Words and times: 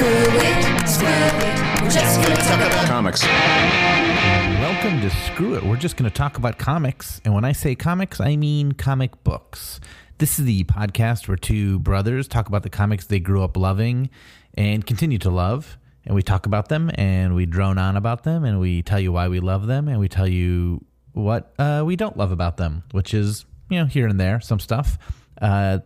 Screw 0.00 0.08
it, 0.08 0.88
screw 0.88 1.08
it. 1.08 1.82
We're 1.82 1.90
just 1.90 2.22
gonna 2.22 2.36
talk 2.36 2.56
about 2.56 2.86
Comics. 2.86 3.22
Welcome 3.22 5.00
to 5.02 5.10
Screw 5.10 5.56
It. 5.56 5.62
We're 5.62 5.76
just 5.76 5.98
going 5.98 6.10
to 6.10 6.16
talk 6.16 6.38
about 6.38 6.56
comics. 6.56 7.20
And 7.22 7.34
when 7.34 7.44
I 7.44 7.52
say 7.52 7.74
comics, 7.74 8.18
I 8.18 8.36
mean 8.36 8.72
comic 8.72 9.22
books. 9.24 9.78
This 10.16 10.38
is 10.38 10.46
the 10.46 10.64
podcast 10.64 11.28
where 11.28 11.36
two 11.36 11.80
brothers 11.80 12.28
talk 12.28 12.48
about 12.48 12.62
the 12.62 12.70
comics 12.70 13.04
they 13.04 13.20
grew 13.20 13.44
up 13.44 13.58
loving 13.58 14.08
and 14.54 14.86
continue 14.86 15.18
to 15.18 15.28
love. 15.28 15.76
And 16.06 16.14
we 16.14 16.22
talk 16.22 16.46
about 16.46 16.70
them 16.70 16.90
and 16.94 17.34
we 17.34 17.44
drone 17.44 17.76
on 17.76 17.98
about 17.98 18.22
them 18.22 18.46
and 18.46 18.58
we 18.58 18.80
tell 18.80 19.00
you 19.00 19.12
why 19.12 19.28
we 19.28 19.38
love 19.38 19.66
them 19.66 19.86
and 19.86 20.00
we 20.00 20.08
tell 20.08 20.26
you 20.26 20.82
what 21.12 21.52
uh, 21.58 21.82
we 21.84 21.94
don't 21.94 22.16
love 22.16 22.32
about 22.32 22.56
them, 22.56 22.84
which 22.92 23.12
is, 23.12 23.44
you 23.68 23.78
know, 23.78 23.84
here 23.84 24.08
and 24.08 24.18
there, 24.18 24.40
some 24.40 24.60
stuff. 24.60 24.96
Uh, 25.42 25.80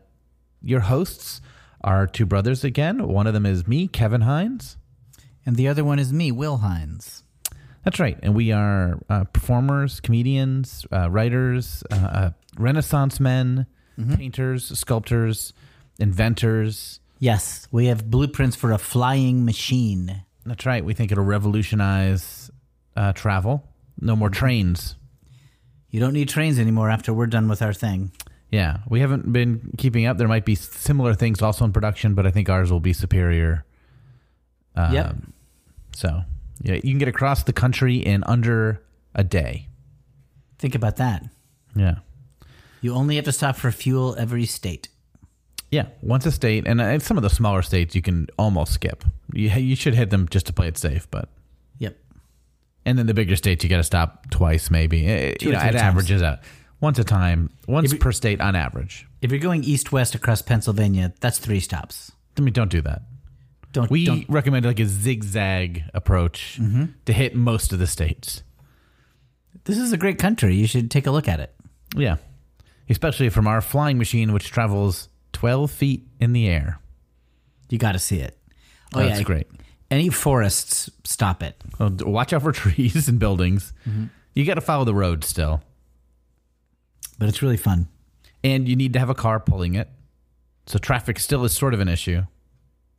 your 0.63 0.81
hosts 0.81 1.41
are 1.85 2.07
two 2.07 2.27
brothers 2.27 2.65
again. 2.65 3.07
One 3.07 3.27
of 3.29 3.35
them 3.35 3.47
is 3.47 3.69
me, 3.69 3.87
Kevin 3.87 4.23
Hines. 4.23 4.77
And 5.47 5.57
the 5.57 5.69
other 5.69 5.85
one 5.85 5.99
is 5.99 6.13
me, 6.13 6.33
Will 6.33 6.57
Hines. 6.57 7.23
That's 7.85 8.01
right. 8.01 8.19
And 8.23 8.35
we 8.35 8.51
are 8.51 8.99
uh, 9.11 9.25
performers, 9.25 10.01
comedians, 10.01 10.87
uh, 10.91 11.11
writers, 11.11 11.85
uh, 11.93 11.95
uh, 11.95 12.31
Renaissance 12.59 13.21
men, 13.21 13.67
painters, 14.17 14.77
sculptors, 14.79 15.53
inventors. 15.99 16.99
Yes, 17.19 17.69
we 17.71 17.87
have 17.87 18.11
blueprints 18.11 18.57
for 18.57 18.73
a 18.73 18.79
flying 18.79 19.45
machine. 19.45 20.25
That's 20.47 20.67
right. 20.67 20.85
We 20.85 20.95
think 20.95 21.13
it'll 21.13 21.25
revolutionize 21.25 22.51
uh, 22.97 23.13
travel. 23.13 23.69
No 24.01 24.17
more 24.17 24.31
trains. 24.31 24.97
You 25.91 26.01
don't 26.01 26.15
need 26.15 26.29
trains 26.29 26.59
anymore 26.59 26.91
after 26.91 27.13
we're 27.15 27.27
done 27.27 27.49
with 27.49 27.63
our 27.63 27.73
thing. 27.73 28.11
Yeah, 28.55 28.79
we 28.89 29.01
haven't 29.01 29.33
been 29.33 29.73
keeping 29.79 30.07
up. 30.07 30.17
There 30.17 30.29
might 30.29 30.45
be 30.45 30.55
similar 30.55 31.13
things 31.15 31.43
also 31.43 31.65
in 31.65 31.73
production, 31.73 32.15
but 32.15 32.25
I 32.25 32.31
think 32.31 32.49
ours 32.49 32.71
will 32.71 32.79
be 32.79 32.93
superior. 32.93 33.65
Um, 34.77 34.93
Yep. 34.95 35.17
So, 35.97 36.23
yeah, 36.63 36.75
you 36.75 36.83
can 36.93 36.99
get 36.99 37.09
across 37.09 37.43
the 37.43 37.53
country 37.53 37.97
in 37.97 38.23
under 38.29 38.81
a 39.15 39.25
day. 39.25 39.67
Think 40.59 40.75
about 40.77 40.97
that. 40.97 41.25
Yeah. 41.75 41.97
You 42.81 42.95
only 42.95 43.17
have 43.17 43.25
to 43.25 43.33
stop 43.33 43.57
for 43.57 43.73
fuel 43.73 44.15
every 44.19 44.47
state. 44.47 44.89
Yeah, 45.73 45.87
once 46.01 46.25
a 46.27 46.31
state, 46.31 46.65
and 46.69 46.81
uh, 46.81 46.99
some 47.01 47.17
of 47.17 47.25
the 47.25 47.31
smaller 47.31 47.63
states 47.63 47.97
you 47.97 48.03
can 48.03 48.29
almost 48.39 48.73
skip. 48.73 49.03
You, 49.33 49.49
you 49.51 49.75
should 49.75 49.95
hit 49.95 50.11
them 50.11 50.29
just 50.29 50.47
to 50.47 50.53
play 50.53 50.69
it 50.69 50.79
safe, 50.79 51.11
but 51.11 51.29
Yep. 51.79 51.97
and 52.87 52.97
then 52.99 53.07
the 53.07 53.15
bigger 53.15 53.35
states 53.35 53.65
you 53.65 53.71
got 53.71 53.79
to 53.79 53.83
stop 53.85 54.31
twice, 54.31 54.71
maybe. 54.71 55.05
Uh, 55.11 55.33
Two 55.41 55.47
you 55.47 55.53
know, 55.53 55.59
it 55.59 55.73
times. 55.73 55.77
averages 55.77 56.23
out 56.23 56.39
once 56.81 56.99
a 56.99 57.05
time, 57.05 57.51
once 57.67 57.93
you- 57.93 57.99
per 57.99 58.13
state 58.13 58.41
on 58.41 58.55
average. 58.57 59.07
If 59.23 59.31
you're 59.31 59.41
going 59.41 59.65
east 59.65 59.93
west 59.93 60.15
across 60.15 60.43
Pennsylvania, 60.43 61.13
that's 61.21 61.39
three 61.39 61.61
stops. 61.61 62.13
I 62.37 62.41
mean, 62.43 62.53
don't 62.53 62.71
do 62.71 62.83
that. 62.83 63.03
Don't 63.73 63.91
We 63.91 64.05
don't 64.07 64.29
recommend 64.29 64.67
like 64.67 64.79
a 64.81 64.87
zigzag 64.87 65.85
approach 65.95 66.59
Mm-hmm. 66.61 66.85
to 67.07 67.13
hit 67.13 67.35
most 67.35 67.73
of 67.73 67.79
the 67.79 67.87
states. 67.87 68.43
This 69.65 69.79
is 69.79 69.93
a 69.93 69.97
great 69.97 70.19
country. 70.19 70.55
You 70.55 70.67
should 70.67 70.91
take 70.91 71.07
a 71.07 71.11
look 71.11 71.27
at 71.29 71.41
it. 71.41 71.55
Yeah, 71.97 72.17
especially 72.89 73.29
from 73.31 73.47
our 73.47 73.61
flying 73.61 73.99
machine, 73.99 74.33
which 74.33 74.51
travels 74.51 75.09
twelve 75.33 75.71
feet 75.71 76.07
in 76.21 76.33
the 76.33 76.47
air. 76.49 76.79
You 77.71 77.79
got 77.79 77.93
to 77.93 77.99
see 77.99 78.19
it. 78.21 78.37
Oh 78.95 79.01
That's 79.01 79.19
yeah, 79.21 79.25
great. 79.25 79.47
Any 79.91 80.09
forests, 80.09 80.91
stop 81.05 81.43
it. 81.43 81.57
Well, 81.79 81.95
watch 82.01 82.33
out 82.33 82.43
for 82.43 82.53
trees 82.63 83.09
and 83.09 83.19
buildings. 83.19 83.73
Mm-hmm. 83.89 84.05
You 84.35 84.45
got 84.45 84.55
to 84.55 84.61
follow 84.61 84.85
the 84.85 84.95
road 84.95 85.25
still. 85.25 85.63
But 87.19 87.29
it's 87.29 87.43
really 87.43 87.57
fun. 87.57 87.89
and 88.43 88.69
you 88.69 88.77
need 88.77 88.93
to 88.93 88.99
have 88.99 89.09
a 89.09 89.15
car 89.15 89.41
pulling 89.41 89.75
it. 89.75 89.89
So 90.67 90.79
traffic 90.79 91.19
still 91.19 91.45
is 91.45 91.53
sort 91.53 91.73
of 91.75 91.81
an 91.81 91.89
issue. 91.89 92.23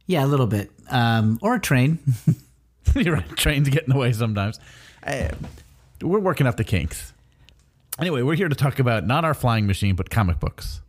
Yeah, 0.08 0.24
a 0.26 0.28
little 0.28 0.48
bit. 0.48 0.72
Um, 0.90 1.38
or 1.42 1.56
a 1.56 1.60
train. 1.60 2.00
You're 2.96 3.16
right. 3.16 3.30
Trains 3.36 3.70
get 3.70 3.84
in 3.84 3.90
the 3.90 3.98
way 3.98 4.12
sometimes. 4.14 4.60
Uh, 5.06 5.30
we're 6.02 6.20
working 6.20 6.48
up 6.48 6.58
the 6.58 6.64
kinks. 6.64 7.14
Anyway, 8.00 8.22
we're 8.22 8.36
here 8.36 8.50
to 8.50 8.56
talk 8.56 8.80
about 8.80 9.06
not 9.08 9.24
our 9.26 9.34
flying 9.34 9.66
machine, 9.68 9.96
but 9.96 10.10
comic 10.10 10.40
books. 10.40 10.82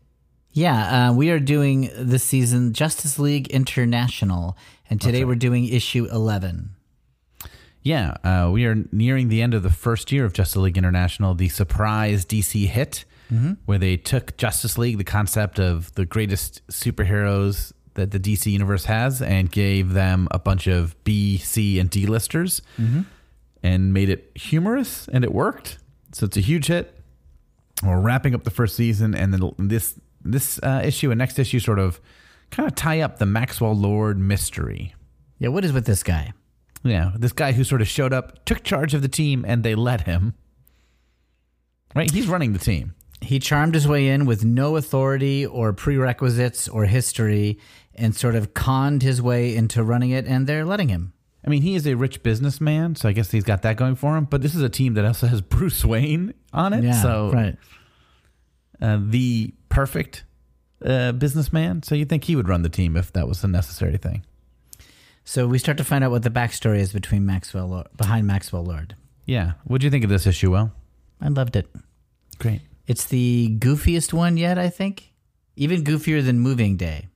Yeah, 0.53 1.11
uh, 1.11 1.13
we 1.15 1.31
are 1.31 1.39
doing 1.39 1.91
this 1.97 2.25
season 2.25 2.73
Justice 2.73 3.19
League 3.19 3.49
International, 3.49 4.57
and 4.89 5.01
today 5.01 5.25
we're 5.25 5.35
doing 5.35 5.69
issue 5.69 6.07
11. 6.11 6.71
Yeah, 7.83 8.17
uh, 8.25 8.51
we 8.51 8.65
are 8.65 8.75
nearing 8.91 9.29
the 9.29 9.43
end 9.43 9.55
of 9.55 9.63
the 9.63 9.71
first 9.71 10.11
year 10.11 10.25
of 10.25 10.33
Justice 10.33 10.57
League 10.57 10.79
International, 10.79 11.35
the 11.35 11.49
surprise 11.49 12.25
DC 12.25 12.67
hit, 12.67 13.05
where 13.65 13.79
they 13.79 13.97
took 13.97 14.37
Justice 14.37 14.79
League, 14.79 14.99
the 14.99 15.05
concept 15.05 15.59
of 15.59 15.93
the 15.95 16.05
greatest 16.07 16.67
superheroes 16.69 17.73
that 17.95 18.11
the 18.11 18.21
DC 18.21 18.53
universe 18.53 18.85
has, 18.85 19.23
and 19.23 19.51
gave 19.51 19.93
them 19.95 20.29
a 20.31 20.39
bunch 20.39 20.67
of 20.67 20.95
B, 21.05 21.39
C, 21.39 21.79
and 21.79 21.89
D 21.91 22.07
listers, 22.07 22.63
and 23.63 23.93
made 23.93 24.09
it 24.09 24.31
humorous, 24.35 25.09
and 25.09 25.25
it 25.25 25.33
worked. 25.33 25.79
So 26.13 26.27
it's 26.27 26.37
a 26.37 26.41
huge 26.41 26.67
hit. 26.67 26.93
We're 27.83 28.01
wrapping 28.01 28.35
up 28.35 28.45
the 28.45 28.51
first 28.51 28.77
season, 28.77 29.15
and 29.15 29.33
then 29.35 29.51
this 29.59 29.99
this 30.25 30.59
uh, 30.63 30.83
issue 30.85 31.11
and 31.11 31.19
next 31.19 31.39
issue 31.39 31.61
sort 31.61 31.79
of 31.79 32.01
kind 32.51 32.69
of 32.69 32.75
tie 32.75 33.01
up 33.01 33.19
the 33.19 33.27
Maxwell 33.27 33.75
Lord 33.75 34.19
mystery. 34.19 34.95
Yeah, 35.39 35.49
what 35.49 35.65
is 35.65 35.73
with 35.73 35.87
this 35.87 36.03
guy? 36.03 36.33
Yeah, 36.83 37.13
this 37.17 37.33
guy 37.33 37.53
who 37.53 37.65
sort 37.65 37.81
of 37.81 37.89
showed 37.89 38.13
up, 38.13 38.45
took 38.45 38.63
charge 38.63 38.95
of 38.95 39.03
the 39.03 39.09
team, 39.09 39.45
and 39.47 39.63
they 39.65 39.75
let 39.75 40.03
him. 40.03 40.35
Right? 41.95 42.11
He's 42.11 42.29
running 42.29 42.53
the 42.53 42.59
team. 42.59 42.95
He 43.21 43.39
charmed 43.39 43.75
his 43.75 43.89
way 43.89 44.09
in 44.09 44.27
with 44.27 44.45
no 44.45 44.77
authority 44.77 45.45
or 45.47 45.73
prerequisites 45.73 46.69
or 46.69 46.85
history 46.85 47.59
and 47.95 48.15
sort 48.15 48.35
of 48.35 48.55
conned 48.55 49.03
his 49.03 49.23
way 49.23 49.57
into 49.57 49.83
running 49.83 50.11
it, 50.11 50.27
and 50.27 50.47
they're 50.47 50.65
letting 50.65 50.89
him. 50.89 51.13
I 51.45 51.49
mean, 51.49 51.63
he 51.63 51.75
is 51.77 51.87
a 51.87 51.95
rich 51.95 52.23
businessman, 52.23 52.97
so 52.97 53.09
I 53.09 53.13
guess 53.13 53.31
he's 53.31 53.45
got 53.45 53.63
that 53.63 53.77
going 53.77 53.95
for 53.95 54.17
him. 54.17 54.25
But 54.25 54.43
this 54.43 54.55
is 54.55 54.63
a 54.63 54.69
team 54.69 54.95
that 54.95 55.05
also 55.05 55.29
has 55.29 55.41
Bruce 55.41 55.85
Wayne 55.85 56.35
on 56.53 56.73
it. 56.73 56.85
Yeah, 56.85 57.03
so 57.03 57.31
right. 57.33 57.57
uh, 58.81 58.99
the 59.01 59.55
perfect 59.69 60.25
uh, 60.85 61.13
businessman. 61.13 61.83
So 61.83 61.95
you'd 61.95 62.09
think 62.09 62.25
he 62.25 62.37
would 62.37 62.49
run 62.49 62.63
the 62.63 62.69
team 62.69 62.97
if 62.97 63.13
that 63.13 63.29
was 63.29 63.43
a 63.45 63.49
necessary 63.49 63.97
thing. 63.97 64.25
So 65.25 65.47
we 65.47 65.59
start 65.59 65.79
to 65.79 65.85
find 65.85 66.05
out 66.05 66.11
what 66.11 66.23
the 66.23 66.31
backstory 66.31 66.79
is 66.79 66.93
between 66.93 67.27
Maxwell 67.27 67.87
behind 67.97 68.27
Maxwell 68.27 68.65
Lord. 68.65 68.95
Yeah. 69.25 69.53
What'd 69.65 69.83
you 69.83 69.91
think 69.91 70.05
of 70.05 70.11
this 70.11 70.27
issue, 70.27 70.53
Will? 70.53 70.73
I 71.21 71.29
loved 71.29 71.57
it. 71.57 71.69
Great. 72.39 72.61
It's 72.87 73.05
the 73.05 73.57
goofiest 73.59 74.13
one 74.13 74.37
yet, 74.37 74.59
I 74.59 74.69
think. 74.71 75.13
Even 75.57 75.83
goofier 75.85 76.25
than 76.25 76.39
Moving 76.41 76.77
Day. 76.77 77.09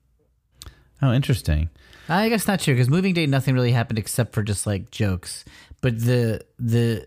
Oh, 1.02 1.12
interesting. 1.12 1.70
I 2.08 2.28
guess 2.28 2.46
not 2.48 2.60
sure 2.60 2.74
because 2.74 2.88
moving 2.88 3.14
day 3.14 3.26
nothing 3.26 3.54
really 3.54 3.70
happened 3.72 3.98
except 3.98 4.32
for 4.34 4.42
just 4.42 4.66
like 4.66 4.90
jokes. 4.90 5.44
But 5.80 6.00
the 6.00 6.44
the 6.58 7.06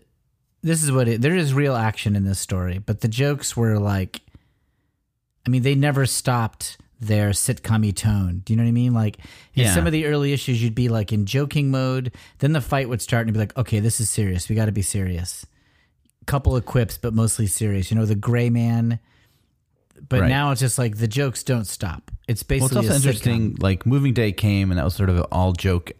this 0.62 0.82
is 0.82 0.90
what 0.90 1.08
it 1.08 1.20
there 1.20 1.34
is 1.36 1.52
real 1.52 1.76
action 1.76 2.16
in 2.16 2.24
this 2.24 2.38
story, 2.38 2.78
but 2.78 3.00
the 3.02 3.08
jokes 3.08 3.54
were 3.56 3.78
like 3.78 4.22
I 5.46 5.50
mean 5.50 5.62
they 5.62 5.74
never 5.74 6.06
stopped 6.06 6.78
their 7.00 7.30
sitcom 7.30 7.94
tone. 7.94 8.40
Do 8.46 8.52
you 8.52 8.56
know 8.56 8.62
what 8.62 8.68
I 8.68 8.72
mean? 8.72 8.94
Like 8.94 9.18
in 9.54 9.64
Yeah. 9.64 9.74
some 9.74 9.86
of 9.86 9.92
the 9.92 10.06
early 10.06 10.32
issues 10.32 10.62
you'd 10.62 10.74
be 10.74 10.88
like 10.88 11.12
in 11.12 11.26
joking 11.26 11.70
mode, 11.70 12.12
then 12.38 12.52
the 12.52 12.62
fight 12.62 12.88
would 12.88 13.02
start 13.02 13.26
and 13.26 13.34
be 13.34 13.38
like, 13.38 13.54
okay, 13.58 13.78
this 13.80 14.00
is 14.00 14.08
serious. 14.08 14.48
We 14.48 14.56
got 14.56 14.66
to 14.66 14.72
be 14.72 14.80
serious. 14.82 15.44
Couple 16.26 16.56
of 16.56 16.64
quips, 16.64 16.96
but 16.98 17.12
mostly 17.14 17.46
serious. 17.46 17.90
You 17.90 17.96
know, 17.98 18.06
the 18.06 18.14
gray 18.14 18.50
man. 18.50 18.98
But 20.08 20.20
Right. 20.22 20.28
now 20.28 20.50
it's 20.50 20.60
just 20.60 20.78
like 20.78 20.96
the 20.98 21.08
jokes 21.08 21.42
don't 21.42 21.66
stop. 21.66 22.10
It's 22.28 22.42
Well, 22.48 22.56
it's 22.56 22.64
basically 22.64 22.76
also 22.76 22.88
a 22.88 22.92
sitcom. 22.92 22.96
interesting. 22.96 23.56
Like, 23.60 23.86
Moving 23.86 24.12
Day 24.14 24.32
came, 24.32 24.70
and 24.70 24.78
that 24.78 24.84
was 24.84 24.94
sort 24.94 25.08
of 25.08 25.16
an 25.16 25.24
all 25.32 25.52
joke 25.52 25.92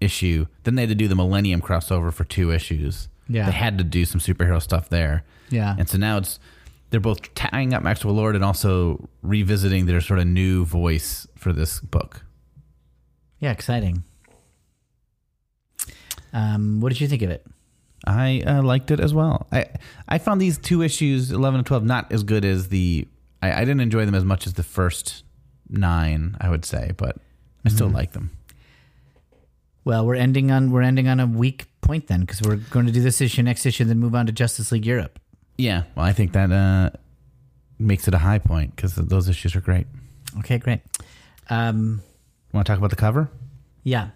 issue. 0.00 0.46
Then 0.64 0.74
they 0.74 0.82
had 0.82 0.88
to 0.88 0.94
do 0.94 1.08
the 1.08 1.14
Millennium 1.14 1.60
crossover 1.60 2.12
for 2.12 2.24
two 2.24 2.50
issues. 2.50 3.08
Yeah. 3.28 3.46
They 3.46 3.52
had 3.52 3.78
to 3.78 3.84
do 3.84 4.04
some 4.04 4.20
superhero 4.20 4.60
stuff 4.60 4.88
there. 4.88 5.24
Yeah. 5.50 5.74
And 5.78 5.88
so 5.88 5.98
now 5.98 6.18
it's 6.18 6.38
they're 6.90 7.00
both 7.00 7.32
tying 7.34 7.74
up 7.74 7.82
Maxwell 7.82 8.14
Lord 8.14 8.34
and 8.36 8.44
also 8.44 9.08
revisiting 9.22 9.86
their 9.86 10.00
sort 10.00 10.18
of 10.20 10.26
new 10.26 10.64
voice 10.64 11.26
for 11.36 11.52
this 11.52 11.80
book. 11.80 12.24
Yeah, 13.40 13.50
exciting. 13.52 14.04
Um, 16.32 16.80
what 16.80 16.90
did 16.90 17.00
you 17.00 17.08
think 17.08 17.22
of 17.22 17.30
it? 17.30 17.46
I 18.06 18.42
uh, 18.46 18.62
liked 18.62 18.90
it 18.90 19.00
as 19.00 19.14
well. 19.14 19.46
I 19.50 19.66
I 20.08 20.18
found 20.18 20.40
these 20.40 20.58
two 20.58 20.82
issues, 20.82 21.30
eleven 21.30 21.58
and 21.58 21.66
twelve, 21.66 21.84
not 21.84 22.12
as 22.12 22.22
good 22.22 22.44
as 22.44 22.68
the. 22.68 23.08
I, 23.42 23.52
I 23.52 23.60
didn't 23.60 23.80
enjoy 23.80 24.04
them 24.04 24.14
as 24.14 24.24
much 24.24 24.46
as 24.46 24.54
the 24.54 24.62
first 24.62 25.24
nine. 25.68 26.36
I 26.40 26.50
would 26.50 26.64
say, 26.64 26.92
but 26.96 27.16
I 27.64 27.70
still 27.70 27.88
like 27.88 28.12
them. 28.12 28.30
Well, 29.84 30.06
we're 30.06 30.14
ending 30.16 30.50
on 30.50 30.70
we're 30.70 30.82
ending 30.82 31.08
on 31.08 31.20
a 31.20 31.26
weak 31.26 31.66
point 31.80 32.06
then 32.06 32.20
because 32.20 32.40
we're 32.42 32.56
going 32.56 32.86
to 32.86 32.92
do 32.92 33.00
this 33.02 33.20
issue, 33.20 33.42
next 33.42 33.66
issue, 33.66 33.84
then 33.84 33.98
move 33.98 34.14
on 34.14 34.26
to 34.26 34.32
Justice 34.32 34.72
League 34.72 34.86
Europe. 34.86 35.18
Yeah, 35.58 35.82
well, 35.94 36.04
I 36.04 36.12
think 36.12 36.32
that 36.32 36.50
uh, 36.50 36.90
makes 37.78 38.08
it 38.08 38.14
a 38.14 38.18
high 38.18 38.38
point 38.38 38.74
because 38.74 38.94
those 38.94 39.28
issues 39.28 39.54
are 39.54 39.60
great. 39.60 39.86
Okay, 40.40 40.58
great. 40.58 40.80
Um, 41.50 42.02
Want 42.52 42.66
to 42.66 42.72
talk 42.72 42.78
about 42.78 42.90
the 42.90 42.96
cover? 42.96 43.28
yeah, 43.82 44.08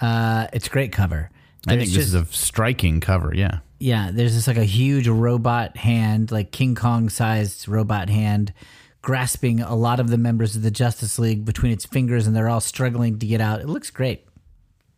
uh, 0.00 0.46
it's 0.52 0.66
a 0.68 0.70
great 0.70 0.92
cover. 0.92 1.30
I 1.66 1.76
think 1.76 1.90
this 1.90 1.94
just- 1.94 2.08
is 2.08 2.14
a 2.14 2.26
striking 2.26 3.00
cover. 3.00 3.32
Yeah, 3.34 3.58
yeah. 3.78 4.10
There's 4.12 4.34
just 4.34 4.48
like 4.48 4.56
a 4.56 4.64
huge 4.64 5.06
robot 5.08 5.76
hand, 5.76 6.30
like 6.32 6.50
King 6.50 6.74
Kong 6.74 7.08
sized 7.08 7.68
robot 7.68 8.08
hand, 8.08 8.52
grasping 9.00 9.60
a 9.60 9.74
lot 9.74 10.00
of 10.00 10.08
the 10.10 10.18
members 10.18 10.56
of 10.56 10.62
the 10.62 10.70
Justice 10.70 11.18
League 11.18 11.44
between 11.44 11.72
its 11.72 11.84
fingers, 11.86 12.26
and 12.26 12.34
they're 12.34 12.48
all 12.48 12.60
struggling 12.60 13.18
to 13.18 13.26
get 13.26 13.40
out. 13.40 13.60
It 13.60 13.68
looks 13.68 13.90
great. 13.90 14.26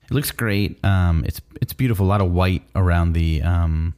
It 0.05 0.11
looks 0.11 0.31
great. 0.31 0.83
Um, 0.85 1.25
it's 1.27 1.41
it's 1.61 1.73
beautiful. 1.73 2.07
A 2.07 2.09
lot 2.09 2.21
of 2.21 2.31
white 2.31 2.63
around 2.75 3.13
the 3.15 3.43
um, 3.43 3.95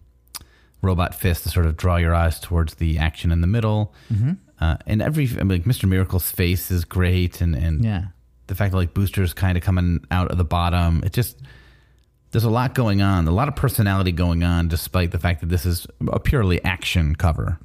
robot 0.83 1.15
fist 1.15 1.43
to 1.45 1.49
sort 1.49 1.67
of 1.67 1.77
draw 1.77 1.97
your 1.97 2.15
eyes 2.15 2.39
towards 2.41 2.75
the 2.77 2.99
action 2.99 3.33
in 3.33 3.41
the 3.41 3.47
middle. 3.47 3.93
Mm-hmm. 4.13 4.33
Uh, 4.61 4.77
and 4.87 5.03
every 5.03 5.25
I 5.39 5.43
mean, 5.45 5.49
like 5.49 5.65
Mr. 5.65 5.89
Miracle's 5.89 6.31
face 6.31 6.71
is 6.71 6.85
great, 6.85 7.41
and 7.41 7.55
and 7.55 7.85
Yeah. 7.85 8.05
the 8.47 8.55
fact 8.55 8.71
that 8.73 8.77
like 8.79 8.95
Booster's 8.95 9.35
kind 9.35 9.57
of 9.59 9.63
coming 9.65 10.05
out 10.11 10.31
of 10.31 10.39
the 10.39 10.45
bottom. 10.45 11.03
It 11.05 11.13
just 11.13 11.41
there's 12.33 12.45
a 12.45 12.51
lot 12.51 12.75
going 12.75 13.03
on, 13.03 13.27
a 13.27 13.31
lot 13.31 13.49
of 13.49 13.57
personality 13.57 14.13
going 14.13 14.43
on, 14.43 14.69
despite 14.69 15.11
the 15.11 15.19
fact 15.19 15.41
that 15.41 15.49
this 15.49 15.65
is 15.65 15.87
a 16.09 16.21
purely 16.21 16.63
action 16.65 17.15
cover. 17.15 17.59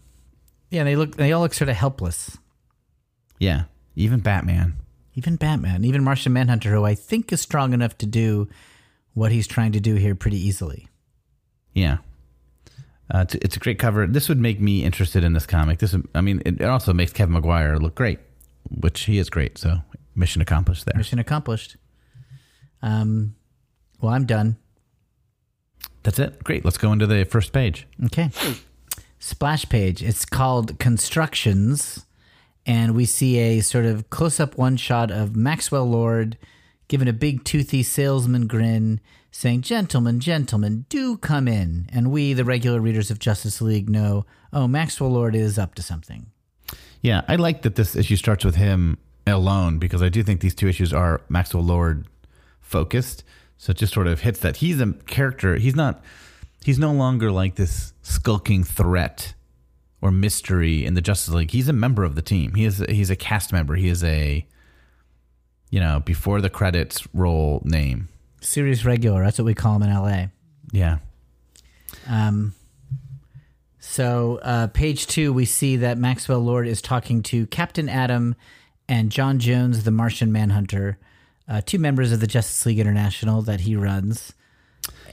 Yeah, 0.70 0.84
they 0.84 0.96
look. 0.96 1.16
They 1.16 1.32
all 1.34 1.42
look 1.42 1.54
sort 1.54 1.70
of 1.70 1.76
helpless. 1.76 2.38
Yeah, 3.40 3.64
even 3.96 4.20
Batman. 4.20 4.78
Even 5.16 5.36
Batman, 5.36 5.84
even 5.84 6.04
Martian 6.04 6.32
Manhunter, 6.32 6.70
who 6.72 6.86
I 6.86 6.96
think 6.96 7.34
is 7.34 7.42
strong 7.42 7.74
enough 7.74 7.98
to 7.98 8.06
do 8.06 8.48
what 9.14 9.34
he's 9.34 9.46
trying 9.46 9.74
to 9.74 9.82
do 9.82 9.96
here 9.96 10.16
pretty 10.16 10.38
easily. 10.38 10.88
Yeah. 11.74 11.98
Uh, 13.14 13.20
it's, 13.24 13.36
it's 13.36 13.56
a 13.58 13.60
great 13.60 13.78
cover. 13.78 14.08
This 14.08 14.30
would 14.30 14.40
make 14.40 14.62
me 14.62 14.86
interested 14.86 15.26
in 15.26 15.34
this 15.34 15.46
comic. 15.46 15.80
This, 15.80 15.92
would, 15.92 16.08
I 16.16 16.22
mean, 16.22 16.42
it, 16.46 16.62
it 16.62 16.66
also 16.66 16.94
makes 16.94 17.12
Kevin 17.12 17.34
Maguire 17.34 17.78
look 17.78 17.94
great, 17.94 18.20
which 18.70 19.02
he 19.02 19.18
is 19.18 19.30
great. 19.30 19.58
So 19.58 19.80
mission 20.16 20.42
accomplished 20.42 20.86
there. 20.86 20.96
Mission 20.96 21.20
accomplished. 21.20 21.76
Um, 22.82 23.36
well, 24.02 24.14
I'm 24.14 24.26
done. 24.26 24.58
That's 26.04 26.20
it. 26.20 26.44
Great. 26.44 26.66
Let's 26.66 26.78
go 26.78 26.92
into 26.92 27.06
the 27.06 27.24
first 27.26 27.54
page. 27.54 27.88
Okay. 28.06 28.32
Splash 29.20 29.70
page. 29.70 30.02
It's 30.02 30.26
called 30.26 30.80
Constructions. 30.80 32.06
And 32.66 32.96
we 32.96 33.06
see 33.06 33.38
a 33.38 33.62
sort 33.62 33.86
of 33.86 34.10
close 34.10 34.40
up 34.40 34.58
one 34.58 34.78
shot 34.78 35.12
of 35.12 35.36
Maxwell 35.36 35.86
Lord 35.86 36.38
giving 36.88 37.08
a 37.08 37.14
big 37.14 37.44
toothy 37.44 37.84
salesman 37.84 38.48
grin, 38.48 39.00
saying, 39.32 39.62
Gentlemen, 39.62 40.20
gentlemen, 40.20 40.86
do 40.90 41.18
come 41.18 41.48
in. 41.48 41.88
And 41.94 42.12
we, 42.12 42.34
the 42.34 42.44
regular 42.44 42.82
readers 42.82 43.10
of 43.10 43.18
Justice 43.18 43.62
League, 43.62 43.90
know, 43.90 44.26
oh, 44.52 44.68
Maxwell 44.68 45.10
Lord 45.10 45.36
is 45.36 45.58
up 45.58 45.74
to 45.76 45.82
something. 45.82 46.28
Yeah, 47.02 47.22
I 47.28 47.36
like 47.38 47.62
that 47.62 47.76
this 47.76 47.96
issue 47.96 48.16
starts 48.16 48.44
with 48.44 48.56
him 48.56 48.98
alone 49.26 49.80
because 49.80 50.02
I 50.02 50.10
do 50.10 50.22
think 50.22 50.42
these 50.42 50.54
two 50.54 50.68
issues 50.68 50.94
are 50.94 51.22
Maxwell 51.30 51.64
Lord 51.64 52.08
focused. 52.60 53.24
So 53.62 53.70
it 53.70 53.78
just 53.78 53.94
sort 53.94 54.08
of 54.08 54.22
hits 54.22 54.40
that 54.40 54.58
he's 54.58 54.82
a 54.82 54.94
character. 55.06 55.56
He's 55.58 55.76
not. 55.76 56.04
He's 56.66 56.80
no 56.80 56.92
longer 56.92 57.32
like 57.32 57.58
this 57.58 57.94
skulking 58.02 58.64
threat 58.64 59.36
or 60.02 60.10
mystery 60.10 60.84
in 60.84 60.96
the 60.96 61.02
Justice 61.02 61.32
League. 61.32 61.52
He's 61.52 61.68
a 61.70 61.74
member 61.74 62.04
of 62.04 62.16
the 62.16 62.24
team. 62.24 62.56
He 62.56 62.66
is. 62.66 62.84
He's 62.90 63.12
a 63.12 63.16
cast 63.16 63.54
member. 63.54 63.76
He 63.76 63.88
is 63.88 64.04
a. 64.04 64.48
You 65.70 65.80
know, 65.80 66.00
before 66.04 66.42
the 66.42 66.50
credits 66.50 67.08
roll 67.14 67.62
name. 67.64 68.10
Serious 68.42 68.84
regular. 68.84 69.24
That's 69.24 69.38
what 69.38 69.46
we 69.46 69.54
call 69.54 69.76
him 69.76 69.84
in 69.84 69.94
LA. 69.94 70.26
Yeah. 70.72 70.98
Um, 72.10 72.56
so, 73.78 74.40
uh, 74.42 74.68
page 74.74 75.06
two, 75.06 75.32
we 75.32 75.46
see 75.46 75.78
that 75.78 76.00
Maxwell 76.00 76.40
Lord 76.40 76.68
is 76.68 76.82
talking 76.82 77.22
to 77.24 77.46
Captain 77.46 77.90
Atom 77.90 78.36
and 78.90 79.12
John 79.12 79.38
Jones, 79.38 79.84
the 79.84 79.92
Martian 79.92 80.32
Manhunter, 80.32 80.98
uh, 81.52 81.62
two 81.66 81.78
members 81.80 82.14
of 82.14 82.22
the 82.22 82.28
Justice 82.28 82.66
League 82.66 82.80
International 82.80 83.42
that 83.42 83.62
he 83.62 83.76
runs. 83.76 84.34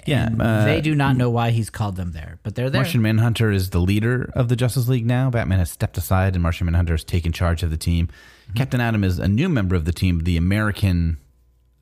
Yeah. 0.06 0.30
Uh, 0.38 0.64
they 0.64 0.80
do 0.80 0.94
not 0.94 1.16
know 1.16 1.28
why 1.28 1.50
he's 1.50 1.68
called 1.68 1.96
them 1.96 2.12
there, 2.12 2.38
but 2.44 2.54
they're 2.54 2.70
there. 2.70 2.80
Martian 2.80 3.02
Manhunter 3.02 3.50
is 3.50 3.70
the 3.70 3.80
leader 3.80 4.30
of 4.34 4.48
the 4.48 4.54
Justice 4.54 4.88
League 4.88 5.04
now. 5.04 5.30
Batman 5.30 5.58
has 5.58 5.70
stepped 5.70 5.98
aside, 5.98 6.34
and 6.34 6.42
Martian 6.42 6.66
Manhunter 6.66 6.94
has 6.94 7.02
taken 7.02 7.32
charge 7.32 7.64
of 7.64 7.70
the 7.70 7.76
team. 7.76 8.08
Captain 8.54 8.80
Atom 8.80 9.02
is 9.02 9.18
a 9.18 9.26
new 9.26 9.48
member 9.48 9.74
of 9.74 9.84
the 9.84 9.92
team, 9.92 10.20
the 10.20 10.36
American 10.36 11.18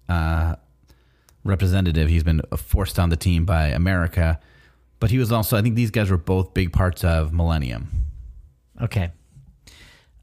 uh, 0.09 0.57
representative. 1.45 2.09
He's 2.09 2.25
been 2.25 2.41
forced 2.57 2.99
on 2.99 3.11
the 3.11 3.17
team 3.17 3.45
by 3.45 3.67
America, 3.67 4.41
but 5.01 5.11
he 5.11 5.19
was 5.19 5.31
also. 5.31 5.57
I 5.59 5.63
think 5.63 5.77
these 5.77 5.91
guys 5.91 6.11
were 6.11 6.17
both 6.17 6.55
big 6.55 6.73
parts 6.73 7.05
of 7.05 7.33
Millennium. 7.33 7.89
Okay. 8.81 9.13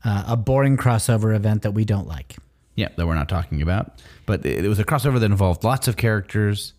Uh, 0.03 0.23
a 0.27 0.35
boring 0.35 0.75
crossover 0.75 1.33
event 1.33 1.61
that 1.61 1.71
we 1.71 1.85
don't 1.85 2.07
like. 2.07 2.35
Yeah, 2.75 2.89
that 2.95 3.05
we're 3.05 3.15
not 3.15 3.29
talking 3.29 3.61
about, 3.61 4.01
but 4.25 4.45
it, 4.45 4.65
it 4.65 4.67
was 4.67 4.79
a 4.79 4.83
crossover 4.83 5.19
that 5.19 5.25
involved 5.25 5.63
lots 5.63 5.87
of 5.87 5.95
characters. 5.95 6.73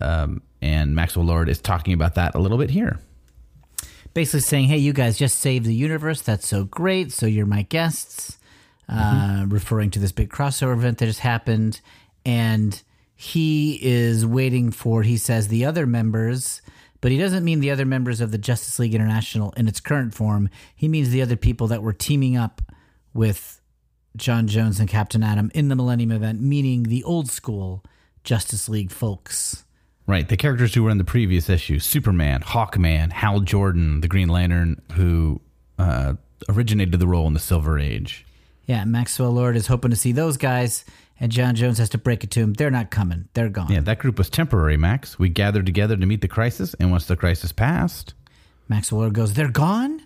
Um, 0.00 0.42
and 0.62 0.94
Maxwell 0.94 1.24
Lord 1.24 1.48
is 1.48 1.60
talking 1.60 1.92
about 1.94 2.14
that 2.14 2.34
a 2.34 2.38
little 2.38 2.58
bit 2.58 2.70
here. 2.70 3.00
basically 4.14 4.40
saying, 4.40 4.68
"Hey, 4.68 4.78
you 4.78 4.92
guys 4.92 5.18
just 5.18 5.38
saved 5.40 5.66
the 5.66 5.74
universe. 5.74 6.20
That's 6.22 6.46
so 6.46 6.64
great. 6.64 7.12
So 7.12 7.26
you're 7.26 7.46
my 7.46 7.62
guests." 7.62 8.38
Uh, 8.90 9.44
referring 9.48 9.90
to 9.90 9.98
this 9.98 10.12
big 10.12 10.30
crossover 10.30 10.72
event 10.72 10.96
that 10.96 11.04
just 11.04 11.20
happened, 11.20 11.82
and 12.24 12.82
he 13.14 13.78
is 13.82 14.24
waiting 14.24 14.70
for. 14.70 15.02
He 15.02 15.18
says 15.18 15.48
the 15.48 15.62
other 15.66 15.86
members, 15.86 16.62
but 17.02 17.12
he 17.12 17.18
doesn't 17.18 17.44
mean 17.44 17.60
the 17.60 17.70
other 17.70 17.84
members 17.84 18.22
of 18.22 18.30
the 18.30 18.38
Justice 18.38 18.78
League 18.78 18.94
International 18.94 19.52
in 19.58 19.68
its 19.68 19.78
current 19.78 20.14
form. 20.14 20.48
He 20.74 20.88
means 20.88 21.10
the 21.10 21.20
other 21.20 21.36
people 21.36 21.66
that 21.66 21.82
were 21.82 21.92
teaming 21.92 22.34
up 22.34 22.62
with 23.12 23.57
John 24.18 24.46
Jones 24.46 24.78
and 24.80 24.88
Captain 24.88 25.22
Atom 25.22 25.50
in 25.54 25.68
the 25.68 25.76
Millennium 25.76 26.12
event, 26.12 26.40
meaning 26.40 26.84
the 26.84 27.02
old 27.04 27.30
school 27.30 27.82
Justice 28.24 28.68
League 28.68 28.90
folks. 28.90 29.64
Right, 30.06 30.28
the 30.28 30.36
characters 30.36 30.74
who 30.74 30.82
were 30.82 30.90
in 30.90 30.98
the 30.98 31.04
previous 31.04 31.48
issue: 31.48 31.78
Superman, 31.78 32.40
Hawkman, 32.42 33.12
Hal 33.12 33.40
Jordan, 33.40 34.00
the 34.00 34.08
Green 34.08 34.28
Lantern, 34.28 34.80
who 34.92 35.40
uh, 35.78 36.14
originated 36.48 36.98
the 36.98 37.06
role 37.06 37.26
in 37.26 37.34
the 37.34 37.40
Silver 37.40 37.78
Age. 37.78 38.24
Yeah, 38.66 38.84
Maxwell 38.84 39.30
Lord 39.30 39.56
is 39.56 39.66
hoping 39.66 39.90
to 39.90 39.96
see 39.96 40.12
those 40.12 40.36
guys, 40.36 40.84
and 41.20 41.32
John 41.32 41.54
Jones 41.54 41.78
has 41.78 41.88
to 41.90 41.98
break 41.98 42.22
it 42.24 42.30
to 42.32 42.40
him. 42.40 42.52
They're 42.54 42.70
not 42.70 42.90
coming. 42.90 43.28
They're 43.34 43.48
gone. 43.48 43.70
Yeah, 43.70 43.80
that 43.80 43.98
group 43.98 44.18
was 44.18 44.28
temporary, 44.30 44.76
Max. 44.76 45.18
We 45.18 45.28
gathered 45.30 45.66
together 45.66 45.96
to 45.96 46.06
meet 46.06 46.20
the 46.20 46.28
crisis, 46.28 46.74
and 46.80 46.90
once 46.90 47.06
the 47.06 47.16
crisis 47.16 47.52
passed, 47.52 48.14
Maxwell 48.68 49.00
Lord 49.00 49.14
goes, 49.14 49.34
They're 49.34 49.50
gone? 49.50 50.02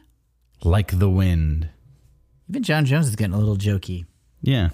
like 0.64 0.96
the 0.98 1.10
wind. 1.10 1.68
Even 2.48 2.62
John 2.62 2.84
Jones 2.84 3.08
is 3.08 3.16
getting 3.16 3.34
a 3.34 3.38
little 3.38 3.56
jokey. 3.56 4.04
Yeah. 4.42 4.70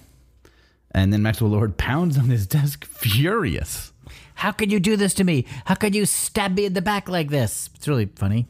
And 0.93 1.13
then 1.13 1.23
Maxwell 1.23 1.51
Lord 1.51 1.77
pounds 1.77 2.17
on 2.19 2.25
his 2.31 2.47
desk, 2.47 2.85
furious. 2.85 3.93
How 4.35 4.53
could 4.53 4.73
you 4.73 4.81
do 4.81 4.97
this 4.97 5.15
to 5.15 5.25
me? 5.25 5.45
How 5.67 5.75
could 5.75 5.95
you 5.95 6.07
stab 6.07 6.55
me 6.57 6.65
in 6.65 6.73
the 6.73 6.83
back 6.83 7.09
like 7.09 7.29
this? 7.29 7.69
It's 7.75 7.87
really 7.89 8.07
funny. 8.07 8.47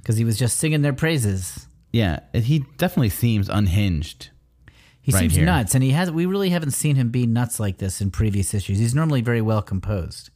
Because 0.00 0.16
he 0.16 0.24
was 0.24 0.38
just 0.38 0.58
singing 0.58 0.82
their 0.82 0.92
praises. 0.92 1.66
Yeah, 1.92 2.20
he 2.34 2.64
definitely 2.76 3.08
seems 3.08 3.48
unhinged. 3.48 4.30
He 5.00 5.12
Right 5.12 5.20
seems 5.20 5.34
here. 5.36 5.44
nuts, 5.46 5.74
and 5.74 5.84
he 5.84 5.90
has. 5.90 6.10
We 6.10 6.26
really 6.26 6.50
haven't 6.50 6.72
seen 6.72 6.96
him 6.96 7.10
be 7.10 7.26
nuts 7.26 7.60
like 7.60 7.78
this 7.78 8.00
in 8.00 8.10
previous 8.10 8.52
issues. 8.54 8.78
He's 8.78 8.94
normally 8.94 9.20
very 9.20 9.40
well 9.42 9.62
composed. 9.62 10.30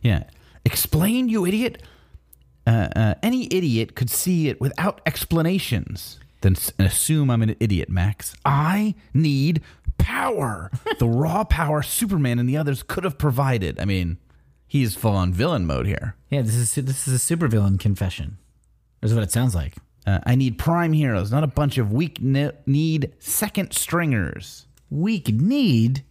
Yeah. 0.00 0.24
Explain, 0.64 1.28
you 1.28 1.44
idiot. 1.44 1.82
Uh, 2.68 2.88
uh, 2.94 3.14
any 3.22 3.46
idiot 3.50 3.94
could 3.94 4.10
see 4.10 4.48
it 4.48 4.60
without 4.60 5.00
explanations. 5.06 6.18
Then 6.42 6.52
s- 6.54 6.72
assume 6.78 7.30
I'm 7.30 7.42
an 7.42 7.56
idiot, 7.58 7.88
Max. 7.88 8.34
I 8.44 8.94
need 9.14 9.62
power. 9.96 10.70
the 10.98 11.08
raw 11.22 11.44
power 11.44 11.82
Superman 11.82 12.38
and 12.38 12.48
the 12.48 12.56
others 12.58 12.82
could 12.82 13.04
have 13.04 13.16
provided. 13.18 13.80
I 13.80 13.84
mean, 13.86 14.18
he's 14.66 14.94
full 14.94 15.16
on 15.16 15.32
villain 15.32 15.64
mode 15.66 15.86
here. 15.86 16.14
Yeah, 16.30 16.42
this 16.42 16.54
is 16.54 16.74
this 16.74 17.08
is 17.08 17.14
a 17.30 17.36
supervillain 17.36 17.80
confession. 17.80 18.36
is 19.02 19.14
what 19.14 19.22
it 19.22 19.32
sounds 19.32 19.54
like. 19.54 19.74
Uh, 20.06 20.20
I 20.26 20.34
need 20.36 20.58
prime 20.58 20.92
heroes, 20.92 21.32
not 21.32 21.44
a 21.44 21.48
bunch 21.48 21.78
of 21.78 21.92
weak 21.92 22.20
ne- 22.20 22.52
need 22.66 23.12
second 23.18 23.72
stringers. 23.72 24.66
Weak 24.90 25.28
need. 25.28 26.04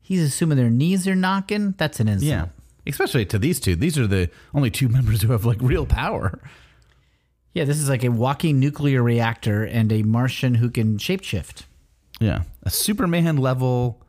He's 0.00 0.22
assuming 0.22 0.56
their 0.58 0.70
knees 0.70 1.06
are 1.06 1.14
knocking. 1.14 1.74
That's 1.78 2.00
an 2.00 2.08
insult. 2.08 2.28
Yeah. 2.28 2.46
Especially 2.86 3.24
to 3.26 3.38
these 3.38 3.60
two. 3.60 3.76
These 3.76 3.98
are 3.98 4.06
the 4.06 4.30
only 4.54 4.70
two 4.70 4.88
members 4.96 5.22
who 5.22 5.32
have 5.32 5.44
like 5.44 5.58
real 5.60 5.86
power. 5.86 6.40
Yeah, 7.54 7.64
this 7.64 7.78
is 7.78 7.88
like 7.88 8.04
a 8.04 8.10
walking 8.10 8.58
nuclear 8.58 9.02
reactor 9.02 9.64
and 9.64 9.92
a 9.92 10.02
Martian 10.02 10.54
who 10.54 10.70
can 10.70 10.96
shapeshift. 10.96 11.64
Yeah. 12.20 12.44
A 12.62 12.70
Superman 12.70 13.36
level 13.36 14.02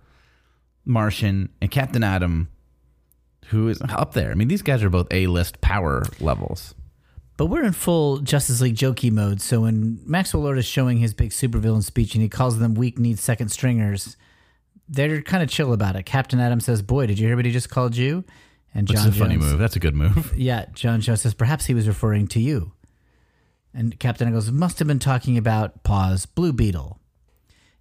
Martian 0.86 1.50
and 1.62 1.70
Captain 1.70 2.04
Atom 2.04 2.50
who 3.48 3.68
is 3.68 3.82
up 3.90 4.14
there. 4.14 4.32
I 4.32 4.36
mean, 4.36 4.48
these 4.48 4.62
guys 4.62 4.84
are 4.84 4.90
both 4.90 5.08
A 5.12 5.28
list 5.28 5.62
power 5.62 6.04
levels. 6.20 6.74
But 7.36 7.48
we're 7.48 7.64
in 7.64 7.74
full 7.74 8.20
Justice 8.20 8.62
League 8.62 8.76
jokey 8.76 9.12
mode. 9.12 9.42
So 9.42 9.62
when 9.62 10.00
Maxwell 10.06 10.44
Lord 10.44 10.58
is 10.58 10.66
showing 10.66 10.98
his 10.98 11.14
big 11.14 11.32
supervillain 11.32 11.84
speech 11.84 12.14
and 12.14 12.22
he 12.22 12.30
calls 12.30 12.60
them 12.60 12.76
weak 12.76 13.00
need 13.00 13.20
second 13.20 13.50
stringers, 13.50 14.18
they're 14.88 15.22
kind 15.22 15.42
of 15.42 15.50
chill 15.50 15.74
about 15.74 15.96
it. 15.96 16.04
Captain 16.04 16.40
Atom 16.40 16.60
says, 16.60 16.82
"Boy, 16.82 17.08
did 17.08 17.18
you 17.18 17.28
hear 17.28 17.36
what 17.36 17.46
he 17.46 17.52
just 17.52 17.70
called 17.70 17.96
you?" 17.96 18.24
And 18.76 18.88
Which 18.90 18.98
John 18.98 19.10
is 19.10 19.16
a 19.16 19.20
funny 19.20 19.38
move. 19.38 19.60
That's 19.60 19.76
a 19.76 19.80
good 19.80 19.96
move. 19.96 20.34
Yeah, 20.38 20.66
John 20.74 21.00
Jones 21.02 21.22
says, 21.22 21.34
"Perhaps 21.34 21.66
he 21.66 21.74
was 21.74 21.88
referring 21.88 22.28
to 22.30 22.40
you." 22.40 22.74
And 23.74 24.00
Captain 24.00 24.32
goes, 24.32 24.52
"Must 24.52 24.80
have 24.80 24.88
been 24.88 25.00
talking 25.00 25.38
about 25.38 25.84
pause 25.84 26.26
Blue 26.26 26.54
Beetle." 26.54 27.00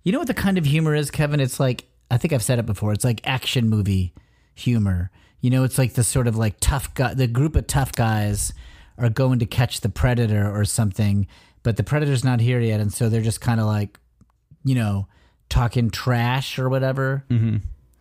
You 0.02 0.12
know 0.12 0.18
what 0.18 0.26
the 0.28 0.34
kind 0.34 0.58
of 0.58 0.64
humor 0.64 0.94
is, 0.94 1.10
Kevin? 1.10 1.40
It's 1.40 1.58
like 1.60 1.86
I 2.10 2.18
think 2.18 2.32
I've 2.32 2.42
said 2.42 2.58
it 2.58 2.66
before. 2.66 2.92
It's 2.92 3.04
like 3.04 3.20
action 3.24 3.68
movie 3.70 4.12
humor. 4.54 5.10
You 5.40 5.50
know, 5.50 5.64
it's 5.64 5.78
like 5.78 5.94
the 5.94 6.04
sort 6.04 6.26
of 6.28 6.36
like 6.36 6.56
tough 6.60 6.92
guy. 6.94 7.14
The 7.14 7.26
group 7.26 7.56
of 7.56 7.66
tough 7.66 7.92
guys 7.92 8.52
are 8.98 9.08
going 9.08 9.38
to 9.38 9.46
catch 9.46 9.80
the 9.80 9.88
predator 9.88 10.48
or 10.54 10.64
something, 10.64 11.26
but 11.62 11.76
the 11.76 11.82
predator's 11.82 12.22
not 12.22 12.40
here 12.40 12.60
yet, 12.60 12.80
and 12.80 12.92
so 12.92 13.08
they're 13.08 13.22
just 13.22 13.40
kind 13.40 13.58
of 13.60 13.66
like, 13.66 13.98
you 14.64 14.74
know, 14.74 15.08
talking 15.48 15.90
trash 15.90 16.58
or 16.58 16.68
whatever. 16.68 17.24
Mm-hmm. 17.30 17.56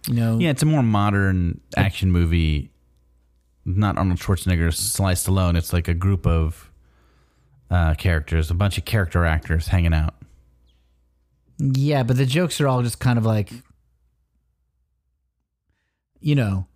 You 0.08 0.20
know, 0.20 0.38
Yeah, 0.40 0.50
it's 0.50 0.64
a 0.64 0.66
more 0.66 0.84
modern 0.84 1.62
action 1.78 2.12
movie. 2.12 2.72
Not 3.66 3.98
Arnold 3.98 4.20
Schwarzenegger, 4.20 4.74
Sly 4.74 5.14
Stallone. 5.14 5.56
It's 5.58 5.72
like 5.74 5.88
a 5.88 5.94
group 5.94 6.26
of 6.26 6.72
uh, 7.70 7.94
characters, 7.96 8.50
a 8.50 8.54
bunch 8.56 8.78
of 8.78 8.86
character 8.86 9.26
actors 9.26 9.68
hanging 9.68 9.94
out. 9.94 10.16
Yeah, 11.60 12.02
but 12.04 12.18
the 12.18 12.26
jokes 12.26 12.60
are 12.60 12.68
all 12.68 12.82
just 12.82 13.00
kind 13.00 13.20
of 13.20 13.26
like, 13.26 13.52
you 16.20 16.36
know. 16.36 16.68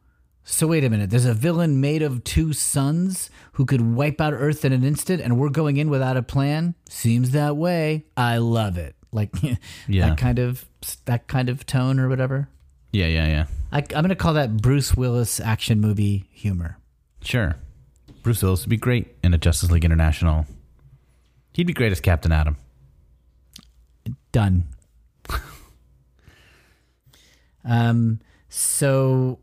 So 0.48 0.68
wait 0.68 0.84
a 0.84 0.89
minute. 0.92 1.10
There's 1.10 1.25
a 1.25 1.34
villain 1.34 1.82
made 1.82 2.04
of 2.04 2.24
two 2.24 2.54
suns 2.54 3.32
who 3.54 3.65
could 3.65 3.82
wipe 3.82 4.22
out 4.22 4.34
Earth 4.34 4.63
in 4.63 4.74
an 4.74 4.84
instant, 4.84 5.20
and 5.24 5.39
we're 5.39 5.50
going 5.50 5.77
in 5.77 5.89
without 5.89 6.18
a 6.18 6.22
plan. 6.22 6.75
Seems 6.88 7.32
that 7.32 7.58
way. 7.58 8.06
I 8.15 8.38
love 8.38 8.77
it. 8.77 8.96
Like 9.12 9.32
Yeah. 9.88 10.10
that 10.10 10.18
kind 10.20 10.38
of 10.38 10.65
that 11.06 11.27
kind 11.27 11.50
of 11.50 11.65
tone 11.65 12.00
or 12.00 12.08
whatever. 12.08 12.48
Yeah, 12.96 13.08
yeah, 13.08 13.28
yeah. 13.28 13.46
I, 13.74 13.80
I'm 13.80 14.04
gonna 14.04 14.16
call 14.16 14.36
that 14.36 14.56
Bruce 14.56 14.96
Willis 14.96 15.42
action 15.42 15.82
movie 15.82 16.30
humor. 16.32 16.78
Sure. 17.22 17.58
Bruce 18.24 18.42
Willis 18.42 18.62
would 18.62 18.70
be 18.70 18.78
great 18.78 19.18
in 19.22 19.34
a 19.34 19.38
Justice 19.38 19.70
League 19.70 19.84
International. 19.84 20.46
He'd 21.54 21.68
be 21.68 21.74
great 21.74 21.92
as 21.92 22.00
Captain 22.00 22.32
Atom. 22.32 22.56
Done. 24.32 24.64
um. 27.66 28.22
So 28.48 29.40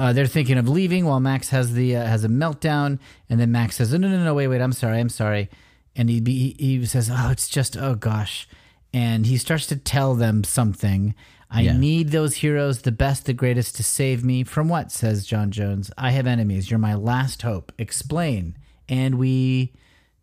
uh, 0.00 0.12
they're 0.12 0.26
thinking 0.26 0.58
of 0.58 0.68
leaving 0.68 1.04
while 1.04 1.20
Max 1.20 1.50
has 1.50 1.74
the 1.74 1.94
uh, 1.94 2.04
has 2.04 2.24
a 2.24 2.28
meltdown, 2.28 2.98
and 3.30 3.38
then 3.38 3.52
Max 3.52 3.76
says, 3.76 3.92
"No, 3.92 3.98
no, 3.98 4.08
no, 4.08 4.24
no, 4.24 4.34
wait, 4.34 4.48
wait, 4.48 4.60
I'm 4.60 4.72
sorry, 4.72 4.98
I'm 4.98 5.08
sorry," 5.08 5.48
and 5.94 6.10
he 6.10 6.20
be, 6.20 6.56
he 6.58 6.84
says, 6.86 7.08
"Oh, 7.12 7.30
it's 7.30 7.48
just, 7.48 7.76
oh 7.76 7.94
gosh," 7.94 8.48
and 8.92 9.26
he 9.26 9.36
starts 9.36 9.68
to 9.68 9.76
tell 9.76 10.16
them 10.16 10.42
something. 10.42 11.14
I 11.54 11.60
Yeah. 11.62 11.76
need 11.76 12.08
those 12.10 12.36
heroes, 12.36 12.80
the 12.82 12.92
best, 12.92 13.26
the 13.26 13.34
greatest, 13.34 13.76
to 13.76 13.82
save 13.82 14.24
me 14.24 14.42
from 14.42 14.68
what? 14.68 14.90
Says 14.90 15.26
John 15.26 15.50
Jones. 15.50 15.90
I 15.98 16.12
have 16.12 16.26
enemies. 16.26 16.70
You're 16.70 16.78
my 16.78 16.94
last 16.94 17.42
hope. 17.42 17.72
Explain, 17.78 18.56
and 18.88 19.16
we 19.16 19.72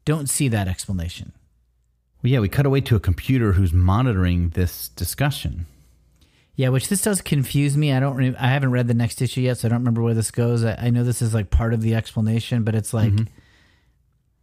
don't 0.06 0.28
see 0.28 0.48
that 0.48 0.68
explanation. 0.68 1.34
Well, 2.24 2.32
yeah, 2.32 2.40
we 2.40 2.50
cut 2.50 2.66
away 2.66 2.82
to 2.82 2.96
a 2.96 3.00
computer 3.00 3.54
who's 3.54 3.72
monitoring 3.72 4.50
this 4.50 4.90
discussion. 4.90 5.68
Yeah, 6.56 6.70
which 6.70 6.90
this 6.90 7.04
does 7.04 7.22
confuse 7.22 7.78
me. 7.78 7.94
I 7.94 8.00
don't. 8.02 8.16
Re- 8.18 8.36
I 8.38 8.48
haven't 8.48 8.72
read 8.72 8.88
the 8.88 8.94
next 8.94 9.22
issue 9.22 9.42
yet, 9.42 9.60
so 9.60 9.68
I 9.68 9.70
don't 9.70 9.80
remember 9.80 10.02
where 10.02 10.16
this 10.16 10.32
goes. 10.32 10.66
I, 10.66 10.76
I 10.76 10.90
know 10.90 11.04
this 11.04 11.22
is 11.22 11.34
like 11.34 11.52
part 11.52 11.74
of 11.74 11.82
the 11.82 11.96
explanation, 11.96 12.64
but 12.64 12.76
it's 12.76 12.94
like, 12.94 13.14
mm-hmm. 13.14 13.32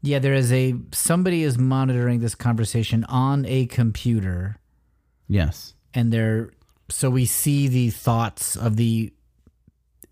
yeah, 0.02 0.18
there 0.18 0.32
is 0.34 0.52
a 0.52 0.74
somebody 0.92 1.42
is 1.42 1.58
monitoring 1.58 2.20
this 2.20 2.34
conversation 2.34 3.04
on 3.04 3.44
a 3.44 3.66
computer, 3.66 4.56
Yes. 5.28 5.74
and 5.92 6.10
they're 6.12 6.52
so 6.88 7.10
we 7.10 7.26
see 7.26 7.68
the 7.68 7.90
thoughts 7.90 8.56
of 8.56 8.76
the 8.76 9.12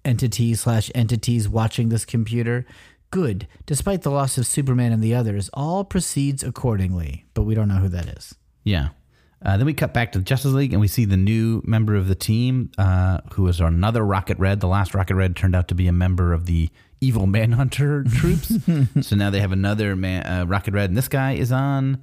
entity 0.05 0.55
slash 0.55 0.91
entities 0.95 1.49
watching 1.49 1.89
this 1.89 2.05
computer. 2.05 2.67
Good, 3.11 3.47
despite 3.65 4.03
the 4.03 4.11
loss 4.11 4.39
of 4.39 4.47
Superman 4.47 4.93
and 4.93 5.03
the 5.03 5.15
others, 5.15 5.49
all 5.55 5.85
proceeds 5.85 6.43
accordingly, 6.43 7.27
but 7.33 7.43
we 7.43 7.55
don't 7.55 7.69
know 7.69 7.77
who 7.77 7.89
that 7.89 8.09
is. 8.09 8.35
Yeah. 8.65 8.89
Uh, 9.45 9.57
then 9.57 9.67
we 9.67 9.75
cut 9.75 9.93
back 9.93 10.11
to 10.13 10.19
the 10.19 10.25
Justice 10.25 10.53
League 10.53 10.73
and 10.73 10.81
we 10.81 10.89
see 10.89 11.05
the 11.05 11.17
new 11.17 11.63
member 11.65 11.95
of 11.95 12.09
the 12.09 12.15
team, 12.15 12.73
uh, 12.79 13.19
who 13.35 13.47
is 13.47 13.61
another 13.61 14.05
Rocket 14.05 14.39
Red. 14.39 14.61
The 14.61 14.69
last 14.69 14.95
Rocket 14.95 15.15
Red 15.15 15.37
turned 15.37 15.55
out 15.55 15.69
to 15.69 15.75
be 15.75 15.87
a 15.87 15.93
member 15.93 16.33
of 16.33 16.47
the 16.47 16.71
evil 17.01 17.27
Manhunter 17.27 18.05
troops. 18.17 18.53
so 19.03 19.17
now 19.17 19.31
they 19.31 19.41
have 19.41 19.53
another 19.53 19.95
man, 19.95 20.27
uh, 20.27 20.47
Rocket 20.47 20.73
Red. 20.73 20.91
And 20.91 20.97
this 20.97 21.09
guy 21.09 21.33
is 21.33 21.53
on 21.53 22.03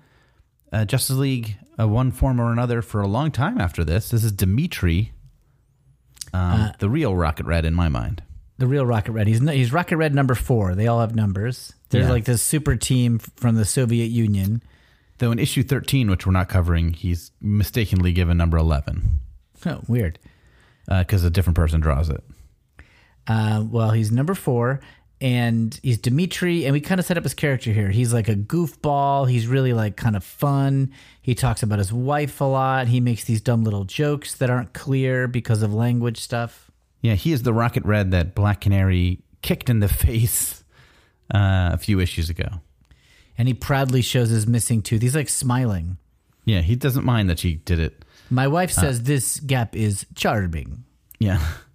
uh, 0.72 0.86
Justice 0.86 1.18
League, 1.18 1.58
uh, 1.80 1.88
one 1.88 2.12
form 2.12 2.40
or 2.40 2.52
another, 2.52 2.82
for 2.82 3.02
a 3.02 3.08
long 3.08 3.32
time 3.32 3.60
after 3.60 3.84
this. 3.84 4.10
This 4.10 4.24
is 4.24 4.32
Dimitri, 4.32 5.12
um, 6.34 6.72
the 6.80 6.90
real 6.90 7.16
Rocket 7.16 7.46
Red 7.46 7.66
in 7.66 7.74
my 7.74 7.90
mind. 7.90 8.24
the 8.58 8.68
real 8.68 8.86
Rocket 8.86 9.12
Red. 9.14 9.28
He's 9.28 9.40
he's 9.50 9.74
Rocket 9.74 9.98
Red 9.98 10.14
number 10.14 10.36
four. 10.36 10.76
They 10.76 10.86
all 10.88 11.00
have 11.02 11.16
numbers. 11.16 11.74
There's 11.90 12.06
Yeah. 12.06 12.12
like 12.12 12.26
this 12.26 12.44
super 12.44 12.76
team 12.76 13.18
from 13.20 13.56
the 13.56 13.66
Soviet 13.66 14.06
Union. 14.12 14.62
Though 15.18 15.32
in 15.32 15.40
issue 15.40 15.64
13, 15.64 16.10
which 16.10 16.26
we're 16.26 16.32
not 16.32 16.48
covering, 16.50 16.94
he's 16.94 17.32
mistakenly 17.42 18.12
given 18.14 18.38
number 18.38 18.58
11 18.58 19.20
Oh, 19.66 19.82
weird. 19.88 20.18
because 20.88 21.24
a 21.24 21.30
different 21.30 21.56
person 21.56 21.80
draws 21.82 22.10
it. 22.10 22.24
Uh, 23.28 23.64
well, 23.70 23.92
he's 23.92 24.12
number 24.12 24.34
four, 24.34 24.80
and 25.22 25.80
he's 25.84 26.00
Dimitri. 26.00 26.66
And 26.66 26.74
we 26.74 26.82
kind 26.82 27.00
of 27.00 27.06
set 27.06 27.18
up 27.18 27.24
his 27.24 27.36
character 27.36 27.72
here. 27.72 27.90
He's 27.90 28.12
like 28.12 28.28
a 28.28 28.36
goofball. 28.36 29.30
He's 29.30 29.46
really 29.46 29.72
like 29.72 29.96
kind 29.96 30.16
of 30.16 30.24
fun. 30.24 30.92
He 31.22 31.36
talks 31.36 31.62
about 31.62 31.78
his 31.78 31.94
wife 31.94 32.42
a 32.42 32.46
lot. 32.46 32.88
He 32.88 33.00
makes 33.00 33.24
these 33.24 33.40
dumb 33.40 33.64
little 33.64 33.86
jokes 33.86 34.34
that 34.36 34.50
aren't 34.50 34.74
clear 34.74 35.28
because 35.28 35.62
of 35.62 35.74
language 35.74 36.20
stuff. 36.20 36.72
Yeah, 37.02 37.14
he 37.14 37.32
is 37.32 37.44
the 37.44 37.54
Rocket 37.54 37.86
Red 37.86 38.12
that 38.12 38.34
Black 38.34 38.62
Canary 38.62 39.20
kicked 39.44 39.70
in 39.70 39.80
the 39.80 39.88
face 39.90 40.64
uh, 41.34 41.70
a 41.74 41.78
few 41.78 42.00
issues 42.00 42.30
ago. 42.30 42.62
And 43.38 43.48
he 43.48 43.54
proudly 43.54 44.02
shows 44.02 44.30
his 44.30 44.48
missing 44.48 44.82
tooth. 44.82 45.02
He's 45.02 45.16
like 45.16 45.30
smiling. 45.30 45.98
Yeah, 46.46 46.62
he 46.62 46.76
doesn't 46.76 47.06
mind 47.06 47.30
that 47.30 47.40
she 47.40 47.56
did 47.56 47.80
it. 47.80 48.04
My 48.30 48.48
wife 48.48 48.72
says 48.72 49.04
this 49.04 49.40
gap 49.40 49.76
is 49.76 50.06
charming. 50.16 50.84
Yeah. 51.20 51.40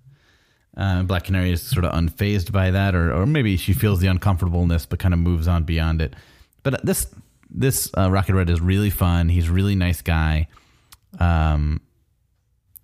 Uh, 0.76 1.02
Black 1.04 1.24
Canary 1.24 1.52
is 1.52 1.62
sort 1.62 1.84
of 1.84 1.92
unfazed 1.92 2.52
by 2.52 2.70
that, 2.70 2.94
or, 2.94 3.12
or 3.12 3.24
maybe 3.24 3.56
she 3.56 3.72
feels 3.72 4.00
the 4.00 4.08
uncomfortableness, 4.08 4.84
but 4.84 4.98
kind 4.98 5.14
of 5.14 5.20
moves 5.20 5.48
on 5.48 5.64
beyond 5.64 6.02
it. 6.02 6.14
But 6.62 6.84
this 6.84 7.06
this 7.48 7.90
uh, 7.96 8.10
Rocket 8.10 8.34
Red 8.34 8.50
is 8.50 8.60
really 8.60 8.90
fun. 8.90 9.28
He's 9.28 9.48
a 9.48 9.52
really 9.52 9.74
nice 9.74 10.02
guy. 10.02 10.48
Um, 11.18 11.80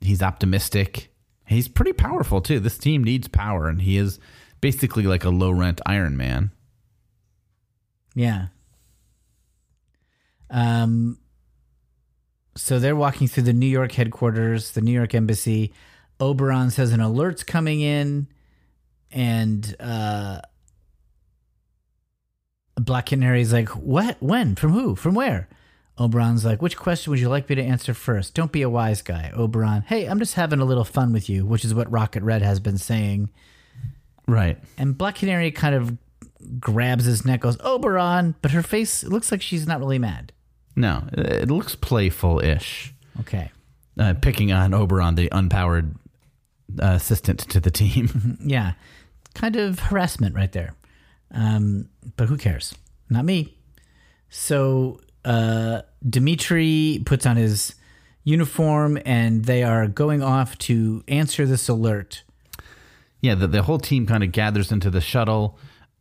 he's 0.00 0.22
optimistic. 0.22 1.12
He's 1.46 1.68
pretty 1.68 1.92
powerful 1.92 2.40
too. 2.40 2.60
This 2.60 2.78
team 2.78 3.04
needs 3.04 3.28
power, 3.28 3.68
and 3.68 3.82
he 3.82 3.98
is 3.98 4.18
basically 4.62 5.02
like 5.02 5.24
a 5.24 5.30
low 5.30 5.50
rent 5.50 5.80
Iron 5.84 6.16
Man. 6.16 6.50
Yeah. 8.14 8.46
Um. 10.48 11.18
So 12.54 12.78
they're 12.78 12.96
walking 12.96 13.28
through 13.28 13.44
the 13.44 13.52
New 13.52 13.66
York 13.66 13.92
headquarters, 13.92 14.72
the 14.72 14.80
New 14.80 14.92
York 14.92 15.14
embassy. 15.14 15.72
Oberon 16.22 16.70
says 16.70 16.92
an 16.92 17.00
alert's 17.00 17.42
coming 17.42 17.80
in, 17.80 18.28
and 19.10 19.74
uh, 19.80 20.40
Black 22.76 23.06
Canary's 23.06 23.52
like, 23.52 23.70
"What? 23.70 24.16
When? 24.20 24.54
From 24.54 24.72
who? 24.72 24.94
From 24.94 25.14
where?" 25.14 25.48
Oberon's 25.98 26.44
like, 26.44 26.62
"Which 26.62 26.76
question 26.76 27.10
would 27.10 27.18
you 27.18 27.28
like 27.28 27.48
me 27.48 27.56
to 27.56 27.62
answer 27.62 27.92
first? 27.92 28.34
Don't 28.34 28.52
be 28.52 28.62
a 28.62 28.70
wise 28.70 29.02
guy." 29.02 29.32
Oberon, 29.34 29.82
"Hey, 29.82 30.06
I'm 30.06 30.20
just 30.20 30.34
having 30.34 30.60
a 30.60 30.64
little 30.64 30.84
fun 30.84 31.12
with 31.12 31.28
you," 31.28 31.44
which 31.44 31.64
is 31.64 31.74
what 31.74 31.90
Rocket 31.90 32.22
Red 32.22 32.42
has 32.42 32.60
been 32.60 32.78
saying. 32.78 33.28
Right. 34.28 34.58
And 34.78 34.96
Black 34.96 35.16
Canary 35.16 35.50
kind 35.50 35.74
of 35.74 35.98
grabs 36.60 37.04
his 37.04 37.24
neck, 37.24 37.40
goes, 37.40 37.58
Oberon, 37.60 38.36
but 38.42 38.52
her 38.52 38.62
face 38.62 39.02
looks 39.02 39.32
like 39.32 39.42
she's 39.42 39.66
not 39.66 39.80
really 39.80 39.98
mad. 39.98 40.32
No, 40.76 41.04
it 41.12 41.50
looks 41.50 41.74
playful 41.74 42.38
ish. 42.38 42.94
Okay. 43.20 43.50
Uh, 43.98 44.14
picking 44.14 44.52
on 44.52 44.72
Oberon, 44.72 45.16
the 45.16 45.28
unpowered 45.30 45.96
uh, 46.80 46.92
assistant 46.94 47.40
to 47.40 47.60
the 47.60 47.70
team. 47.70 48.38
Yeah. 48.44 48.72
Kind 49.34 49.56
of 49.56 49.78
harassment 49.78 50.34
right 50.34 50.52
there. 50.52 50.74
Um, 51.30 51.88
but 52.16 52.28
who 52.28 52.36
cares? 52.36 52.74
Not 53.08 53.24
me. 53.24 53.56
So 54.28 55.00
uh, 55.24 55.82
Dimitri 56.08 57.02
puts 57.06 57.24
on 57.26 57.36
his 57.36 57.74
uniform 58.24 58.98
and 59.04 59.44
they 59.46 59.62
are 59.62 59.86
going 59.88 60.22
off 60.22 60.58
to 60.58 61.02
answer 61.08 61.46
this 61.46 61.68
alert. 61.68 62.22
yeah, 63.20 63.34
the, 63.34 63.46
the 63.46 63.62
whole 63.62 63.78
team 63.78 64.06
kind 64.06 64.22
of 64.22 64.32
gathers 64.32 64.70
into 64.70 64.90
the 64.90 65.00
shuttle 65.00 65.58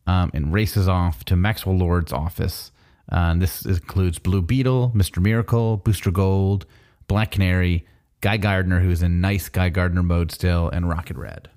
um, 0.08 0.32
and 0.34 0.52
races 0.54 0.88
off 0.88 1.24
to 1.26 1.36
Maxwell 1.36 1.78
Lord's 1.78 2.12
office. 2.12 2.72
Uh, 3.12 3.32
and 3.32 3.42
this 3.42 3.66
includes 3.66 4.20
Blue 4.20 4.42
Beetle, 4.42 4.92
Mr. 4.96 5.22
Miracle, 5.22 5.78
Booster 5.78 6.12
Gold, 6.12 6.66
Black 7.08 7.32
Canary, 7.32 7.86
Guy 8.22 8.38
Gardner, 8.38 8.80
who's 8.80 9.02
in 9.04 9.20
nice 9.22 9.50
Guy 9.50 9.70
Gardner 9.70 10.04
mode 10.04 10.32
still, 10.32 10.70
and 10.70 10.88
Rocket 10.88 11.18
Red. 11.18 11.50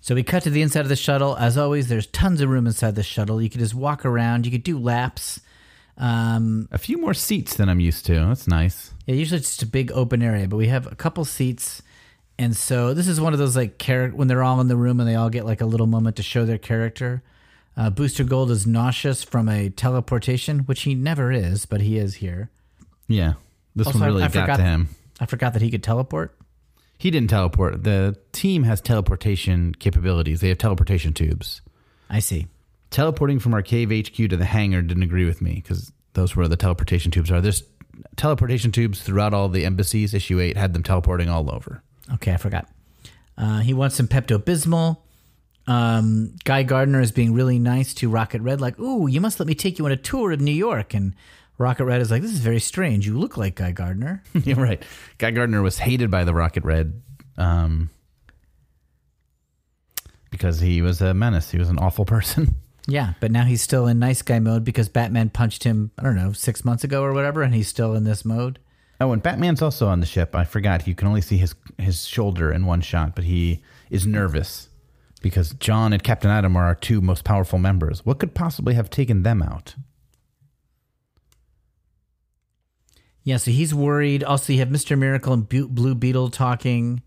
So 0.00 0.14
we 0.14 0.22
cut 0.22 0.42
to 0.44 0.50
the 0.50 0.62
inside 0.62 0.80
of 0.82 0.88
the 0.88 0.96
shuttle. 0.96 1.36
As 1.36 1.58
always, 1.58 1.88
there's 1.88 2.06
tons 2.06 2.40
of 2.40 2.48
room 2.48 2.66
inside 2.66 2.94
the 2.94 3.02
shuttle. 3.02 3.42
You 3.42 3.50
could 3.50 3.60
just 3.60 3.74
walk 3.74 4.04
around. 4.04 4.46
You 4.46 4.52
could 4.52 4.62
do 4.62 4.78
laps. 4.78 5.40
Um, 5.96 6.68
A 6.70 6.78
few 6.78 6.98
more 6.98 7.14
seats 7.14 7.56
than 7.56 7.68
I'm 7.68 7.80
used 7.80 8.06
to. 8.06 8.14
That's 8.26 8.46
nice. 8.46 8.92
Yeah, 9.06 9.16
usually 9.16 9.38
it's 9.40 9.48
just 9.48 9.62
a 9.62 9.66
big 9.66 9.90
open 9.92 10.22
area, 10.22 10.46
but 10.46 10.56
we 10.56 10.68
have 10.68 10.86
a 10.86 10.94
couple 10.94 11.24
seats. 11.24 11.82
And 12.38 12.56
so 12.56 12.94
this 12.94 13.08
is 13.08 13.20
one 13.20 13.32
of 13.32 13.40
those 13.40 13.56
like 13.56 13.78
character 13.78 14.16
when 14.16 14.28
they're 14.28 14.44
all 14.44 14.60
in 14.60 14.68
the 14.68 14.76
room 14.76 15.00
and 15.00 15.08
they 15.08 15.16
all 15.16 15.30
get 15.30 15.44
like 15.44 15.60
a 15.60 15.66
little 15.66 15.88
moment 15.88 16.14
to 16.16 16.22
show 16.22 16.44
their 16.44 16.58
character. 16.58 17.22
Uh, 17.76 17.90
Booster 17.90 18.22
Gold 18.24 18.50
is 18.52 18.66
nauseous 18.66 19.24
from 19.24 19.48
a 19.48 19.70
teleportation, 19.70 20.60
which 20.60 20.82
he 20.82 20.94
never 20.94 21.32
is, 21.32 21.66
but 21.66 21.80
he 21.80 21.98
is 21.98 22.16
here. 22.16 22.50
Yeah, 23.08 23.34
this 23.74 23.88
Also, 23.88 23.98
one 23.98 24.04
I- 24.08 24.10
really 24.12 24.22
I 24.22 24.28
got 24.28 24.40
forgot- 24.42 24.56
to 24.58 24.62
him. 24.62 24.88
I 25.20 25.26
forgot 25.26 25.52
that 25.54 25.62
he 25.62 25.70
could 25.70 25.82
teleport. 25.82 26.36
He 26.98 27.10
didn't 27.10 27.30
teleport. 27.30 27.84
The 27.84 28.16
team 28.32 28.64
has 28.64 28.80
teleportation 28.80 29.74
capabilities. 29.74 30.40
They 30.40 30.48
have 30.48 30.58
teleportation 30.58 31.12
tubes. 31.12 31.60
I 32.10 32.18
see. 32.18 32.48
Teleporting 32.90 33.38
from 33.38 33.54
our 33.54 33.62
cave 33.62 33.90
HQ 33.90 34.16
to 34.30 34.36
the 34.36 34.44
hangar 34.44 34.82
didn't 34.82 35.02
agree 35.02 35.26
with 35.26 35.40
me 35.40 35.54
because 35.54 35.92
those 36.14 36.34
were 36.34 36.48
the 36.48 36.56
teleportation 36.56 37.10
tubes 37.10 37.30
are. 37.30 37.40
There's 37.40 37.62
teleportation 38.16 38.72
tubes 38.72 39.02
throughout 39.02 39.34
all 39.34 39.48
the 39.48 39.64
embassies. 39.64 40.14
Issue 40.14 40.40
8 40.40 40.56
had 40.56 40.72
them 40.72 40.82
teleporting 40.82 41.28
all 41.28 41.54
over. 41.54 41.82
Okay, 42.14 42.32
I 42.32 42.36
forgot. 42.36 42.68
Uh, 43.36 43.60
he 43.60 43.74
wants 43.74 43.94
some 43.94 44.08
Pepto 44.08 44.38
Bismol. 44.38 44.98
Um, 45.68 46.34
Guy 46.44 46.62
Gardner 46.62 47.00
is 47.00 47.12
being 47.12 47.34
really 47.34 47.58
nice 47.58 47.92
to 47.94 48.08
Rocket 48.08 48.40
Red, 48.40 48.60
like, 48.60 48.78
"Ooh, 48.80 49.06
you 49.06 49.20
must 49.20 49.38
let 49.38 49.46
me 49.46 49.54
take 49.54 49.78
you 49.78 49.84
on 49.84 49.92
a 49.92 49.96
tour 49.96 50.32
of 50.32 50.40
New 50.40 50.50
York." 50.50 50.94
And 50.94 51.14
Rocket 51.58 51.84
Red 51.84 52.00
is 52.00 52.10
like, 52.10 52.22
"This 52.22 52.32
is 52.32 52.38
very 52.38 52.60
strange. 52.60 53.06
You 53.06 53.18
look 53.18 53.36
like 53.36 53.56
Guy 53.56 53.72
Gardner." 53.72 54.22
You're 54.44 54.56
right. 54.56 54.82
Guy 55.18 55.32
Gardner 55.32 55.60
was 55.60 55.78
hated 55.78 56.10
by 56.10 56.24
the 56.24 56.32
Rocket 56.32 56.64
Red 56.64 57.02
um, 57.36 57.90
because 60.30 60.60
he 60.60 60.80
was 60.80 61.00
a 61.00 61.12
menace. 61.12 61.50
He 61.50 61.58
was 61.58 61.68
an 61.68 61.78
awful 61.78 62.04
person. 62.04 62.54
yeah, 62.86 63.14
but 63.20 63.32
now 63.32 63.44
he's 63.44 63.60
still 63.60 63.88
in 63.88 63.98
nice 63.98 64.22
guy 64.22 64.38
mode 64.38 64.64
because 64.64 64.88
Batman 64.88 65.30
punched 65.30 65.64
him. 65.64 65.90
I 65.98 66.04
don't 66.04 66.16
know, 66.16 66.32
six 66.32 66.64
months 66.64 66.84
ago 66.84 67.02
or 67.02 67.12
whatever, 67.12 67.42
and 67.42 67.54
he's 67.54 67.68
still 67.68 67.94
in 67.94 68.04
this 68.04 68.24
mode. 68.24 68.60
Oh, 69.00 69.12
and 69.12 69.22
Batman's 69.22 69.62
also 69.62 69.86
on 69.86 70.00
the 70.00 70.06
ship. 70.06 70.34
I 70.34 70.44
forgot. 70.44 70.86
You 70.86 70.94
can 70.94 71.08
only 71.08 71.20
see 71.20 71.38
his 71.38 71.54
his 71.76 72.06
shoulder 72.06 72.52
in 72.52 72.66
one 72.66 72.80
shot, 72.80 73.14
but 73.14 73.24
he 73.24 73.62
is 73.90 74.06
nervous 74.06 74.68
because 75.20 75.50
John 75.54 75.92
and 75.92 76.02
Captain 76.02 76.30
Atom 76.30 76.56
are 76.56 76.64
our 76.66 76.74
two 76.74 77.00
most 77.00 77.24
powerful 77.24 77.58
members. 77.58 78.04
What 78.04 78.18
could 78.18 78.34
possibly 78.34 78.74
have 78.74 78.90
taken 78.90 79.22
them 79.22 79.42
out? 79.42 79.74
Yeah, 83.28 83.36
so 83.36 83.50
he's 83.50 83.74
worried. 83.74 84.24
Also, 84.24 84.54
you 84.54 84.60
have 84.60 84.70
Mr. 84.70 84.96
Miracle 84.98 85.34
and 85.34 85.46
Blue 85.46 85.94
Beetle 85.94 86.30
talking 86.30 87.02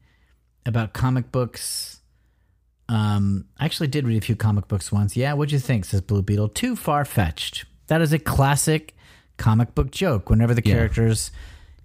about 0.67 0.93
comic 0.93 1.31
books. 1.31 1.99
Um, 2.87 3.45
I 3.57 3.65
actually 3.65 3.87
did 3.87 4.05
read 4.05 4.21
a 4.21 4.25
few 4.25 4.35
comic 4.35 4.67
books 4.67 4.91
once. 4.91 5.15
Yeah, 5.17 5.33
what'd 5.33 5.51
you 5.51 5.57
think? 5.57 5.83
Says 5.85 6.01
Blue 6.01 6.21
Beetle. 6.21 6.49
Too 6.49 6.75
far 6.75 7.05
fetched. 7.05 7.65
That 7.87 8.01
is 8.01 8.13
a 8.13 8.19
classic 8.19 8.95
comic 9.37 9.73
book 9.73 9.89
joke. 9.89 10.29
Whenever 10.29 10.53
the 10.53 10.61
Yeah. 10.63 10.75
characters 10.75 11.31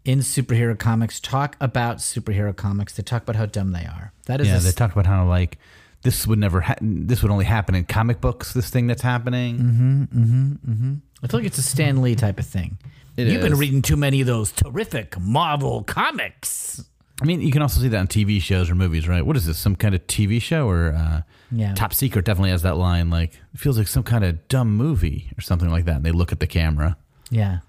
in 0.05 0.19
superhero 0.19 0.79
comics 0.79 1.19
talk 1.19 1.57
about 1.59 1.97
superhero 1.99 2.55
comics, 2.55 2.93
they 2.93 3.03
talk 3.03 3.23
about 3.23 3.37
how 3.37 3.47
dumb 3.47 3.73
they 3.73 3.87
are. 3.87 4.13
That 4.27 4.43
is 4.43 4.49
Yeah, 4.49 4.59
a 4.59 4.61
they 4.61 4.71
talked 4.73 4.93
about 4.93 5.07
how 5.07 5.27
like 5.27 5.57
this 6.03 6.27
would 6.27 6.39
never 6.39 6.61
ha- 6.61 6.77
this 6.83 7.23
would 7.23 7.33
only 7.33 7.47
happen 7.47 7.75
in 7.75 7.85
comic 7.87 8.21
books. 8.21 8.53
This 8.53 8.69
thing 8.69 8.87
that's 8.87 9.01
happening. 9.01 9.57
Mm-hmm, 9.59 10.03
mm-hmm, 10.03 10.53
Mm-hmm. 10.73 10.95
I 11.23 11.27
feel 11.27 11.41
like 11.41 11.47
it's 11.47 11.57
a 11.57 11.63
Stan 11.63 12.03
Lee 12.03 12.15
type 12.15 12.39
of 12.39 12.45
thing. 12.47 12.77
It 13.17 13.29
You've 13.29 13.43
been 13.43 13.57
reading 13.57 13.83
too 13.83 13.97
many 13.97 14.21
of 14.21 14.27
those 14.27 14.53
terrific 14.53 15.19
Marvel 15.19 15.83
comics. 15.85 16.85
I 17.23 17.25
mean, 17.25 17.41
you 17.41 17.51
can 17.51 17.63
also 17.63 17.81
see 17.81 17.89
that 17.89 17.99
on 17.99 18.09
TV 18.09 18.43
shows 18.43 18.69
or 18.69 18.75
movies, 18.75 19.09
right? 19.09 19.25
What 19.25 19.37
is 19.37 19.47
this? 19.47 19.57
Some 19.59 19.75
kind 19.75 19.95
of 19.95 20.07
TV 20.07 20.41
show 20.41 20.69
or 20.69 20.93
uh, 20.93 21.23
Yeah. 21.51 21.73
Top 21.75 21.95
Secret 21.95 22.27
definitely 22.27 22.51
has 22.51 22.61
that 22.63 22.77
line. 22.77 23.09
Like 23.09 23.33
it 23.55 23.59
feels 23.61 23.79
like 23.79 23.89
some 23.89 24.03
kind 24.03 24.23
of 24.23 24.47
dumb 24.49 24.77
movie 24.77 25.31
or 25.39 25.41
something 25.41 25.71
like 25.71 25.87
that. 25.87 25.97
And 25.97 26.05
they 26.05 26.13
look 26.13 26.31
at 26.31 26.41
the 26.41 26.47
camera. 26.47 26.99
Yeah. 27.31 27.61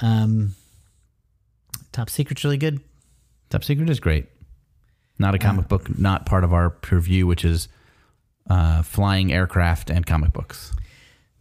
Um, 0.00 0.54
Top 1.92 2.08
Secret's 2.08 2.44
really 2.44 2.56
good. 2.56 2.80
Top 3.50 3.62
Secret 3.64 3.90
is 3.90 4.00
great. 4.00 4.26
Not 5.18 5.34
a 5.34 5.38
comic 5.38 5.66
book, 5.68 5.98
not 5.98 6.26
part 6.26 6.44
of 6.44 6.52
our 6.52 6.70
purview, 6.70 7.26
which 7.26 7.44
is 7.44 7.68
uh, 8.48 8.82
flying 8.82 9.32
aircraft 9.32 9.90
and 9.90 10.06
comic 10.06 10.32
books. 10.32 10.72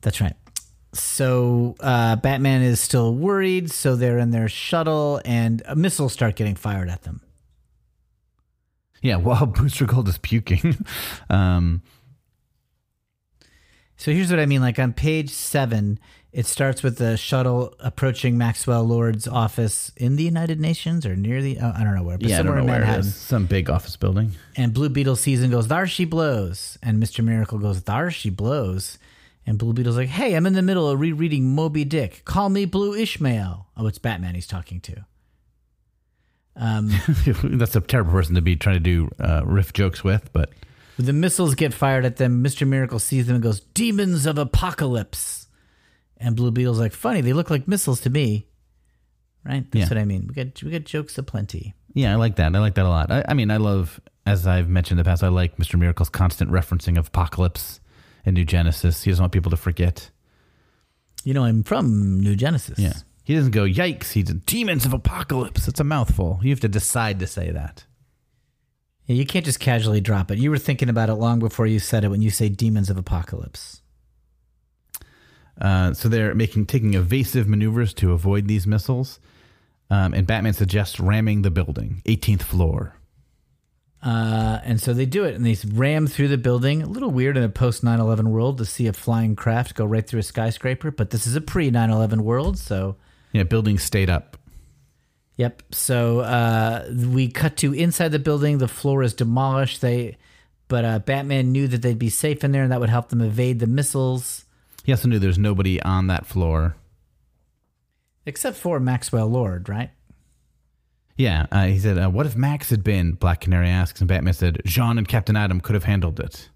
That's 0.01 0.19
right. 0.19 0.33
So 0.99 1.75
uh, 1.79 2.15
Batman 2.17 2.61
is 2.61 2.79
still 2.79 3.13
worried. 3.13 3.71
So 3.71 3.95
they're 3.95 4.19
in 4.19 4.31
their 4.31 4.47
shuttle, 4.47 5.21
and 5.25 5.61
missiles 5.75 6.13
start 6.13 6.35
getting 6.35 6.55
fired 6.55 6.89
at 6.89 7.03
them. 7.03 7.21
Yeah, 9.01 9.15
while 9.17 9.45
Booster 9.45 9.85
Gold 9.85 10.07
is 10.07 10.17
puking. 10.17 10.85
um, 11.29 11.81
So 13.95 14.11
here's 14.11 14.29
what 14.29 14.39
I 14.39 14.45
mean. 14.45 14.61
Like 14.61 14.79
on 14.79 14.93
page 14.93 15.29
seven, 15.29 15.99
it 16.31 16.45
starts 16.45 16.83
with 16.83 16.97
the 16.97 17.17
shuttle 17.17 17.73
approaching 17.79 18.37
Maxwell 18.37 18.83
Lord's 18.83 19.27
office 19.27 19.91
in 19.95 20.17
the 20.17 20.23
United 20.23 20.59
Nations 20.59 21.05
or 21.05 21.15
near 21.15 21.41
the 21.41 21.57
oh, 21.59 21.73
I 21.75 21.83
don't 21.83 21.95
know 21.95 22.03
where, 22.03 22.17
but 22.17 22.29
yeah, 22.29 22.37
somewhere 22.37 22.59
in 22.59 22.65
where 22.65 22.77
it 22.77 22.79
Manhattan. 22.81 23.03
Some 23.03 23.45
big 23.45 23.69
office 23.69 23.95
building. 23.95 24.33
And 24.55 24.73
Blue 24.73 24.89
Beetle 24.89 25.15
sees 25.15 25.41
and 25.41 25.51
goes, 25.51 25.67
"There 25.67 25.87
she 25.87 26.05
blows." 26.05 26.77
And 26.83 26.99
Mister 26.99 27.23
Miracle 27.23 27.57
goes, 27.59 27.81
"There 27.83 28.11
she 28.11 28.29
blows." 28.29 28.99
And 29.47 29.57
Blue 29.57 29.73
Beetle's 29.73 29.95
like, 29.97 30.09
"Hey, 30.09 30.35
I'm 30.35 30.45
in 30.45 30.53
the 30.53 30.61
middle 30.61 30.87
of 30.89 30.99
rereading 30.99 31.55
Moby 31.55 31.85
Dick. 31.85 32.21
Call 32.25 32.49
me 32.49 32.65
Blue 32.65 32.93
Ishmael." 32.93 33.67
Oh, 33.77 33.87
it's 33.87 33.97
Batman 33.97 34.35
he's 34.35 34.45
talking 34.45 34.79
to. 34.81 35.05
Um, 36.55 36.89
That's 37.43 37.75
a 37.75 37.81
terrible 37.81 38.11
person 38.11 38.35
to 38.35 38.41
be 38.41 38.55
trying 38.55 38.75
to 38.75 38.79
do 38.79 39.09
uh, 39.19 39.41
riff 39.45 39.73
jokes 39.73 40.03
with, 40.03 40.31
but 40.33 40.51
the 40.97 41.13
missiles 41.13 41.55
get 41.55 41.73
fired 41.73 42.03
at 42.05 42.17
them. 42.17 42.41
Mister 42.41 42.65
Miracle 42.65 42.99
sees 42.99 43.27
them 43.27 43.35
and 43.35 43.43
goes, 43.43 43.59
"Demons 43.61 44.25
of 44.25 44.37
Apocalypse." 44.37 45.47
And 46.17 46.35
Blue 46.35 46.51
Beetle's 46.51 46.79
like, 46.79 46.93
"Funny, 46.93 47.21
they 47.21 47.33
look 47.33 47.49
like 47.49 47.67
missiles 47.67 48.01
to 48.01 48.09
me." 48.09 48.47
Right? 49.45 49.69
That's 49.71 49.83
Yeah. 49.89 49.95
what 49.95 50.01
I 50.01 50.05
mean. 50.05 50.25
We 50.27 50.33
got 50.33 50.61
we 50.63 50.71
got 50.71 50.83
jokes 50.83 51.17
aplenty. 51.17 51.73
yeah, 51.93 52.11
I 52.11 52.15
like 52.15 52.35
that. 52.37 52.53
I 52.55 52.59
like 52.59 52.75
that 52.75 52.85
a 52.85 52.89
lot. 52.89 53.11
I, 53.11 53.23
I 53.29 53.33
mean, 53.33 53.49
I 53.51 53.57
love, 53.57 54.01
as 54.25 54.45
I've 54.45 54.67
mentioned 54.67 54.99
in 54.99 55.03
the 55.05 55.09
past, 55.09 55.23
I 55.23 55.29
like 55.29 55.57
Mr. 55.57 55.79
Miracle's 55.79 56.09
constant 56.09 56.51
referencing 56.51 56.97
of 56.97 57.07
Apocalypse 57.07 57.79
and 58.27 58.35
New 58.35 58.43
Genesis. 58.43 59.03
He 59.03 59.09
doesn't 59.09 59.23
want 59.23 59.31
people 59.31 59.51
to 59.51 59.57
forget. 59.57 60.11
You 61.23 61.33
know, 61.33 61.45
I'm 61.45 61.63
from 61.63 62.19
New 62.19 62.35
Genesis. 62.35 62.77
Yeah. 62.77 62.93
He 63.23 63.35
doesn't 63.35 63.51
go, 63.51 63.63
yikes, 63.63 64.11
he's 64.11 64.25
demons 64.25 64.85
of 64.85 64.93
apocalypse. 64.93 65.67
It's 65.67 65.79
a 65.79 65.85
mouthful. 65.85 66.39
You 66.43 66.49
have 66.49 66.59
to 66.59 66.67
decide 66.67 67.19
to 67.19 67.27
say 67.27 67.51
that. 67.51 67.85
Yeah, 69.05 69.15
you 69.15 69.25
can't 69.25 69.45
just 69.45 69.61
casually 69.61 70.01
drop 70.01 70.29
it. 70.29 70.39
You 70.39 70.51
were 70.51 70.57
thinking 70.57 70.89
about 70.89 71.09
it 71.09 71.15
long 71.15 71.39
before 71.39 71.67
you 71.67 71.79
said 71.79 72.03
it 72.03 72.09
when 72.09 72.21
you 72.21 72.29
say 72.29 72.49
demons 72.49 72.89
of 72.89 72.97
apocalypse. 72.97 73.81
Uh, 75.59 75.93
so 75.93 76.09
they're 76.09 76.35
making 76.35 76.65
taking 76.65 76.93
evasive 76.93 77.47
maneuvers 77.47 77.93
to 77.95 78.11
avoid 78.11 78.47
these 78.47 78.67
missiles. 78.67 79.19
Um, 79.89 80.13
and 80.13 80.27
Batman 80.27 80.53
suggests 80.53 80.99
ramming 80.99 81.43
the 81.43 81.51
building, 81.51 82.01
18th 82.05 82.43
floor. 82.43 82.95
Uh, 84.07 84.61
and 84.63 84.79
so 84.79 84.93
they 84.93 85.05
do 85.05 85.25
it 85.25 85.35
and 85.35 85.45
they 85.45 85.57
ram 85.73 86.07
through 86.07 86.29
the 86.29 86.37
building. 86.37 86.81
A 86.81 86.85
little 86.87 87.11
weird 87.11 87.35
in 87.35 87.43
a 87.43 87.49
post 87.49 87.83
9 87.83 87.99
11 87.99 88.29
world 88.31 88.57
to 88.59 88.65
see 88.65 88.87
a 88.87 88.93
flying 88.93 89.35
craft 89.35 89.75
go 89.75 89.83
right 89.83 90.07
through 90.07 90.21
a 90.21 90.23
skyscraper, 90.23 90.91
but 90.91 91.09
this 91.09 91.27
is 91.27 91.35
a 91.35 91.41
pre 91.41 91.69
9 91.69 91.89
11 91.89 92.23
world. 92.23 92.57
So, 92.57 92.95
Yeah, 93.33 93.43
buildings 93.43 93.83
stayed 93.83 94.09
up. 94.09 94.37
yep. 95.35 95.61
So 95.71 96.21
uh, 96.21 96.89
we 97.11 97.27
cut 97.27 97.57
to 97.57 97.73
inside 97.73 98.09
the 98.13 98.19
building. 98.19 98.59
The 98.59 98.69
floor 98.69 99.03
is 99.03 99.13
demolished. 99.13 99.81
They, 99.81 100.15
But 100.69 100.85
uh, 100.85 100.99
Batman 100.99 101.51
knew 101.51 101.67
that 101.67 101.81
they'd 101.81 101.99
be 101.99 102.09
safe 102.09 102.45
in 102.45 102.53
there 102.53 102.63
and 102.63 102.71
that 102.71 102.79
would 102.79 102.89
help 102.89 103.09
them 103.09 103.19
evade 103.21 103.59
the 103.59 103.67
missiles, 103.67 104.45
He 104.85 104.93
also 104.93 105.09
knew 105.09 105.19
there's 105.19 105.37
nobody 105.37 105.81
on 105.81 106.07
that 106.07 106.25
floor. 106.25 106.77
except 108.25 108.55
for 108.57 108.79
Maxwell 108.79 109.27
Lord, 109.27 109.67
right? 109.69 109.89
Yeah, 111.17 111.47
uh, 111.51 111.65
he 111.65 111.79
said, 111.79 111.97
uh, 111.97 112.09
"What 112.09 112.25
if 112.25 112.35
Max 112.35 112.69
had 112.69 112.83
been?" 112.83 113.13
Black 113.13 113.41
Canary 113.41 113.69
asks, 113.69 113.99
and 113.99 114.07
Batman 114.07 114.33
said, 114.33 114.61
"Jean 114.65 114.97
and 114.97 115.07
Captain 115.07 115.35
Atom 115.35 115.61
could 115.61 115.73
have 115.73 115.83
handled 115.83 116.19
it." 116.19 116.49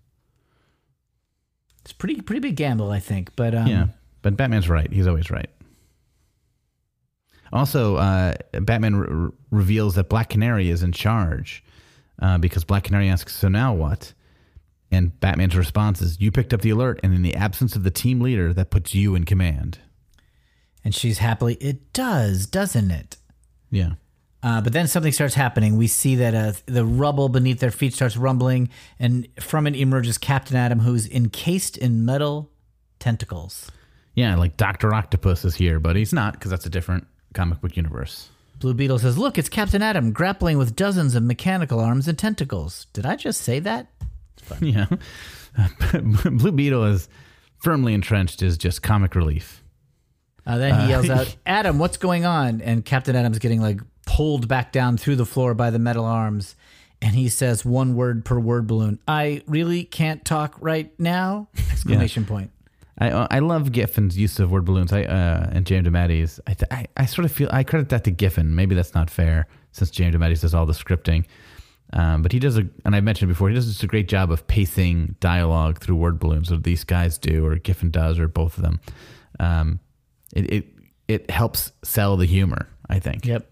It's 1.81 1.93
pretty 1.93 2.21
pretty 2.21 2.39
big 2.39 2.55
gamble, 2.55 2.91
I 2.91 2.99
think. 2.99 3.35
But 3.35 3.55
um, 3.55 3.67
yeah, 3.67 3.87
but 4.21 4.37
Batman's 4.37 4.69
right. 4.69 4.91
He's 4.91 5.07
always 5.07 5.31
right. 5.31 5.49
Also, 7.51 7.95
uh, 7.97 8.35
Batman 8.53 8.95
re- 8.95 9.31
reveals 9.49 9.95
that 9.95 10.07
Black 10.09 10.29
Canary 10.29 10.69
is 10.69 10.83
in 10.83 10.91
charge 10.91 11.63
uh, 12.21 12.37
because 12.37 12.63
Black 12.63 12.83
Canary 12.83 13.09
asks, 13.09 13.35
"So 13.35 13.47
now 13.47 13.73
what?" 13.73 14.13
And 14.91 15.19
Batman's 15.19 15.55
response 15.55 16.01
is, 16.01 16.21
"You 16.21 16.31
picked 16.31 16.53
up 16.53 16.61
the 16.61 16.69
alert, 16.69 16.99
and 17.01 17.13
in 17.13 17.23
the 17.23 17.35
absence 17.35 17.75
of 17.75 17.83
the 17.83 17.91
team 17.91 18.21
leader, 18.21 18.53
that 18.53 18.69
puts 18.69 18.93
you 18.93 19.15
in 19.15 19.23
command." 19.25 19.79
and 20.83 20.95
she's 20.95 21.19
happily. 21.19 21.55
It 21.55 21.93
does, 21.93 22.47
doesn't 22.47 22.91
it? 22.91 23.17
Yeah. 23.69 23.93
Uh, 24.43 24.59
but 24.61 24.73
then 24.73 24.87
something 24.87 25.11
starts 25.11 25.35
happening. 25.35 25.77
We 25.77 25.87
see 25.87 26.15
that 26.15 26.33
uh, 26.33 26.53
the 26.65 26.83
rubble 26.83 27.29
beneath 27.29 27.59
their 27.59 27.71
feet 27.71 27.93
starts 27.93 28.17
rumbling, 28.17 28.69
and 28.99 29.27
from 29.39 29.67
it 29.67 29.75
emerges 29.75 30.17
Captain 30.17 30.57
Atom, 30.57 30.79
who's 30.79 31.07
encased 31.07 31.77
in 31.77 32.05
metal 32.05 32.49
tentacles. 32.99 33.69
Yeah, 34.15 34.35
like 34.35 34.57
Doctor 34.57 34.93
Octopus 34.93 35.45
is 35.45 35.55
here, 35.55 35.79
but 35.79 35.95
he's 35.95 36.11
not 36.11 36.33
because 36.33 36.49
that's 36.51 36.65
a 36.65 36.69
different 36.69 37.07
comic 37.33 37.61
book 37.61 37.77
universe. 37.77 38.29
Blue 38.59 38.73
Beetle 38.73 38.99
says, 38.99 39.17
Look, 39.17 39.37
it's 39.37 39.49
Captain 39.49 39.81
Atom 39.81 40.11
grappling 40.11 40.57
with 40.57 40.75
dozens 40.75 41.15
of 41.15 41.23
mechanical 41.23 41.79
arms 41.79 42.07
and 42.07 42.17
tentacles. 42.17 42.85
Did 42.93 43.05
I 43.05 43.15
just 43.15 43.41
say 43.41 43.59
that? 43.59 43.87
Yeah. 44.59 44.87
Blue 46.01 46.51
Beetle 46.51 46.83
is 46.85 47.07
firmly 47.59 47.93
entrenched 47.93 48.41
as 48.41 48.57
just 48.57 48.81
comic 48.81 49.15
relief. 49.15 49.63
Uh, 50.45 50.57
then 50.57 50.81
he 50.81 50.89
yells 50.89 51.09
out, 51.09 51.35
Atom, 51.45 51.77
what's 51.79 51.97
going 51.97 52.25
on? 52.25 52.59
And 52.61 52.83
Captain 52.83 53.15
Atom's 53.15 53.39
getting 53.39 53.61
like 53.61 53.79
pulled 54.05 54.47
back 54.47 54.71
down 54.71 54.97
through 54.97 55.15
the 55.15 55.25
floor 55.25 55.53
by 55.53 55.69
the 55.69 55.79
metal 55.79 56.05
arms. 56.05 56.55
And 57.01 57.15
he 57.15 57.29
says 57.29 57.65
one 57.65 57.95
word 57.95 58.25
per 58.25 58.39
word 58.39 58.67
balloon. 58.67 58.99
I 59.07 59.41
really 59.47 59.83
can't 59.83 60.23
talk 60.23 60.55
right 60.61 60.91
now! 60.99 61.47
Exclamation 61.71 62.25
point. 62.25 62.51
I 62.99 63.09
I 63.09 63.39
love 63.39 63.71
Giffen's 63.71 64.17
use 64.17 64.39
of 64.39 64.51
word 64.51 64.65
balloons. 64.65 64.93
I 64.93 65.03
uh, 65.03 65.49
and 65.51 65.65
James 65.65 65.87
DeMatteis. 65.87 66.39
I, 66.45 66.53
th- 66.53 66.71
I 66.71 66.85
I 66.95 67.05
sort 67.07 67.25
of 67.25 67.31
feel 67.31 67.49
I 67.51 67.63
credit 67.63 67.89
that 67.89 68.03
to 68.03 68.11
Giffen. 68.11 68.55
Maybe 68.55 68.75
that's 68.75 68.93
not 68.93 69.09
fair 69.09 69.47
since 69.71 69.89
James 69.89 70.15
DeMatteis 70.15 70.41
does 70.41 70.53
all 70.53 70.67
the 70.67 70.73
scripting. 70.73 71.25
Um, 71.93 72.21
but 72.21 72.31
he 72.31 72.39
does 72.39 72.57
a, 72.57 72.67
and 72.85 72.95
I 72.95 73.01
mentioned 73.01 73.29
before, 73.29 73.49
he 73.49 73.55
does 73.55 73.67
just 73.67 73.83
a 73.83 73.87
great 73.87 74.07
job 74.07 74.31
of 74.31 74.47
pacing 74.47 75.15
dialogue 75.19 75.79
through 75.79 75.95
word 75.95 76.19
balloons. 76.19 76.49
That 76.49 76.63
these 76.63 76.83
guys 76.83 77.17
do, 77.17 77.45
or 77.45 77.55
Giffen 77.55 77.89
does, 77.89 78.19
or 78.19 78.27
both 78.27 78.57
of 78.57 78.63
them. 78.63 78.79
Um, 79.39 79.79
it, 80.35 80.53
it 80.53 80.67
it 81.07 81.31
helps 81.31 81.71
sell 81.83 82.15
the 82.15 82.25
humor. 82.25 82.67
I 82.87 82.99
think. 82.99 83.25
Yep. 83.25 83.50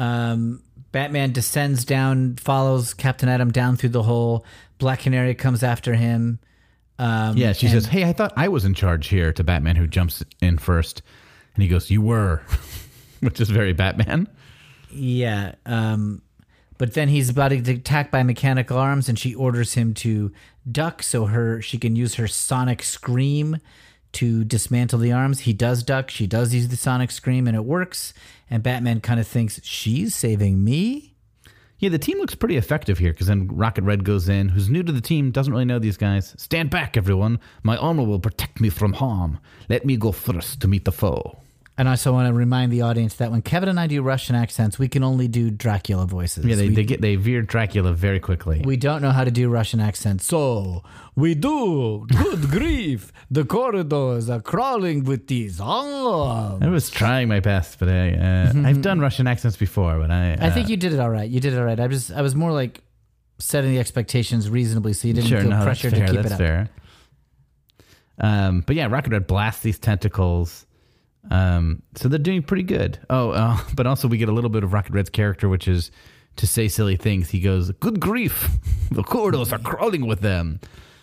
Um, 0.00 0.62
Batman 0.92 1.32
descends 1.32 1.84
down, 1.84 2.36
follows 2.36 2.94
Captain 2.94 3.28
Atom 3.28 3.52
down 3.52 3.76
through 3.76 3.90
the 3.90 4.02
hole. 4.02 4.44
Black 4.78 5.00
Canary 5.00 5.34
comes 5.34 5.62
after 5.62 5.94
him. 5.94 6.40
Um, 6.98 7.36
Yeah, 7.36 7.52
she 7.52 7.66
and- 7.66 7.74
says, 7.74 7.86
"Hey, 7.86 8.04
I 8.04 8.12
thought 8.12 8.32
I 8.36 8.48
was 8.48 8.64
in 8.64 8.74
charge 8.74 9.06
here." 9.08 9.32
To 9.32 9.44
Batman, 9.44 9.76
who 9.76 9.86
jumps 9.86 10.24
in 10.40 10.58
first, 10.58 11.02
and 11.54 11.62
he 11.62 11.68
goes, 11.68 11.90
"You 11.90 12.00
were," 12.02 12.42
which 13.20 13.40
is 13.40 13.50
very 13.50 13.72
Batman. 13.72 14.26
Yeah. 14.90 15.54
Um, 15.66 16.22
but 16.78 16.94
then 16.94 17.08
he's 17.08 17.28
about 17.28 17.48
to 17.48 17.58
get 17.58 17.78
attacked 17.78 18.10
by 18.10 18.22
mechanical 18.22 18.76
arms, 18.78 19.08
and 19.08 19.18
she 19.18 19.34
orders 19.34 19.74
him 19.74 19.94
to 19.94 20.32
duck 20.70 21.02
so 21.02 21.26
her 21.26 21.60
she 21.62 21.78
can 21.78 21.94
use 21.94 22.14
her 22.16 22.26
sonic 22.26 22.82
scream 22.82 23.58
to 24.12 24.44
dismantle 24.44 24.98
the 24.98 25.12
arms. 25.12 25.40
He 25.40 25.52
does 25.52 25.82
duck. 25.82 26.10
She 26.10 26.26
does 26.26 26.54
use 26.54 26.68
the 26.68 26.76
sonic 26.76 27.10
scream, 27.10 27.46
and 27.46 27.56
it 27.56 27.64
works. 27.64 28.12
And 28.50 28.62
Batman 28.62 29.00
kind 29.00 29.20
of 29.20 29.26
thinks 29.26 29.60
she's 29.62 30.14
saving 30.14 30.64
me. 30.64 31.14
Yeah, 31.78 31.88
the 31.88 31.98
team 31.98 32.18
looks 32.18 32.34
pretty 32.34 32.56
effective 32.56 32.98
here 32.98 33.12
because 33.12 33.28
then 33.28 33.48
Rocket 33.48 33.84
Red 33.84 34.04
goes 34.04 34.28
in, 34.28 34.50
who's 34.50 34.68
new 34.68 34.82
to 34.82 34.92
the 34.92 35.00
team, 35.00 35.30
doesn't 35.30 35.52
really 35.52 35.64
know 35.64 35.78
these 35.78 35.96
guys. 35.96 36.34
Stand 36.36 36.68
back, 36.68 36.96
everyone. 36.96 37.40
My 37.62 37.78
armor 37.78 38.04
will 38.04 38.20
protect 38.20 38.60
me 38.60 38.68
from 38.68 38.92
harm. 38.92 39.38
Let 39.70 39.86
me 39.86 39.96
go 39.96 40.12
first 40.12 40.60
to 40.60 40.68
meet 40.68 40.84
the 40.84 40.92
foe. 40.92 41.40
And 41.80 41.88
I 41.88 41.92
also 41.92 42.12
want 42.12 42.28
to 42.28 42.34
remind 42.34 42.70
the 42.70 42.82
audience 42.82 43.14
that 43.14 43.30
when 43.30 43.40
Kevin 43.40 43.70
and 43.70 43.80
I 43.80 43.86
do 43.86 44.02
Russian 44.02 44.36
accents, 44.36 44.78
we 44.78 44.86
can 44.86 45.02
only 45.02 45.28
do 45.28 45.50
Dracula 45.50 46.04
voices. 46.04 46.44
Yeah, 46.44 46.54
they, 46.54 46.68
we, 46.68 46.74
they 46.74 46.84
get 46.84 47.00
they 47.00 47.16
veer 47.16 47.40
Dracula 47.40 47.94
very 47.94 48.20
quickly. 48.20 48.60
we 48.62 48.76
don't 48.76 49.00
know 49.00 49.12
how 49.12 49.24
to 49.24 49.30
do 49.30 49.48
Russian 49.48 49.80
accents. 49.80 50.26
So 50.26 50.82
we 51.16 51.34
do. 51.34 52.06
Good 52.06 52.50
grief. 52.50 53.14
The 53.30 53.46
corridors 53.46 54.28
are 54.28 54.42
crawling 54.42 55.04
with 55.04 55.26
these 55.28 55.58
arms. 55.58 56.62
I 56.62 56.68
was 56.68 56.90
trying 56.90 57.28
my 57.28 57.40
best, 57.40 57.78
but 57.78 57.88
I 57.88 58.12
uh, 58.12 58.52
I've 58.66 58.82
done 58.82 59.00
Russian 59.00 59.26
accents 59.26 59.56
before, 59.56 59.98
but 59.98 60.10
I 60.10 60.32
I 60.32 60.48
uh, 60.48 60.52
think 60.52 60.68
you 60.68 60.76
did 60.76 60.92
it 60.92 61.00
all 61.00 61.08
right. 61.08 61.30
You 61.30 61.40
did 61.40 61.54
it 61.54 61.58
all 61.58 61.64
right. 61.64 61.80
I 61.80 61.86
was 61.86 62.12
I 62.12 62.20
was 62.20 62.34
more 62.34 62.52
like 62.52 62.82
setting 63.38 63.70
the 63.70 63.78
expectations 63.78 64.50
reasonably 64.50 64.92
so 64.92 65.08
you 65.08 65.14
didn't 65.14 65.30
sure 65.30 65.40
feel 65.40 65.48
no, 65.48 65.64
that's 65.64 65.80
pressured 65.80 65.94
to 65.94 66.04
keep 66.04 66.16
that's 66.16 66.26
it 66.26 66.32
up. 66.32 66.38
fair. 66.38 66.68
Um, 68.18 68.64
but 68.66 68.76
yeah, 68.76 68.84
Rocket 68.84 69.12
Red 69.12 69.26
blasts 69.26 69.62
these 69.62 69.78
tentacles. 69.78 70.66
Um, 71.30 71.82
so 71.96 72.08
they're 72.08 72.18
doing 72.18 72.42
pretty 72.42 72.62
good. 72.62 72.98
Oh, 73.10 73.30
uh, 73.30 73.58
but 73.74 73.86
also 73.86 74.08
we 74.08 74.18
get 74.18 74.28
a 74.28 74.32
little 74.32 74.50
bit 74.50 74.62
of 74.64 74.72
Rocket 74.72 74.92
Red's 74.92 75.10
character, 75.10 75.48
which 75.48 75.66
is 75.68 75.90
to 76.36 76.46
say 76.46 76.68
silly 76.68 76.96
things. 76.96 77.30
He 77.30 77.40
goes, 77.40 77.70
"Good 77.72 78.00
grief, 78.00 78.48
the 78.90 79.02
corridors 79.02 79.52
are 79.52 79.58
crawling 79.58 80.06
with 80.06 80.20
them." 80.20 80.60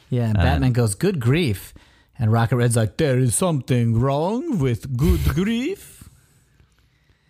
Yeah, 0.10 0.30
and 0.30 0.36
Batman 0.38 0.72
goes, 0.72 0.96
Good 0.96 1.20
grief. 1.20 1.74
And 2.18 2.32
Rocket 2.32 2.56
Red's 2.56 2.78
like, 2.78 2.96
There 2.96 3.20
is 3.20 3.36
something 3.36 4.00
wrong 4.00 4.58
with 4.58 4.96
good 4.96 5.20
grief. 5.36 6.08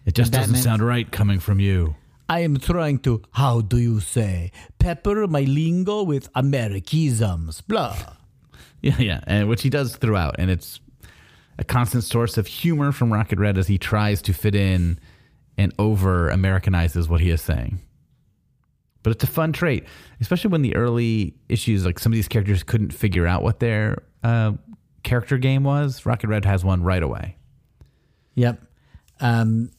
It 0.06 0.13
just 0.13 0.28
And 0.32 0.41
doesn't 0.41 0.54
Batman- 0.54 0.62
sound 0.63 0.82
right 0.84 1.12
coming 1.12 1.39
from 1.39 1.60
you. 1.60 1.95
I 2.30 2.41
am 2.41 2.58
trying 2.60 3.00
to, 3.00 3.23
how 3.32 3.62
do 3.62 3.78
you 3.78 4.00
say, 4.00 4.52
pepper 4.80 5.26
my 5.28 5.41
lingo 5.41 6.04
with 6.04 6.30
Americisms, 6.36 7.62
blah. 7.62 7.95
Yeah, 8.82 8.97
yeah, 9.00 9.21
and 9.26 9.50
which 9.50 9.63
he 9.63 9.69
does 9.71 9.95
throughout, 9.95 10.36
and 10.38 10.52
it's 10.52 10.80
a 11.59 11.63
constant 11.63 12.03
source 12.03 12.37
of 12.37 12.47
humor 12.47 12.91
from 12.91 13.11
Rocket 13.11 13.39
Red 13.39 13.57
as 13.57 13.67
he 13.67 13.77
tries 13.77 14.21
to 14.23 14.33
fit 14.33 14.55
in 14.55 14.99
and 15.57 15.73
over 15.79 16.29
Americanizes 16.29 17.09
what 17.09 17.19
he 17.21 17.29
is 17.29 17.41
saying. 17.41 17.79
But 19.03 19.11
it's 19.11 19.23
a 19.23 19.27
fun 19.27 19.53
trait, 19.53 19.85
especially 20.19 20.51
when 20.51 20.61
the 20.61 20.75
early 20.75 21.33
issues, 21.49 21.85
like 21.85 21.97
some 21.97 22.11
of 22.11 22.15
these 22.15 22.27
characters 22.27 22.61
couldn't 22.63 22.91
figure 22.93 23.25
out 23.25 23.41
what 23.41 23.59
their 23.59 24.03
uh, 24.23 24.53
character 25.03 25.37
game 25.37 25.63
was. 25.63 26.05
Rocket 26.05 26.27
Red 26.27 26.45
has 26.45 26.63
one 26.65 26.83
right 26.83 27.01
away. 27.01 27.37
Yep. 28.35 28.61
Um, 29.19 29.71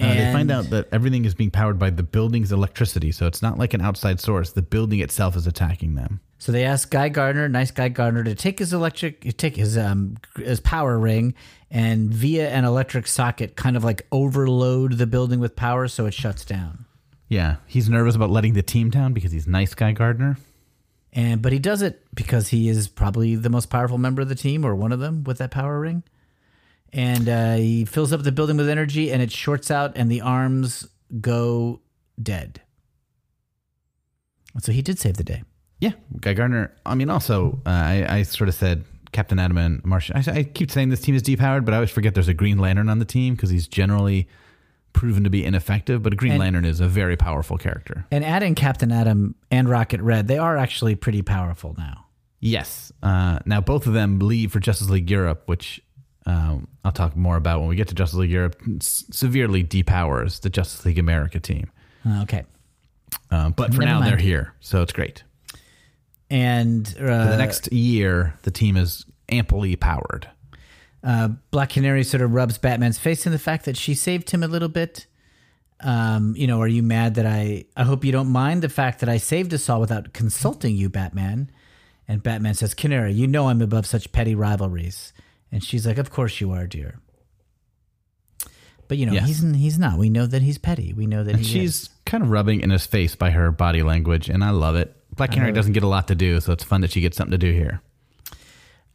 Uh, 0.00 0.08
they 0.08 0.32
find 0.46 0.66
out 0.66 0.70
that 0.70 0.88
everything 0.92 1.24
is 1.24 1.34
being 1.34 1.50
powered 1.50 1.78
by 1.78 1.90
the 1.90 2.02
building's 2.02 2.52
electricity, 2.52 3.12
so 3.12 3.26
it's 3.26 3.42
not 3.42 3.58
like 3.58 3.74
an 3.74 3.80
outside 3.80 4.20
source. 4.20 4.52
The 4.52 4.62
building 4.62 5.00
itself 5.00 5.36
is 5.36 5.46
attacking 5.46 5.94
them. 5.94 6.20
So 6.38 6.52
they 6.52 6.64
asked 6.64 6.90
Guy 6.90 7.08
Gardner, 7.08 7.48
nice 7.48 7.70
Guy 7.70 7.88
Gardner, 7.88 8.24
to 8.24 8.34
take 8.34 8.58
his 8.58 8.72
electric, 8.72 9.36
take 9.36 9.56
his 9.56 9.78
um 9.78 10.16
his 10.36 10.60
power 10.60 10.98
ring, 10.98 11.34
and 11.70 12.10
via 12.10 12.50
an 12.50 12.64
electric 12.64 13.06
socket, 13.06 13.56
kind 13.56 13.76
of 13.76 13.84
like 13.84 14.06
overload 14.12 14.98
the 14.98 15.06
building 15.06 15.40
with 15.40 15.56
power, 15.56 15.88
so 15.88 16.06
it 16.06 16.14
shuts 16.14 16.44
down. 16.44 16.84
Yeah, 17.28 17.56
he's 17.66 17.88
nervous 17.88 18.14
about 18.14 18.30
letting 18.30 18.52
the 18.52 18.62
team 18.62 18.90
down 18.90 19.14
because 19.14 19.32
he's 19.32 19.46
nice 19.46 19.74
guy 19.74 19.92
Gardner. 19.92 20.36
And 21.12 21.40
but 21.40 21.52
he 21.52 21.58
does 21.58 21.80
it 21.80 22.02
because 22.14 22.48
he 22.48 22.68
is 22.68 22.88
probably 22.88 23.36
the 23.36 23.50
most 23.50 23.70
powerful 23.70 23.98
member 23.98 24.20
of 24.22 24.28
the 24.28 24.34
team, 24.34 24.64
or 24.64 24.74
one 24.74 24.92
of 24.92 25.00
them, 25.00 25.24
with 25.24 25.38
that 25.38 25.50
power 25.50 25.80
ring. 25.80 26.02
And 26.92 27.28
uh, 27.28 27.54
he 27.56 27.84
fills 27.84 28.12
up 28.12 28.22
the 28.22 28.32
building 28.32 28.56
with 28.56 28.68
energy, 28.68 29.10
and 29.12 29.20
it 29.20 29.32
shorts 29.32 29.70
out, 29.70 29.96
and 29.96 30.10
the 30.10 30.20
arms 30.20 30.86
go 31.20 31.80
dead. 32.22 32.60
So 34.60 34.70
he 34.70 34.82
did 34.82 34.98
save 35.00 35.16
the 35.16 35.24
day. 35.24 35.42
Yeah, 35.80 35.92
Guy 36.20 36.34
Gardner. 36.34 36.72
I 36.86 36.94
mean, 36.94 37.10
also, 37.10 37.60
uh, 37.66 37.70
I, 37.70 38.06
I 38.08 38.22
sort 38.22 38.48
of 38.48 38.54
said 38.54 38.84
Captain 39.12 39.38
Atom 39.40 39.58
and 39.58 39.84
Martian. 39.84 40.16
I, 40.16 40.22
I 40.38 40.42
keep 40.44 40.70
saying 40.70 40.90
this 40.90 41.00
team 41.00 41.16
is 41.16 41.22
depowered, 41.22 41.64
but 41.64 41.74
I 41.74 41.78
always 41.78 41.90
forget 41.90 42.14
there's 42.14 42.28
a 42.28 42.34
Green 42.34 42.58
Lantern 42.58 42.88
on 42.88 43.00
the 43.00 43.04
team 43.04 43.34
because 43.34 43.50
he's 43.50 43.66
generally 43.66 44.28
proven 44.92 45.24
to 45.24 45.30
be 45.30 45.44
ineffective. 45.44 46.02
But 46.04 46.12
a 46.12 46.16
Green 46.16 46.32
And- 46.32 46.40
Lantern 46.40 46.64
is 46.64 46.78
a 46.80 46.86
very 46.86 47.16
powerful 47.16 47.58
character. 47.58 48.06
And 48.12 48.24
adding 48.24 48.54
Captain 48.54 48.92
Atom 48.92 49.34
and 49.50 49.68
Rocket 49.68 50.00
Red, 50.00 50.28
they 50.28 50.38
are 50.38 50.56
actually 50.56 50.94
pretty 50.94 51.22
powerful 51.22 51.74
now. 51.76 52.06
Yes. 52.38 52.92
Uh, 53.02 53.40
now 53.44 53.60
both 53.60 53.86
of 53.88 53.94
them 53.94 54.20
leave 54.20 54.52
for 54.52 54.60
Justice 54.60 54.88
League 54.90 55.10
Europe, 55.10 55.42
which 55.46 55.80
um, 56.26 56.68
I'll 56.84 56.92
talk 56.92 57.16
more 57.16 57.36
about 57.36 57.60
when 57.60 57.68
we 57.68 57.76
get 57.76 57.88
to 57.88 57.94
Justice 57.94 58.18
League 58.18 58.30
Europe. 58.30 58.56
s- 58.80 59.04
severely 59.10 59.62
depowers 59.64 60.40
the 60.40 60.50
Justice 60.50 60.84
League 60.86 60.98
America 60.98 61.38
team, 61.40 61.70
Uh, 62.06 62.22
Okay. 62.22 62.44
um, 63.30 63.52
but 63.52 63.74
for 63.74 63.80
Never 63.80 63.84
now 63.92 64.00
mind. 64.00 64.10
they're 64.12 64.18
here, 64.18 64.54
so 64.60 64.82
it's 64.82 64.92
great. 64.92 65.22
And 66.30 66.86
uh, 66.98 67.24
For 67.24 67.30
the 67.30 67.36
next 67.36 67.72
year, 67.72 68.34
the 68.42 68.50
team 68.50 68.76
is 68.76 69.04
amply 69.28 69.76
powered. 69.76 70.28
uh, 71.02 71.28
Black 71.50 71.70
Canary 71.70 72.02
sort 72.04 72.22
of 72.22 72.32
rubs 72.32 72.56
Batman's 72.58 72.98
face 72.98 73.26
in 73.26 73.32
the 73.32 73.38
fact 73.38 73.66
that 73.66 73.76
she 73.76 73.94
saved 73.94 74.30
him 74.30 74.42
a 74.42 74.48
little 74.48 74.68
bit. 74.70 75.06
Um, 75.80 76.34
you 76.36 76.46
know, 76.46 76.60
are 76.62 76.68
you 76.68 76.82
mad 76.82 77.14
that 77.16 77.26
I? 77.26 77.66
I 77.76 77.82
hope 77.84 78.04
you 78.06 78.12
don't 78.12 78.28
mind 78.30 78.62
the 78.62 78.68
fact 78.70 79.00
that 79.00 79.08
I 79.08 79.18
saved 79.18 79.52
us 79.52 79.68
all 79.68 79.80
without 79.80 80.14
consulting 80.14 80.76
you, 80.76 80.88
Batman. 80.88 81.50
And 82.08 82.22
Batman 82.22 82.54
says, 82.54 82.72
"Canary, 82.74 83.12
you 83.12 83.26
know 83.26 83.48
I'm 83.48 83.60
above 83.60 83.84
such 83.86 84.10
petty 84.12 84.34
rivalries." 84.34 85.12
And 85.54 85.62
she's 85.62 85.86
like, 85.86 85.98
"Of 85.98 86.10
course 86.10 86.40
you 86.40 86.50
are, 86.50 86.66
dear." 86.66 86.98
But 88.88 88.98
you 88.98 89.06
know, 89.06 89.12
Yes. 89.12 89.26
he's 89.28 89.40
he's 89.54 89.78
not. 89.78 89.98
We 89.98 90.10
know 90.10 90.26
that 90.26 90.42
he's 90.42 90.58
petty. 90.58 90.92
We 90.92 91.06
know 91.06 91.22
that 91.24 91.44
she's 91.44 91.82
is. 91.84 91.90
kind 92.04 92.22
of 92.24 92.30
rubbing 92.30 92.60
in 92.60 92.70
his 92.70 92.84
face 92.86 93.14
by 93.14 93.30
her 93.30 93.50
body 93.52 93.82
language, 93.82 94.28
and 94.28 94.42
I 94.44 94.50
love 94.50 94.74
it. 94.76 94.94
Black 95.14 95.30
Canary 95.30 95.52
doesn't 95.52 95.72
get 95.74 95.84
a 95.84 95.88
lot 95.88 96.08
to 96.08 96.16
do, 96.16 96.40
so 96.40 96.52
it's 96.52 96.64
fun 96.64 96.80
that 96.80 96.90
she 96.90 97.00
gets 97.00 97.16
something 97.16 97.30
to 97.30 97.38
do 97.38 97.52
here. 97.52 97.80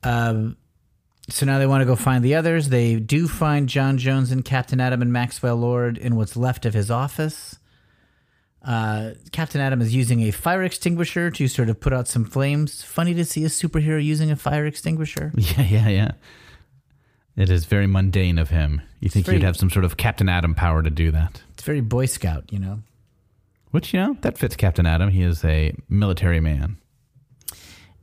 Um, 0.03 0.57
so 1.29 1.45
now 1.45 1.59
they 1.59 1.65
want 1.65 1.81
to 1.81 1.85
go 1.85 1.95
find 1.95 2.23
the 2.25 2.35
others. 2.35 2.67
They 2.69 2.97
do 2.99 3.27
find 3.27 3.69
John 3.69 3.97
Jones 3.97 4.31
and 4.31 4.43
Captain 4.43 4.81
Atom 4.81 5.01
and 5.01 5.13
Maxwell 5.13 5.55
Lord 5.55 5.97
in 5.97 6.17
what's 6.17 6.35
left 6.35 6.65
of 6.65 6.73
his 6.73 6.91
office. 6.91 7.57
Uh, 8.61 9.11
Captain 9.31 9.61
Atom 9.61 9.81
is 9.81 9.95
using 9.95 10.21
a 10.23 10.31
fire 10.31 10.63
extinguisher 10.63 11.31
to 11.31 11.47
sort 11.47 11.69
of 11.69 11.79
put 11.79 11.93
out 11.93 12.07
some 12.09 12.25
flames. 12.25 12.83
Funny 12.83 13.13
to 13.13 13.23
see 13.23 13.45
a 13.45 13.47
superhero 13.47 14.03
using 14.03 14.29
a 14.29 14.35
fire 14.35 14.65
extinguisher. 14.65 15.31
Yeah, 15.37 15.61
yeah, 15.61 15.87
yeah. 15.89 16.11
It 17.39 17.49
is 17.49 17.63
very 17.63 17.87
mundane 17.87 18.37
of 18.37 18.49
him. 18.49 18.81
You 18.99 19.07
think 19.07 19.25
very- 19.25 19.37
he'd 19.37 19.45
have 19.45 19.55
some 19.55 19.69
sort 19.69 19.85
of 19.85 19.95
Captain 19.95 20.27
Atom 20.27 20.55
power 20.55 20.83
to 20.83 20.89
do 20.89 21.09
that? 21.11 21.41
It's 21.53 21.63
very 21.63 21.79
Boy 21.79 22.05
Scout, 22.05 22.51
you 22.51 22.59
know. 22.59 22.81
Which, 23.71 23.93
you 23.93 23.99
know, 24.01 24.17
that 24.21 24.37
fits 24.37 24.57
Captain 24.57 24.85
Atom. 24.85 25.11
He 25.11 25.21
is 25.21 25.45
a 25.45 25.73
military 25.87 26.41
man. 26.41 26.77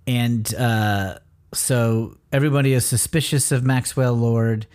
And 0.07 0.55
uh, 0.55 1.19
so 1.53 2.17
everybody 2.33 2.73
is 2.73 2.87
suspicious 2.87 3.53
of 3.53 3.63
Maxwell 3.63 4.15
Lord 4.15 4.67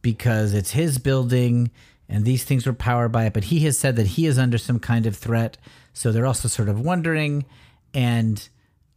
because 0.00 0.54
it's 0.54 0.70
his 0.70 0.96
building 0.96 1.70
and 2.08 2.24
these 2.24 2.44
things 2.44 2.66
were 2.66 2.72
powered 2.72 3.12
by 3.12 3.26
it. 3.26 3.34
But 3.34 3.44
he 3.44 3.60
has 3.60 3.76
said 3.76 3.96
that 3.96 4.06
he 4.06 4.24
is 4.24 4.38
under 4.38 4.56
some 4.56 4.78
kind 4.78 5.04
of 5.04 5.16
threat. 5.16 5.58
So 5.92 6.12
they're 6.12 6.26
also 6.26 6.48
sort 6.48 6.70
of 6.70 6.80
wondering. 6.80 7.44
And 7.92 8.48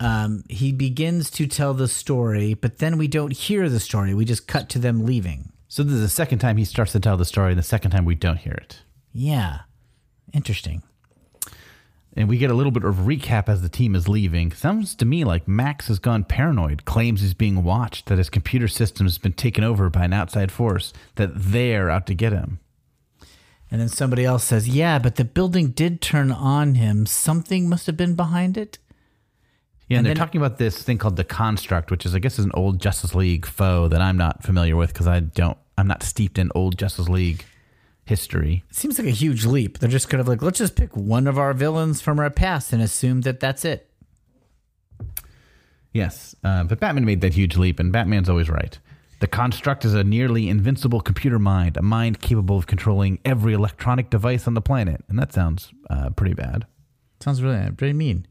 um, 0.01 0.43
he 0.49 0.71
begins 0.71 1.29
to 1.31 1.45
tell 1.45 1.75
the 1.75 1.87
story, 1.87 2.55
but 2.55 2.79
then 2.79 2.97
we 2.97 3.07
don't 3.07 3.31
hear 3.31 3.69
the 3.69 3.79
story. 3.79 4.15
We 4.15 4.25
just 4.25 4.47
cut 4.47 4.67
to 4.69 4.79
them 4.79 5.05
leaving. 5.05 5.51
So 5.67 5.83
this 5.83 5.93
is 5.93 6.01
the 6.01 6.09
second 6.09 6.39
time 6.39 6.57
he 6.57 6.65
starts 6.65 6.91
to 6.93 6.99
tell 6.99 7.17
the 7.17 7.23
story, 7.25 7.51
and 7.51 7.59
the 7.59 7.63
second 7.63 7.91
time 7.91 8.03
we 8.03 8.15
don't 8.15 8.37
hear 8.37 8.53
it. 8.53 8.81
Yeah. 9.13 9.59
Interesting. 10.33 10.81
And 12.13 12.27
we 12.27 12.39
get 12.39 12.49
a 12.49 12.55
little 12.55 12.71
bit 12.71 12.83
of 12.83 12.95
recap 12.95 13.47
as 13.47 13.61
the 13.61 13.69
team 13.69 13.95
is 13.95 14.09
leaving. 14.09 14.51
Sounds 14.51 14.95
to 14.95 15.05
me 15.05 15.23
like 15.23 15.47
Max 15.47 15.87
has 15.87 15.99
gone 15.99 16.23
paranoid, 16.23 16.83
claims 16.83 17.21
he's 17.21 17.33
being 17.33 17.63
watched, 17.63 18.07
that 18.07 18.17
his 18.17 18.29
computer 18.29 18.67
system 18.67 19.05
has 19.05 19.19
been 19.19 19.33
taken 19.33 19.63
over 19.63 19.89
by 19.89 20.03
an 20.05 20.13
outside 20.13 20.51
force, 20.51 20.93
that 21.15 21.31
they're 21.33 21.89
out 21.91 22.07
to 22.07 22.15
get 22.15 22.33
him. 22.33 22.59
And 23.69 23.79
then 23.79 23.87
somebody 23.87 24.25
else 24.25 24.43
says, 24.43 24.67
"Yeah, 24.67 24.99
but 24.99 25.15
the 25.15 25.23
building 25.23 25.69
did 25.69 26.01
turn 26.01 26.31
on 26.31 26.75
him. 26.75 27.05
Something 27.05 27.69
must 27.69 27.85
have 27.85 27.95
been 27.95 28.15
behind 28.15 28.57
it." 28.57 28.77
Yeah, 29.91 29.97
and, 29.97 29.99
And 29.99 30.05
they're 30.05 30.13
then- 30.15 30.25
talking 30.27 30.39
about 30.41 30.57
this 30.57 30.81
thing 30.81 30.97
called 30.97 31.17
the 31.17 31.23
Construct, 31.25 31.91
which 31.91 32.05
is, 32.05 32.15
I 32.15 32.19
guess, 32.19 32.39
is 32.39 32.45
an 32.45 32.51
old 32.53 32.79
Justice 32.79 33.13
League 33.13 33.45
foe 33.45 33.89
that 33.89 34.01
I'm 34.01 34.15
not 34.15 34.41
familiar 34.41 34.77
with 34.77 34.93
because 34.93 35.05
I 35.07 35.19
don't, 35.19 35.57
I'm 35.77 35.87
not 35.87 36.01
steeped 36.01 36.37
in 36.39 36.49
old 36.55 36.77
Justice 36.77 37.09
League 37.09 37.43
history. 38.05 38.63
It 38.69 38.75
seems 38.75 38.97
like 38.97 39.07
a 39.07 39.11
huge 39.11 39.45
leap. 39.45 39.79
They're 39.79 39.89
just 39.89 40.07
kind 40.09 40.21
of 40.21 40.27
like, 40.29 40.41
let's 40.41 40.59
just 40.59 40.75
pick 40.77 40.95
one 40.95 41.27
of 41.27 41.37
our 41.37 41.53
villains 41.53 41.99
from 42.01 42.19
our 42.19 42.29
past 42.29 42.71
and 42.71 42.81
assume 42.81 43.21
that 43.21 43.39
that's 43.41 43.65
it. 43.65 43.89
Yes, 45.93 46.35
uh, 46.43 46.63
but 46.63 46.79
Batman 46.79 47.03
made 47.03 47.19
that 47.21 47.33
huge 47.33 47.57
leap, 47.57 47.79
and 47.79 47.91
Batman's 47.91 48.29
always 48.29 48.49
right. 48.49 48.79
The 49.19 49.27
construct 49.27 49.83
is 49.83 49.93
a 49.93 50.03
nearly 50.05 50.47
invincible 50.47 51.01
computer 51.01 51.37
mind, 51.37 51.75
a 51.77 51.81
mind 51.81 52.21
capable 52.21 52.57
of 52.57 52.65
controlling 52.65 53.19
every 53.25 53.53
electronic 53.53 54.09
device 54.09 54.47
on 54.47 54.53
the 54.53 54.61
planet. 54.61 55.03
And 55.09 55.19
that 55.19 55.33
sounds 55.33 55.71
uh, 55.89 56.09
pretty 56.11 56.33
bad. 56.33 56.65
Sounds 57.19 57.43
really, 57.43 57.69
really 57.79 57.93
mean. 57.93 58.25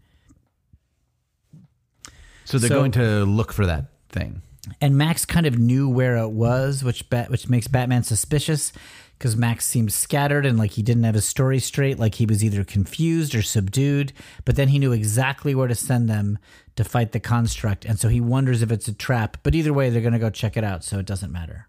So 2.51 2.59
they're 2.59 2.69
So- 2.69 2.79
going 2.79 2.93
to 2.93 3.25
look 3.25 3.53
for 3.53 3.67
that 3.67 3.87
thing. 4.09 4.43
And 4.81 4.97
Max 4.99 5.25
kind 5.25 5.47
of 5.47 5.59
knew 5.59 5.89
where 5.89 6.17
it 6.19 6.29
was, 6.31 6.85
which 6.85 7.09
bat, 7.09 7.31
which 7.31 7.49
makes 7.49 7.67
Batman 7.67 8.03
suspicious 8.03 8.73
because 9.17 9.35
Max 9.37 9.65
seemed 9.67 9.93
scattered 9.93 10.45
and 10.45 10.59
like 10.59 10.73
he 10.73 10.83
didn't 10.83 11.05
have 11.05 11.15
his 11.15 11.25
story 11.25 11.59
straight, 11.59 11.99
like 11.99 12.17
he 12.17 12.27
was 12.27 12.45
either 12.45 12.63
confused 12.63 13.35
or 13.35 13.41
subdued. 13.43 14.13
But 14.45 14.57
then 14.57 14.69
he 14.69 14.79
knew 14.79 14.93
exactly 14.93 15.55
where 15.55 15.69
to 15.69 15.75
send 15.75 16.11
them 16.11 16.39
to 16.77 16.85
fight 16.85 17.13
the 17.13 17.21
construct, 17.21 17.85
and 17.85 17.99
so 17.99 18.09
he 18.09 18.21
wonders 18.21 18.63
if 18.63 18.71
it's 18.71 18.87
a 18.89 18.93
trap. 18.95 19.39
But 19.43 19.55
either 19.55 19.73
way, 19.73 19.89
they're 19.91 20.03
going 20.03 20.13
to 20.13 20.19
go 20.19 20.31
check 20.31 20.57
it 20.57 20.65
out, 20.65 20.85
so 20.85 20.99
it 20.99 21.07
doesn't 21.07 21.33
matter. 21.33 21.67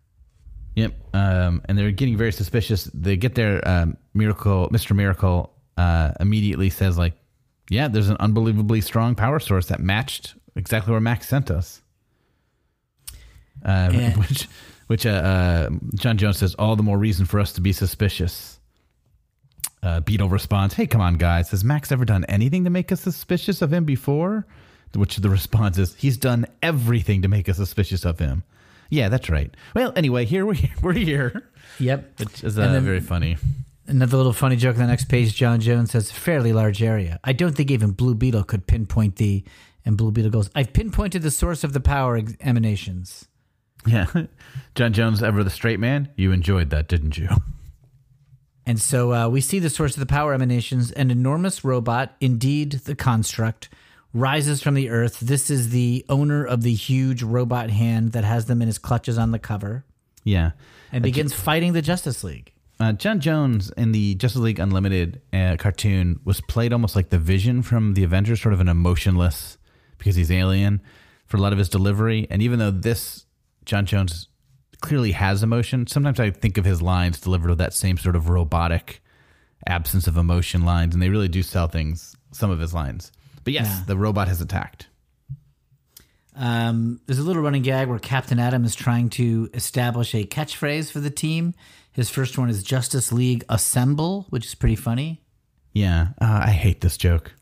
Yep. 0.76 0.94
Um, 1.14 1.62
and 1.66 1.78
they're 1.78 1.92
getting 1.92 2.18
very 2.18 2.32
suspicious. 2.32 2.86
They 2.94 3.18
get 3.18 3.36
there. 3.36 3.66
Um, 3.68 3.98
Miracle, 4.14 4.70
Mr. 4.70 4.96
Miracle, 4.96 5.54
uh, 5.78 6.12
immediately 6.20 6.70
says, 6.70 6.98
like, 6.98 7.14
yeah, 7.70 7.88
there's 7.88 8.10
an 8.10 8.18
unbelievably 8.20 8.82
strong 8.82 9.16
power 9.16 9.40
source 9.40 9.68
that 9.68 9.80
matched 9.80 10.36
exactly 10.56 10.92
where 10.92 11.02
Max 11.02 11.28
sent 11.28 11.50
us. 11.52 11.82
Uh, 13.64 13.92
which, 14.18 14.48
which 14.88 15.06
uh, 15.06 15.10
uh, 15.10 15.70
John 15.96 16.18
Jones 16.18 16.38
says, 16.38 16.56
all 16.56 16.76
the 16.76 16.84
more 16.84 16.98
reason 16.98 17.26
for 17.26 17.40
us 17.40 17.54
to 17.54 17.62
be 17.62 17.74
suspicious. 17.74 18.60
Uh, 19.84 20.00
Beetle 20.00 20.30
responds, 20.30 20.76
hey, 20.76 20.86
come 20.86 21.02
on, 21.02 21.16
guys. 21.16 21.50
Has 21.52 21.64
Max 21.64 21.92
ever 21.92 22.06
done 22.06 22.24
anything 22.26 22.64
to 22.66 22.70
make 22.70 22.92
us 22.92 23.02
suspicious 23.02 23.62
of 23.62 23.74
him 23.74 23.84
before? 23.84 24.46
Which 24.94 25.18
the 25.18 25.30
response 25.30 25.78
is, 25.78 25.96
he's 25.96 26.18
done 26.18 26.46
everything 26.62 27.22
to 27.22 27.28
make 27.30 27.48
us 27.48 27.56
suspicious 27.58 28.06
of 28.06 28.20
him. 28.20 28.44
Yeah, 28.90 29.08
that's 29.08 29.30
right. 29.30 29.56
Well, 29.74 29.94
anyway, 29.96 30.26
here 30.26 30.46
we 30.46 30.70
we're 30.84 30.92
here, 30.94 31.50
Yep. 31.80 32.20
which 32.20 32.44
is 32.44 32.60
uh, 32.60 32.80
very 32.82 33.00
funny. 33.00 33.38
Another 33.88 34.18
little 34.18 34.34
funny 34.34 34.58
joke 34.58 34.76
on 34.76 34.82
the 34.82 34.88
next 34.88 35.06
page. 35.06 35.34
John 35.34 35.62
Jones 35.62 35.92
says, 35.92 36.12
"Fairly 36.12 36.52
large 36.52 36.84
area. 36.84 37.20
I 37.24 37.32
don't 37.32 37.56
think 37.56 37.72
even 37.72 37.92
Blue 37.92 38.14
Beetle 38.16 38.44
could 38.44 38.68
pinpoint 38.68 39.16
the." 39.16 39.44
And 39.86 39.98
Blue 39.98 40.12
Beetle 40.12 40.32
goes, 40.32 40.50
"I've 40.56 40.74
pinpointed 40.74 41.22
the 41.22 41.32
source 41.32 41.64
of 41.64 41.74
the 41.74 41.80
power 41.80 42.18
ex- 42.18 42.36
emanations." 42.42 43.28
Yeah, 43.86 44.06
John 44.76 44.94
Jones, 44.94 45.24
ever 45.24 45.44
the 45.44 45.50
straight 45.50 45.80
man. 45.80 46.10
You 46.16 46.32
enjoyed 46.32 46.70
that, 46.70 46.88
didn't 46.88 47.18
you? 47.18 47.30
And 48.64 48.80
so 48.80 49.12
uh, 49.12 49.28
we 49.28 49.42
see 49.42 49.58
the 49.58 49.72
source 49.72 49.96
of 49.96 50.00
the 50.02 50.06
power 50.06 50.34
emanations. 50.36 50.92
An 50.92 51.10
enormous 51.10 51.64
robot, 51.66 52.16
indeed 52.22 52.74
the 52.74 52.96
construct, 52.96 53.70
rises 54.14 54.62
from 54.62 54.76
the 54.76 54.90
earth. 54.92 55.20
This 55.20 55.50
is 55.50 55.70
the 55.70 56.06
owner 56.10 56.46
of 56.46 56.62
the 56.62 56.74
huge 56.74 57.24
robot 57.24 57.72
hand 57.72 58.12
that 58.12 58.24
has 58.24 58.46
them 58.46 58.62
in 58.62 58.68
his 58.68 58.78
clutches 58.78 59.18
on 59.18 59.32
the 59.32 59.40
cover 59.40 59.84
Yeah. 60.24 60.52
and 60.92 61.02
begins 61.02 61.34
fighting 61.34 61.74
the 61.74 61.82
Justice 61.82 62.24
League. 62.24 62.52
Uh, 62.80 62.94
John 62.94 63.20
Jones 63.20 63.72
in 63.72 63.94
the 63.94 64.14
Justice 64.16 64.42
League 64.42 64.60
Unlimited 64.60 65.22
uh, 65.34 65.56
cartoon 65.58 66.20
was 66.24 66.40
played 66.42 66.72
almost 66.72 66.96
like 66.96 67.10
the 67.10 67.18
Vision 67.20 67.64
from 67.64 67.96
the 67.96 68.04
Avengers, 68.04 68.42
sort 68.42 68.54
of 68.54 68.60
an 68.62 68.70
emotionless 68.70 69.58
because 70.02 70.16
he's 70.16 70.32
alien 70.32 70.82
for 71.28 71.38
a 71.38 71.40
lot 71.40 71.54
of 71.54 71.60
his 71.60 71.70
delivery. 71.70 72.28
And 72.30 72.42
even 72.42 72.58
though 72.60 72.72
this 72.72 73.26
John 73.66 73.86
Jones 73.86 74.28
clearly 74.82 75.12
has 75.12 75.44
emotion, 75.44 75.86
sometimes 75.88 76.20
I 76.20 76.32
think 76.32 76.58
of 76.58 76.66
his 76.66 76.82
lines 76.82 77.20
delivered 77.22 77.50
with 77.50 77.60
that 77.60 77.74
same 77.74 77.98
sort 77.98 78.16
of 78.16 78.28
robotic 78.30 79.02
absence 79.68 80.08
of 80.08 80.18
emotion 80.18 80.66
lines, 80.66 80.96
and 80.96 81.02
they 81.04 81.10
really 81.10 81.28
do 81.28 81.44
sell 81.44 81.68
things. 81.68 82.16
Some 82.32 82.50
of 82.50 82.60
his 82.60 82.74
lines, 82.74 83.12
but 83.44 83.54
yes, 83.54 83.68
Yeah. 83.68 83.84
the 83.88 83.98
robot 83.98 84.28
has 84.28 84.42
attacked. 84.42 84.88
Um, 86.36 87.02
there's 87.06 87.20
a 87.20 87.24
little 87.24 87.42
running 87.42 87.62
gag 87.62 87.90
where 87.90 88.00
Captain 88.00 88.40
Atom 88.40 88.64
is 88.64 88.74
trying 88.74 89.10
to 89.12 89.50
establish 89.54 90.16
a 90.16 90.26
catchphrase 90.26 90.90
for 90.92 91.00
the 91.02 91.10
team. 91.10 91.54
His 91.92 92.10
first 92.10 92.38
one 92.38 92.50
is 92.50 92.64
Justice 92.64 93.12
League 93.12 93.44
Assemble, 93.50 94.28
which 94.30 94.46
is 94.46 94.56
pretty 94.56 94.78
funny. 94.78 95.22
Yeah, 95.74 96.10
uh, 96.22 96.42
I 96.46 96.52
hate 96.52 96.80
this 96.82 96.96
joke. 96.98 97.34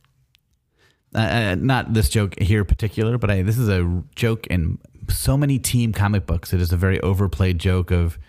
Uh, 1.15 1.19
uh, 1.19 1.55
not 1.59 1.93
this 1.93 2.09
joke 2.09 2.39
here 2.39 2.59
in 2.59 2.65
particular, 2.65 3.17
but 3.17 3.31
I, 3.31 3.41
this 3.41 3.57
is 3.57 3.67
a 3.67 4.03
joke 4.15 4.45
in 4.47 4.77
so 5.09 5.35
many 5.35 5.57
team 5.57 5.91
comic 5.91 6.25
books. 6.27 6.53
It 6.53 6.61
is 6.61 6.71
a 6.71 6.77
very 6.77 6.99
overplayed 7.01 7.57
joke 7.57 7.89
of 7.89 8.19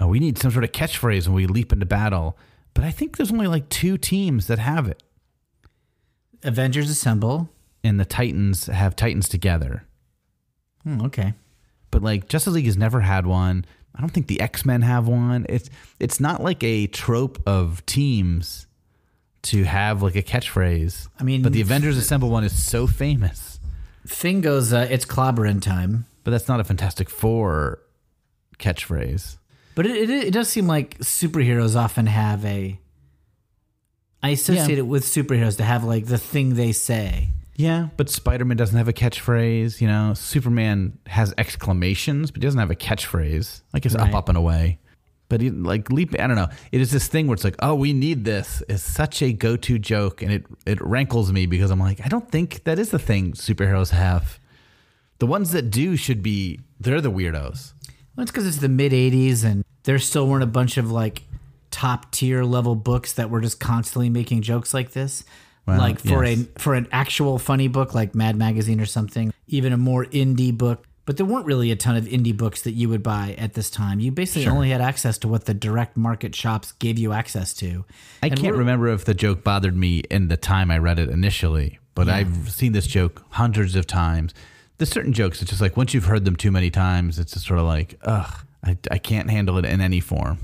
uh, 0.00 0.08
we 0.08 0.18
need 0.18 0.36
some 0.38 0.50
sort 0.50 0.64
of 0.64 0.72
catchphrase 0.72 1.26
when 1.26 1.34
we 1.34 1.46
leap 1.46 1.72
into 1.72 1.86
battle. 1.86 2.36
But 2.74 2.84
I 2.84 2.90
think 2.90 3.16
there's 3.16 3.32
only 3.32 3.46
like 3.46 3.68
two 3.68 3.96
teams 3.96 4.48
that 4.48 4.58
have 4.58 4.88
it, 4.88 5.02
Avengers 6.42 6.90
Assemble. 6.90 7.48
and 7.82 7.98
the 7.98 8.04
Titans 8.04 8.66
have 8.66 8.96
Titans 8.96 9.28
together. 9.28 9.84
Hmm, 10.82 11.00
okay. 11.02 11.34
But 11.90 12.02
like 12.02 12.28
Justice 12.28 12.54
League 12.54 12.66
has 12.66 12.76
never 12.76 13.00
had 13.00 13.26
one. 13.26 13.64
I 13.94 14.00
don't 14.00 14.10
think 14.10 14.26
the 14.26 14.40
X 14.40 14.66
Men 14.66 14.82
have 14.82 15.08
one. 15.08 15.46
It's 15.48 15.70
it's 15.98 16.20
not 16.20 16.42
like 16.42 16.62
a 16.62 16.86
trope 16.88 17.40
of 17.46 17.86
teams 17.86 18.65
to 19.42 19.64
have 19.64 20.02
like 20.02 20.16
a 20.16 20.22
catchphrase. 20.22 21.08
I 21.18 21.22
mean, 21.22 21.42
but 21.42 21.52
the 21.52 21.60
Avengers 21.60 21.96
Assemble 21.96 22.30
one 22.30 22.44
is 22.44 22.52
so 22.64 22.86
famous. 22.86 23.60
Thing 24.06 24.40
goes, 24.40 24.72
uh, 24.72 24.86
it's 24.90 25.04
clobbering 25.04 25.60
time. 25.62 26.06
But 26.24 26.30
that's 26.32 26.48
not 26.48 26.58
a 26.60 26.64
Fantastic 26.64 27.08
Four 27.08 27.78
catchphrase. 28.58 29.36
But 29.76 29.86
it, 29.86 29.96
it, 30.10 30.10
it 30.10 30.30
does 30.32 30.48
seem 30.48 30.66
like 30.66 30.98
superheroes 30.98 31.76
often 31.76 32.06
have 32.06 32.44
a. 32.44 32.78
I 34.22 34.30
associate 34.30 34.70
Yeah. 34.70 34.78
it 34.78 34.86
with 34.86 35.04
superheroes 35.04 35.56
to 35.58 35.64
have 35.64 35.84
like 35.84 36.06
the 36.06 36.18
thing 36.18 36.54
they 36.54 36.72
say. 36.72 37.30
Yeah, 37.54 37.88
but 37.96 38.10
Spider 38.10 38.44
Man 38.44 38.56
doesn't 38.56 38.76
have 38.76 38.88
a 38.88 38.92
catchphrase. 38.92 39.80
You 39.80 39.88
know, 39.88 40.14
Superman 40.14 40.98
has 41.06 41.32
exclamations, 41.38 42.30
but 42.30 42.42
he 42.42 42.46
doesn't 42.46 42.58
have 42.60 42.70
a 42.70 42.76
catchphrase. 42.76 43.62
Like 43.72 43.86
it's 43.86 43.94
Right. 43.94 44.08
up, 44.08 44.14
up, 44.14 44.28
and 44.28 44.36
away. 44.36 44.78
But 45.28 45.42
like 45.42 45.90
leap, 45.90 46.14
I 46.20 46.26
don't 46.26 46.36
know. 46.36 46.48
It 46.70 46.80
is 46.80 46.92
this 46.92 47.08
thing 47.08 47.26
where 47.26 47.34
it's 47.34 47.42
like, 47.42 47.56
oh, 47.60 47.74
we 47.74 47.92
need 47.92 48.24
this. 48.24 48.62
It's 48.68 48.82
such 48.82 49.22
a 49.22 49.32
go 49.32 49.56
to 49.56 49.78
joke, 49.78 50.22
and 50.22 50.32
it 50.32 50.44
it 50.64 50.80
rankles 50.80 51.32
me 51.32 51.46
because 51.46 51.70
I'm 51.70 51.80
like, 51.80 52.04
I 52.04 52.08
don't 52.08 52.30
think 52.30 52.64
that 52.64 52.78
is 52.78 52.90
the 52.90 52.98
thing 52.98 53.32
superheroes 53.32 53.90
have. 53.90 54.38
The 55.18 55.26
ones 55.26 55.52
that 55.52 55.70
do 55.70 55.96
should 55.96 56.22
be 56.22 56.60
they're 56.78 57.00
the 57.00 57.10
weirdos. 57.10 57.72
Well, 58.14 58.22
it's 58.22 58.30
because 58.30 58.46
it's 58.46 58.58
the 58.58 58.68
mid 58.68 58.92
80s 58.92 59.44
and 59.44 59.64
there 59.82 59.98
still 59.98 60.26
weren't 60.26 60.42
a 60.42 60.48
bunch 60.48 60.76
of 60.76 60.90
like 60.90 61.22
top 61.70 62.10
tier 62.10 62.44
level 62.44 62.74
books 62.74 63.12
that 63.14 63.28
were 63.28 63.40
just 63.40 63.60
constantly 63.60 64.08
making 64.08 64.42
jokes 64.42 64.72
like 64.72 64.92
this. 64.92 65.24
Well, 65.66 65.78
like 65.78 65.98
for 65.98 66.24
yes. 66.24 66.46
a 66.56 66.58
for 66.60 66.74
an 66.74 66.86
actual 66.92 67.38
funny 67.38 67.68
book 67.68 67.94
like 67.94 68.14
Mad 68.14 68.36
Magazine 68.36 68.80
or 68.80 68.86
something, 68.86 69.32
even 69.48 69.72
a 69.72 69.76
more 69.76 70.04
indie 70.06 70.56
book. 70.56 70.86
But 71.06 71.16
there 71.16 71.24
weren't 71.24 71.46
really 71.46 71.70
a 71.70 71.76
ton 71.76 71.96
of 71.96 72.04
indie 72.06 72.36
books 72.36 72.62
that 72.62 72.72
you 72.72 72.88
would 72.88 73.02
buy 73.02 73.36
at 73.38 73.54
this 73.54 73.70
time. 73.70 74.00
You 74.00 74.10
basically 74.10 74.48
only 74.48 74.70
had 74.70 74.80
access 74.80 75.16
to 75.18 75.28
what 75.28 75.44
the 75.44 75.54
direct 75.54 75.96
market 75.96 76.34
shops 76.34 76.72
gave 76.72 76.98
you 76.98 77.12
access 77.12 77.54
to. 77.54 77.84
I 78.22 78.26
And 78.26 78.36
can't 78.38 78.56
remember 78.56 78.88
if 78.88 79.04
the 79.04 79.14
joke 79.14 79.44
bothered 79.44 79.76
me 79.76 80.00
in 80.10 80.26
the 80.26 80.36
time 80.36 80.68
I 80.68 80.78
read 80.78 80.98
it 80.98 81.08
initially, 81.08 81.78
but 81.94 82.08
I've 82.08 82.50
seen 82.50 82.72
this 82.72 82.88
joke 82.88 83.22
hundreds 83.30 83.76
of 83.76 83.86
times. 83.86 84.34
There's 84.78 84.90
certain 84.90 85.12
jokes, 85.12 85.40
it's 85.40 85.50
just 85.50 85.62
like 85.62 85.76
once 85.76 85.94
you've 85.94 86.04
heard 86.06 86.24
them 86.24 86.36
too 86.36 86.50
many 86.50 86.70
times, 86.70 87.18
it's 87.20 87.32
just 87.32 87.46
sort 87.46 87.60
of 87.60 87.66
like, 87.66 87.98
ugh, 88.02 88.44
I, 88.64 88.76
I 88.90 88.98
can't 88.98 89.30
handle 89.30 89.56
it 89.58 89.64
in 89.64 89.80
any 89.80 90.00
form. 90.00 90.38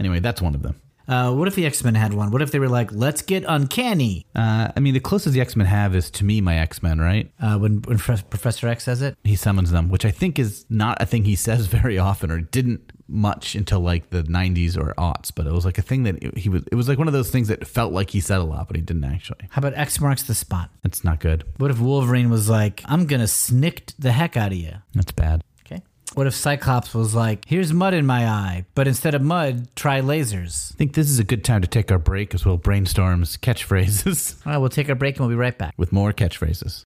Anyway, 0.00 0.20
that's 0.20 0.40
one 0.42 0.54
of 0.54 0.62
them. 0.62 0.80
Uh, 1.08 1.32
what 1.34 1.48
if 1.48 1.54
the 1.54 1.66
X 1.66 1.82
Men 1.84 1.94
had 1.94 2.12
one? 2.14 2.30
What 2.30 2.42
if 2.42 2.50
they 2.50 2.58
were 2.58 2.68
like, 2.68 2.92
"Let's 2.92 3.22
get 3.22 3.44
uncanny"? 3.46 4.26
Uh, 4.34 4.72
I 4.76 4.80
mean, 4.80 4.94
the 4.94 5.00
closest 5.00 5.34
the 5.34 5.40
X 5.40 5.56
Men 5.56 5.66
have 5.66 5.94
is 5.94 6.10
to 6.12 6.24
me, 6.24 6.40
my 6.40 6.58
X 6.58 6.82
Men, 6.82 7.00
right? 7.00 7.30
Uh, 7.40 7.58
when 7.58 7.82
when 7.82 7.98
Prof- 7.98 8.28
Professor 8.30 8.68
X 8.68 8.84
says 8.84 9.02
it, 9.02 9.16
He 9.24 9.36
summons 9.36 9.70
them, 9.70 9.88
which 9.88 10.04
I 10.04 10.10
think 10.10 10.38
is 10.38 10.66
not 10.68 11.00
a 11.00 11.06
thing 11.06 11.24
he 11.24 11.36
says 11.46 11.66
very 11.66 11.98
often 11.98 12.30
or 12.30 12.40
didn't 12.40 12.92
much 13.08 13.54
until 13.54 13.78
like 13.78 14.10
the 14.10 14.24
90s 14.24 14.76
or 14.76 14.92
aughts, 14.98 15.30
but 15.32 15.46
it 15.46 15.52
was 15.52 15.64
like 15.64 15.78
a 15.78 15.82
thing 15.82 16.02
that 16.02 16.36
he 16.36 16.48
was, 16.48 16.62
it 16.72 16.74
was 16.74 16.88
like 16.88 16.98
one 16.98 17.06
of 17.06 17.12
those 17.12 17.30
things 17.30 17.46
that 17.46 17.64
felt 17.64 17.92
like 17.92 18.10
he 18.10 18.18
said 18.20 18.38
a 18.38 18.42
lot, 18.44 18.66
but 18.66 18.74
he 18.74 18.82
didn't 18.82 19.04
actually. 19.04 19.46
how 19.50 19.60
about 19.60 19.74
X 19.74 20.00
marks 20.00 20.24
the 20.24 20.34
spot? 20.34 20.70
That's 20.82 21.04
not 21.04 21.20
good. 21.20 21.44
What 21.58 21.70
if 21.70 21.78
Wolverine 21.78 22.30
was 22.30 22.48
like, 22.50 22.82
"I'm 22.86 23.06
gonna 23.06 23.28
snicked 23.28 24.00
the 24.00 24.10
heck 24.10 24.36
out 24.36 24.50
of 24.50 24.58
you"? 24.58 24.72
That's 24.94 25.12
bad. 25.12 25.44
What 26.16 26.26
if 26.26 26.34
Cyclops 26.34 26.94
was 26.94 27.14
like, 27.14 27.44
"Here's 27.46 27.74
mud 27.74 27.92
in 27.92 28.06
my 28.06 28.26
eye, 28.26 28.64
but 28.74 28.88
instead 28.88 29.14
of 29.14 29.20
mud, 29.20 29.68
try 29.76 30.00
lasers"? 30.00 30.72
I 30.72 30.76
think 30.78 30.94
this 30.94 31.10
is 31.10 31.18
a 31.18 31.24
good 31.24 31.44
time 31.44 31.60
to 31.60 31.68
take 31.68 31.92
our 31.92 31.98
break 31.98 32.34
as 32.34 32.42
we'll 32.42 32.56
brainstorm 32.56 33.22
catchphrases 33.24 34.36
All 34.46 34.52
right, 34.52 34.58
we'll 34.58 34.70
take 34.70 34.88
our 34.88 34.94
break 34.94 35.16
and 35.16 35.20
we'll 35.26 35.36
be 35.36 35.38
right 35.38 35.58
back. 35.58 35.74
with 35.76 35.92
more 35.92 36.14
catchphrases. 36.14 36.85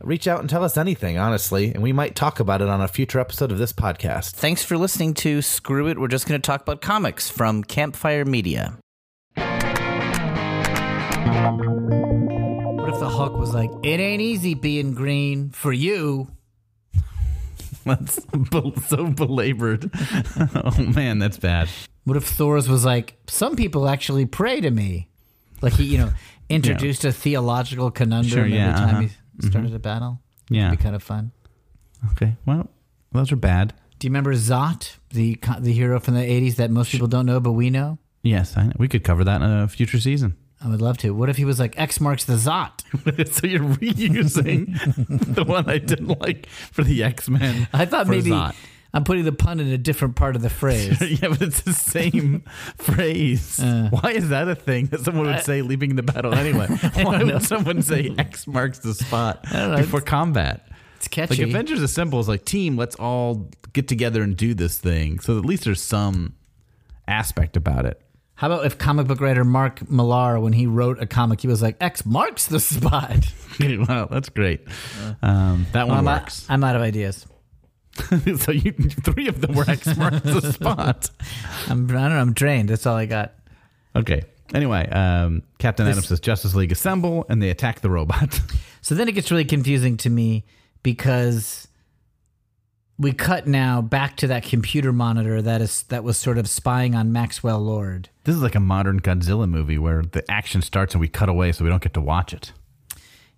Reach 0.00 0.26
out 0.26 0.40
and 0.40 0.48
tell 0.48 0.64
us 0.64 0.76
anything, 0.76 1.18
honestly, 1.18 1.72
and 1.72 1.82
we 1.82 1.92
might 1.92 2.14
talk 2.14 2.40
about 2.40 2.60
it 2.60 2.68
on 2.68 2.80
a 2.80 2.88
future 2.88 3.20
episode 3.20 3.52
of 3.52 3.58
this 3.58 3.72
podcast. 3.72 4.32
Thanks 4.32 4.64
for 4.64 4.76
listening 4.76 5.14
to 5.14 5.42
Screw 5.42 5.88
It. 5.88 5.98
We're 5.98 6.08
just 6.08 6.26
going 6.26 6.40
to 6.40 6.46
talk 6.46 6.62
about 6.62 6.80
comics 6.80 7.30
from 7.30 7.64
Campfire 7.64 8.24
Media. 8.24 8.76
What 12.84 12.88
if 12.92 13.00
the 13.00 13.08
Hulk 13.08 13.38
was 13.38 13.54
like, 13.54 13.70
"It 13.82 14.00
ain't 14.00 14.20
easy 14.20 14.54
being 14.54 14.94
green 14.94 15.50
for 15.50 15.72
you." 15.72 16.28
That's 17.84 18.20
so 18.88 19.06
belabored. 19.06 19.90
oh 20.54 20.74
man, 20.94 21.18
that's 21.18 21.36
bad. 21.36 21.68
What 22.04 22.16
if 22.16 22.24
Thor's 22.24 22.68
was 22.68 22.84
like, 22.84 23.16
"Some 23.26 23.56
people 23.56 23.88
actually 23.88 24.26
pray 24.26 24.60
to 24.60 24.70
me," 24.70 25.08
like 25.60 25.74
he, 25.74 25.84
you 25.84 25.98
know, 25.98 26.10
introduced 26.48 27.04
a 27.04 27.12
theological 27.12 27.90
conundrum 27.90 28.30
Sure, 28.30 28.40
every 28.40 28.54
yeah, 28.54 28.72
time 28.72 28.88
uh-huh. 28.88 29.00
he 29.00 29.10
Mm-hmm. 29.38 29.50
started 29.50 29.74
a 29.74 29.78
battle. 29.78 30.20
Yeah. 30.48 30.68
It'd 30.68 30.78
be 30.78 30.82
kind 30.82 30.94
of 30.96 31.02
fun. 31.02 31.32
Okay, 32.12 32.36
well, 32.46 32.68
those 33.12 33.32
are 33.32 33.36
bad. 33.36 33.72
Do 33.98 34.06
you 34.06 34.10
remember 34.10 34.34
Zot, 34.34 34.96
the 35.10 35.38
the 35.60 35.72
hero 35.72 35.98
from 36.00 36.14
the 36.14 36.20
'80s 36.20 36.56
that 36.56 36.70
most 36.70 36.90
people 36.92 37.06
don't 37.06 37.26
know, 37.26 37.40
but 37.40 37.52
we 37.52 37.70
know? 37.70 37.98
Yes, 38.22 38.56
I 38.56 38.66
know. 38.66 38.72
we 38.78 38.88
could 38.88 39.04
cover 39.04 39.24
that 39.24 39.40
in 39.42 39.50
a 39.50 39.68
future 39.68 40.00
season. 40.00 40.36
I 40.62 40.68
would 40.68 40.80
love 40.80 40.96
to. 40.98 41.10
What 41.10 41.28
if 41.28 41.36
he 41.36 41.44
was 41.44 41.58
like 41.58 41.78
X 41.78 42.00
marks 42.00 42.24
the 42.24 42.34
Zot? 42.34 42.82
so 43.32 43.46
you're 43.46 43.60
reusing 43.60 45.34
the 45.34 45.44
one 45.44 45.68
I 45.68 45.78
didn't 45.78 46.20
like 46.20 46.46
for 46.46 46.82
the 46.82 47.02
X 47.02 47.28
Men. 47.28 47.68
I 47.72 47.84
thought 47.84 48.06
maybe 48.06 48.30
I'm 48.94 49.02
putting 49.02 49.24
the 49.24 49.32
pun 49.32 49.58
in 49.58 49.66
a 49.66 49.76
different 49.76 50.14
part 50.14 50.36
of 50.36 50.42
the 50.42 50.48
phrase. 50.48 51.00
yeah, 51.20 51.28
but 51.28 51.42
it's 51.42 51.62
the 51.62 51.72
same 51.72 52.44
phrase. 52.78 53.58
Uh. 53.58 53.88
Why 53.90 54.12
is 54.12 54.28
that 54.28 54.46
a 54.46 54.54
thing 54.54 54.86
that 54.86 55.00
someone 55.00 55.26
would 55.26 55.42
say 55.42 55.62
leaving 55.62 55.96
the 55.96 56.04
battle 56.04 56.32
anyway? 56.32 56.68
Why 56.94 57.24
would 57.24 57.42
someone 57.42 57.82
say 57.82 58.14
X 58.16 58.46
marks 58.46 58.78
the 58.78 58.94
spot 58.94 59.44
know. 59.52 59.76
before 59.76 60.00
combat? 60.00 60.68
It's 60.96 61.08
catchy. 61.08 61.42
Like. 61.42 61.48
Avengers 61.48 61.82
Assemble 61.82 62.20
is 62.20 62.28
like 62.28 62.44
team. 62.44 62.76
Let's 62.76 62.94
all 62.94 63.50
get 63.72 63.88
together 63.88 64.22
and 64.22 64.36
do 64.36 64.54
this 64.54 64.78
thing. 64.78 65.18
So 65.18 65.38
at 65.38 65.44
least 65.44 65.64
there's 65.64 65.82
some 65.82 66.36
aspect 67.08 67.56
about 67.56 67.86
it. 67.86 68.00
How 68.36 68.46
about 68.46 68.64
if 68.64 68.78
comic 68.78 69.08
book 69.08 69.20
writer 69.20 69.44
Mark 69.44 69.90
Millar, 69.90 70.38
when 70.38 70.52
he 70.52 70.66
wrote 70.66 71.02
a 71.02 71.06
comic, 71.06 71.40
he 71.40 71.48
was 71.48 71.62
like 71.62 71.76
X 71.80 72.06
marks 72.06 72.46
the 72.46 72.60
spot. 72.60 73.26
wow, 73.60 74.06
that's 74.06 74.28
great. 74.28 74.60
Um, 75.20 75.66
that 75.72 75.88
one 75.88 75.98
I'm 75.98 76.04
works. 76.04 76.48
out, 76.48 76.54
I'm 76.54 76.62
out 76.64 76.76
of 76.76 76.82
ideas. 76.82 77.26
so 78.38 78.52
you, 78.52 78.72
three 78.72 79.28
of 79.28 79.40
them 79.40 79.54
were 79.54 79.68
X 79.68 79.96
marks 79.96 80.20
the 80.20 80.52
spot. 80.52 81.10
I'm, 81.68 81.88
I 81.90 81.92
don't 81.92 82.10
know. 82.10 82.20
I'm 82.20 82.32
drained. 82.32 82.68
That's 82.68 82.86
all 82.86 82.96
I 82.96 83.06
got. 83.06 83.34
Okay. 83.94 84.24
Anyway, 84.52 84.88
um, 84.90 85.42
Captain 85.58 85.86
Atom 85.86 86.02
says 86.02 86.20
Justice 86.20 86.54
League 86.54 86.72
assemble, 86.72 87.24
and 87.28 87.42
they 87.42 87.50
attack 87.50 87.80
the 87.80 87.90
robot. 87.90 88.40
So 88.82 88.94
then 88.94 89.08
it 89.08 89.12
gets 89.12 89.30
really 89.30 89.46
confusing 89.46 89.96
to 89.96 90.10
me 90.10 90.44
because 90.82 91.66
we 92.98 93.12
cut 93.14 93.46
now 93.46 93.80
back 93.80 94.14
to 94.18 94.26
that 94.26 94.44
computer 94.44 94.92
monitor 94.92 95.40
that 95.40 95.62
is 95.62 95.84
that 95.84 96.04
was 96.04 96.18
sort 96.18 96.36
of 96.36 96.46
spying 96.50 96.94
on 96.94 97.10
Maxwell 97.10 97.60
Lord. 97.60 98.10
this 98.24 98.36
is 98.36 98.42
like 98.42 98.54
a 98.54 98.60
modern 98.60 99.00
Godzilla 99.00 99.48
movie 99.48 99.78
where 99.78 100.02
the 100.02 100.22
action 100.30 100.60
starts 100.60 100.92
and 100.92 101.00
we 101.00 101.08
cut 101.08 101.30
away, 101.30 101.50
so 101.50 101.64
we 101.64 101.70
don't 101.70 101.82
get 101.82 101.94
to 101.94 102.00
watch 102.02 102.34
it. 102.34 102.52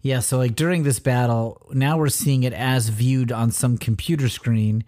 Yeah, 0.06 0.20
so 0.20 0.38
like 0.38 0.54
during 0.54 0.84
this 0.84 1.00
battle, 1.00 1.60
now 1.72 1.98
we're 1.98 2.10
seeing 2.10 2.44
it 2.44 2.52
as 2.52 2.90
viewed 2.90 3.32
on 3.32 3.50
some 3.50 3.76
computer 3.76 4.28
screen. 4.28 4.84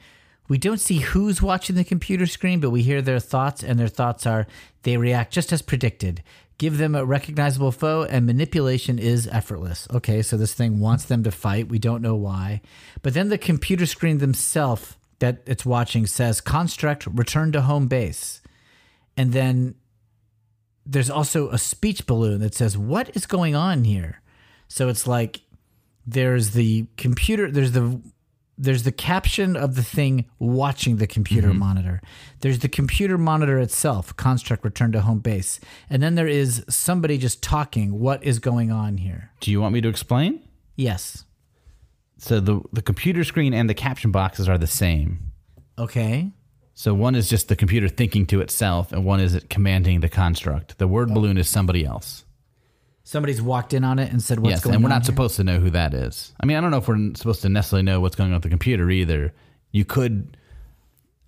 We 0.49 0.59
don't 0.59 0.79
see 0.79 0.99
who's 0.99 1.43
watching 1.43 1.75
the 1.75 1.83
computer 1.83 2.25
screen, 2.25 2.61
but 2.61 2.71
we 2.71 2.83
hear 2.83 3.03
their 3.03 3.19
thoughts, 3.19 3.65
and 3.65 3.81
their 3.81 3.89
thoughts 3.89 4.27
are 4.27 4.47
they 4.85 4.97
react 4.97 5.33
just 5.33 5.53
as 5.53 5.61
predicted. 5.61 6.23
Give 6.57 6.79
them 6.79 6.95
a 6.95 7.05
recognizable 7.05 7.73
foe, 7.73 8.05
and 8.05 8.27
manipulation 8.27 9.01
is 9.01 9.27
effortless. 9.27 9.89
Okay, 9.93 10.23
so 10.23 10.37
this 10.37 10.55
thing 10.55 10.79
wants 10.79 11.07
them 11.07 11.25
to 11.25 11.33
fight. 11.33 11.69
We 11.69 11.81
don't 11.81 12.01
know 12.01 12.15
why. 12.15 12.61
But 13.03 13.15
then 13.15 13.29
the 13.29 13.39
computer 13.39 13.87
screen 13.87 14.19
themselves 14.19 14.97
that 15.19 15.43
it's 15.47 15.67
watching 15.67 16.07
says 16.07 16.41
construct 16.41 17.09
return 17.09 17.51
to 17.53 17.63
home 17.63 17.89
base. 17.89 18.41
And 19.17 19.33
then 19.33 19.75
there's 20.87 21.11
also 21.11 21.51
a 21.51 21.59
speech 21.59 22.07
balloon 22.07 22.39
that 22.39 22.55
says, 22.55 22.79
What 22.79 23.17
is 23.17 23.27
going 23.27 23.57
on 23.57 23.83
here? 23.83 24.23
So 24.69 24.89
it's 24.89 25.07
like 25.07 25.41
there's 26.07 26.51
the 26.51 26.87
computer, 26.97 27.51
there's 27.51 27.73
the 27.73 28.01
there's 28.59 28.83
the 28.83 28.93
caption 28.93 29.57
of 29.57 29.77
the 29.77 29.83
thing 29.83 30.25
watching 30.41 30.97
the 30.97 31.07
computer 31.07 31.49
mm-hmm. 31.51 31.61
monitor. 31.61 32.03
There's 32.41 32.59
the 32.59 32.69
computer 32.69 33.17
monitor 33.17 33.59
itself, 33.59 34.15
construct 34.17 34.65
return 34.65 34.91
to 34.93 35.01
home 35.01 35.21
base. 35.21 35.61
And 35.89 36.03
then 36.03 36.17
there 36.17 36.27
is 36.27 36.65
somebody 36.69 37.19
just 37.19 37.41
talking, 37.41 38.01
what 38.01 38.23
is 38.25 38.41
going 38.41 38.73
on 38.73 38.97
here? 38.97 39.31
Do 39.41 39.53
you 39.53 39.61
want 39.61 39.75
me 39.75 39.81
to 39.81 39.89
explain? 39.89 40.43
Yes. 40.75 41.25
So 42.19 42.41
the 42.41 42.61
the 42.73 42.83
computer 42.83 43.23
screen 43.23 43.55
and 43.55 43.71
the 43.71 43.75
caption 43.75 44.11
boxes 44.11 44.49
are 44.49 44.59
the 44.59 44.67
same. 44.67 45.33
Okay. 45.79 46.33
So 46.75 46.95
one 46.95 47.15
is 47.15 47.29
just 47.29 47.49
the 47.49 47.57
computer 47.57 47.89
thinking 47.89 48.27
to 48.27 48.41
itself, 48.41 48.93
and 48.93 49.05
one 49.05 49.21
is 49.21 49.35
it 49.35 49.51
commanding 49.51 50.01
the 50.01 50.09
construct. 50.09 50.79
The 50.79 50.89
word 50.89 51.11
oh. 51.11 51.15
balloon 51.15 51.39
is 51.39 51.49
somebody 51.49 51.85
else. 51.85 52.25
Somebody's 53.09 53.41
walked 53.41 53.73
in 53.73 53.85
on 53.85 53.99
it 53.99 54.13
and 54.13 54.23
said, 54.23 54.39
what's 54.39 54.51
yes, 54.51 54.61
going 54.61 54.73
on? 54.73 54.77
and 54.77 54.85
we're 54.85 54.91
not 54.91 55.01
here? 55.01 55.07
supposed 55.07 55.37
to 55.37 55.45
know 55.45 55.59
who 55.61 55.71
that 55.71 55.95
is. 55.95 56.35
I 56.41 56.45
mean, 56.45 56.59
I 56.59 56.61
don't 56.61 56.71
know 56.71 56.77
if 56.77 56.89
we're 56.89 57.15
supposed 57.15 57.41
to 57.41 57.49
necessarily 57.49 57.83
know 57.83 58.01
what's 58.01 58.15
going 58.15 58.33
on 58.33 58.35
with 58.35 58.43
the 58.43 58.51
computer 58.51 58.91
either. 58.91 59.33
You 59.73 59.87
could, 59.87 60.37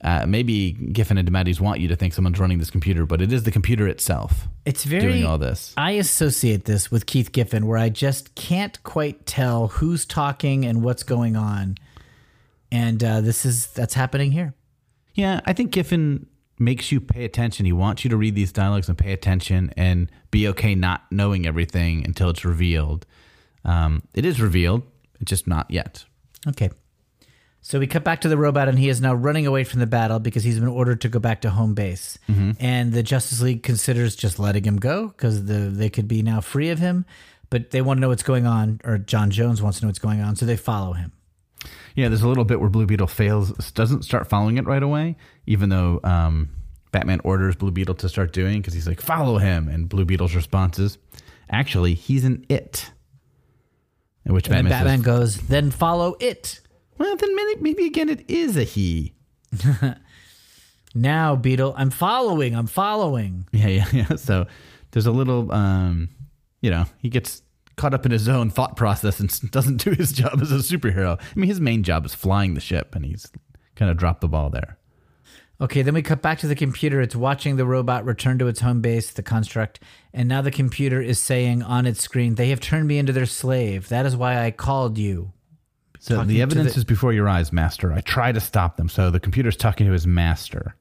uh, 0.04 0.26
maybe 0.26 0.72
Giffen 0.72 1.16
and 1.16 1.26
DeMatteis 1.26 1.58
want 1.58 1.80
you 1.80 1.88
to 1.88 1.96
think 1.96 2.12
someone's 2.12 2.38
running 2.38 2.58
this 2.58 2.68
computer, 2.68 3.06
but 3.06 3.22
it 3.22 3.32
is 3.32 3.44
the 3.44 3.50
computer 3.50 3.88
itself 3.88 4.46
It's 4.66 4.84
very 4.84 5.00
doing 5.00 5.24
all 5.24 5.38
this. 5.38 5.72
I 5.78 5.92
associate 5.92 6.66
this 6.66 6.90
with 6.90 7.06
Keith 7.06 7.32
Giffen, 7.32 7.66
where 7.66 7.78
I 7.78 7.88
just 7.88 8.34
can't 8.34 8.82
quite 8.82 9.24
tell 9.24 9.68
who's 9.68 10.04
talking 10.04 10.66
and 10.66 10.82
what's 10.84 11.02
going 11.02 11.34
on, 11.34 11.76
and 12.70 13.02
uh, 13.02 13.22
this 13.22 13.46
is 13.46 13.68
that's 13.68 13.94
happening 13.94 14.32
here. 14.32 14.52
Yeah, 15.14 15.40
I 15.46 15.54
think 15.54 15.70
Giffen 15.70 16.26
makes 16.60 16.92
you 16.92 17.00
pay 17.00 17.24
attention. 17.24 17.66
He 17.66 17.72
wants 17.72 18.04
you 18.04 18.10
to 18.10 18.16
read 18.16 18.34
these 18.34 18.52
dialogues 18.52 18.88
and 18.88 18.96
pay 18.96 19.12
attention 19.12 19.72
and 19.76 20.10
be 20.30 20.46
okay 20.48 20.74
not 20.74 21.04
knowing 21.10 21.46
everything 21.46 22.04
until 22.04 22.30
it's 22.30 22.44
revealed. 22.44 23.06
Um, 23.64 24.02
it 24.14 24.24
is 24.24 24.40
revealed, 24.40 24.82
just 25.24 25.46
not 25.46 25.70
yet. 25.70 26.04
Okay, 26.48 26.70
so 27.62 27.78
we 27.78 27.86
cut 27.86 28.04
back 28.04 28.22
to 28.22 28.28
the 28.28 28.38
robot, 28.38 28.68
and 28.68 28.78
he 28.78 28.88
is 28.88 29.00
now 29.00 29.12
running 29.12 29.46
away 29.46 29.64
from 29.64 29.80
the 29.80 29.86
battle 29.86 30.18
because 30.18 30.44
he's 30.44 30.58
been 30.58 30.68
ordered 30.68 31.02
to 31.02 31.08
go 31.08 31.18
back 31.18 31.42
to 31.42 31.50
home 31.50 31.74
base, 31.74 32.18
and 32.58 32.92
the 32.92 33.02
Justice 33.02 33.42
League 33.42 33.62
considers 33.62 34.16
just 34.16 34.38
letting 34.38 34.64
him 34.64 34.78
go 34.78 35.08
because 35.08 35.44
the 35.44 35.54
they 35.70 35.90
could 35.90 36.08
be 36.08 36.22
now 36.22 36.40
free 36.40 36.70
of 36.70 36.78
him, 36.78 37.04
but 37.50 37.70
they 37.70 37.82
want 37.82 37.98
to 37.98 38.00
know 38.00 38.08
what's 38.08 38.22
going 38.22 38.46
on, 38.46 38.80
or 38.84 38.96
John 38.96 39.30
Jones 39.30 39.60
wants 39.60 39.78
to 39.78 39.84
know 39.84 39.88
what's 39.88 39.98
going 39.98 40.22
on, 40.22 40.36
so 40.36 40.46
they 40.46 40.56
follow 40.56 40.94
him. 40.94 41.12
Yeah, 41.96 42.08
there's 42.08 42.22
a 42.22 42.28
little 42.28 42.44
bit 42.44 42.60
where 42.60 42.70
Blue 42.70 42.86
Beetle 42.86 43.06
fails, 43.06 43.50
doesn't 43.72 44.04
start 44.04 44.28
following 44.28 44.58
it 44.58 44.66
right 44.66 44.82
away, 44.82 45.16
even 45.46 45.68
though 45.68 46.00
um, 46.04 46.50
Batman 46.92 47.20
orders 47.24 47.56
Blue 47.56 47.70
Beetle 47.70 47.94
to 47.96 48.08
start 48.08 48.32
doing 48.32 48.60
because 48.60 48.74
he's 48.74 48.86
like, 48.86 49.00
follow 49.00 49.38
him. 49.38 49.68
And 49.68 49.88
Blue 49.88 50.04
Beetle's 50.04 50.34
response 50.34 50.78
is, 50.78 50.98
actually, 51.50 51.94
he's 51.94 52.24
an 52.24 52.44
it. 52.48 52.90
In 54.24 54.34
which 54.34 54.46
And 54.48 54.68
Batman, 54.68 54.70
Batman 54.70 54.98
says, 54.98 55.06
goes, 55.06 55.36
then 55.48 55.70
follow 55.70 56.16
it. 56.20 56.60
well, 56.98 57.16
then 57.16 57.34
maybe, 57.34 57.60
maybe 57.60 57.86
again 57.86 58.08
it 58.08 58.28
is 58.28 58.56
a 58.56 58.64
he. 58.64 59.14
Now, 60.94 61.36
Beetle, 61.36 61.74
I'm 61.76 61.90
following. 61.90 62.54
I'm 62.56 62.66
following. 62.66 63.46
Yeah, 63.52 63.68
yeah, 63.68 63.86
yeah. 63.92 64.08
So 64.16 64.46
there's 64.90 65.06
a 65.06 65.12
little, 65.12 65.52
um, 65.52 66.08
you 66.60 66.70
know, 66.70 66.86
he 66.98 67.08
gets 67.08 67.42
caught 67.80 67.94
up 67.94 68.04
in 68.04 68.12
his 68.12 68.28
own 68.28 68.50
thought 68.50 68.76
process 68.76 69.20
and 69.20 69.50
doesn't 69.50 69.78
do 69.78 69.92
his 69.92 70.12
job 70.12 70.40
as 70.42 70.52
a 70.52 70.56
superhero. 70.56 71.18
I 71.18 71.38
mean, 71.38 71.48
his 71.48 71.60
main 71.60 71.82
job 71.82 72.04
is 72.04 72.14
flying 72.14 72.52
the 72.54 72.60
ship, 72.60 72.94
and 72.94 73.06
he's 73.06 73.32
kind 73.74 73.90
of 73.90 73.96
dropped 73.96 74.20
the 74.20 74.28
ball 74.28 74.50
there. 74.50 74.76
Okay, 75.62 75.82
then 75.82 75.94
we 75.94 76.02
cut 76.02 76.22
back 76.22 76.38
to 76.38 76.46
the 76.46 76.54
computer. 76.54 77.00
It's 77.00 77.16
watching 77.16 77.56
the 77.56 77.66
robot 77.66 78.04
return 78.04 78.38
to 78.38 78.48
its 78.48 78.60
home 78.60 78.80
base, 78.80 79.10
the 79.10 79.22
construct, 79.22 79.80
and 80.12 80.28
now 80.28 80.42
the 80.42 80.50
computer 80.50 81.00
is 81.00 81.18
saying 81.20 81.62
on 81.62 81.86
its 81.86 82.02
screen, 82.02 82.34
They 82.34 82.50
have 82.50 82.60
turned 82.60 82.86
me 82.86 82.98
into 82.98 83.12
their 83.12 83.26
slave. 83.26 83.88
That 83.88 84.06
is 84.06 84.16
why 84.16 84.44
I 84.44 84.50
called 84.50 84.98
you. 84.98 85.32
So 85.98 86.16
Talking 86.16 86.28
the 86.28 86.42
evidence 86.42 86.74
the- 86.74 86.78
is 86.78 86.84
before 86.84 87.12
your 87.12 87.28
eyes, 87.28 87.52
master. 87.52 87.92
I 87.92 88.00
try 88.00 88.32
to 88.32 88.40
stop 88.40 88.76
them. 88.76 88.88
So 88.88 89.10
the 89.10 89.20
computer's 89.20 89.56
talking 89.56 89.86
to 89.86 89.92
his 89.92 90.06
master. 90.06 90.76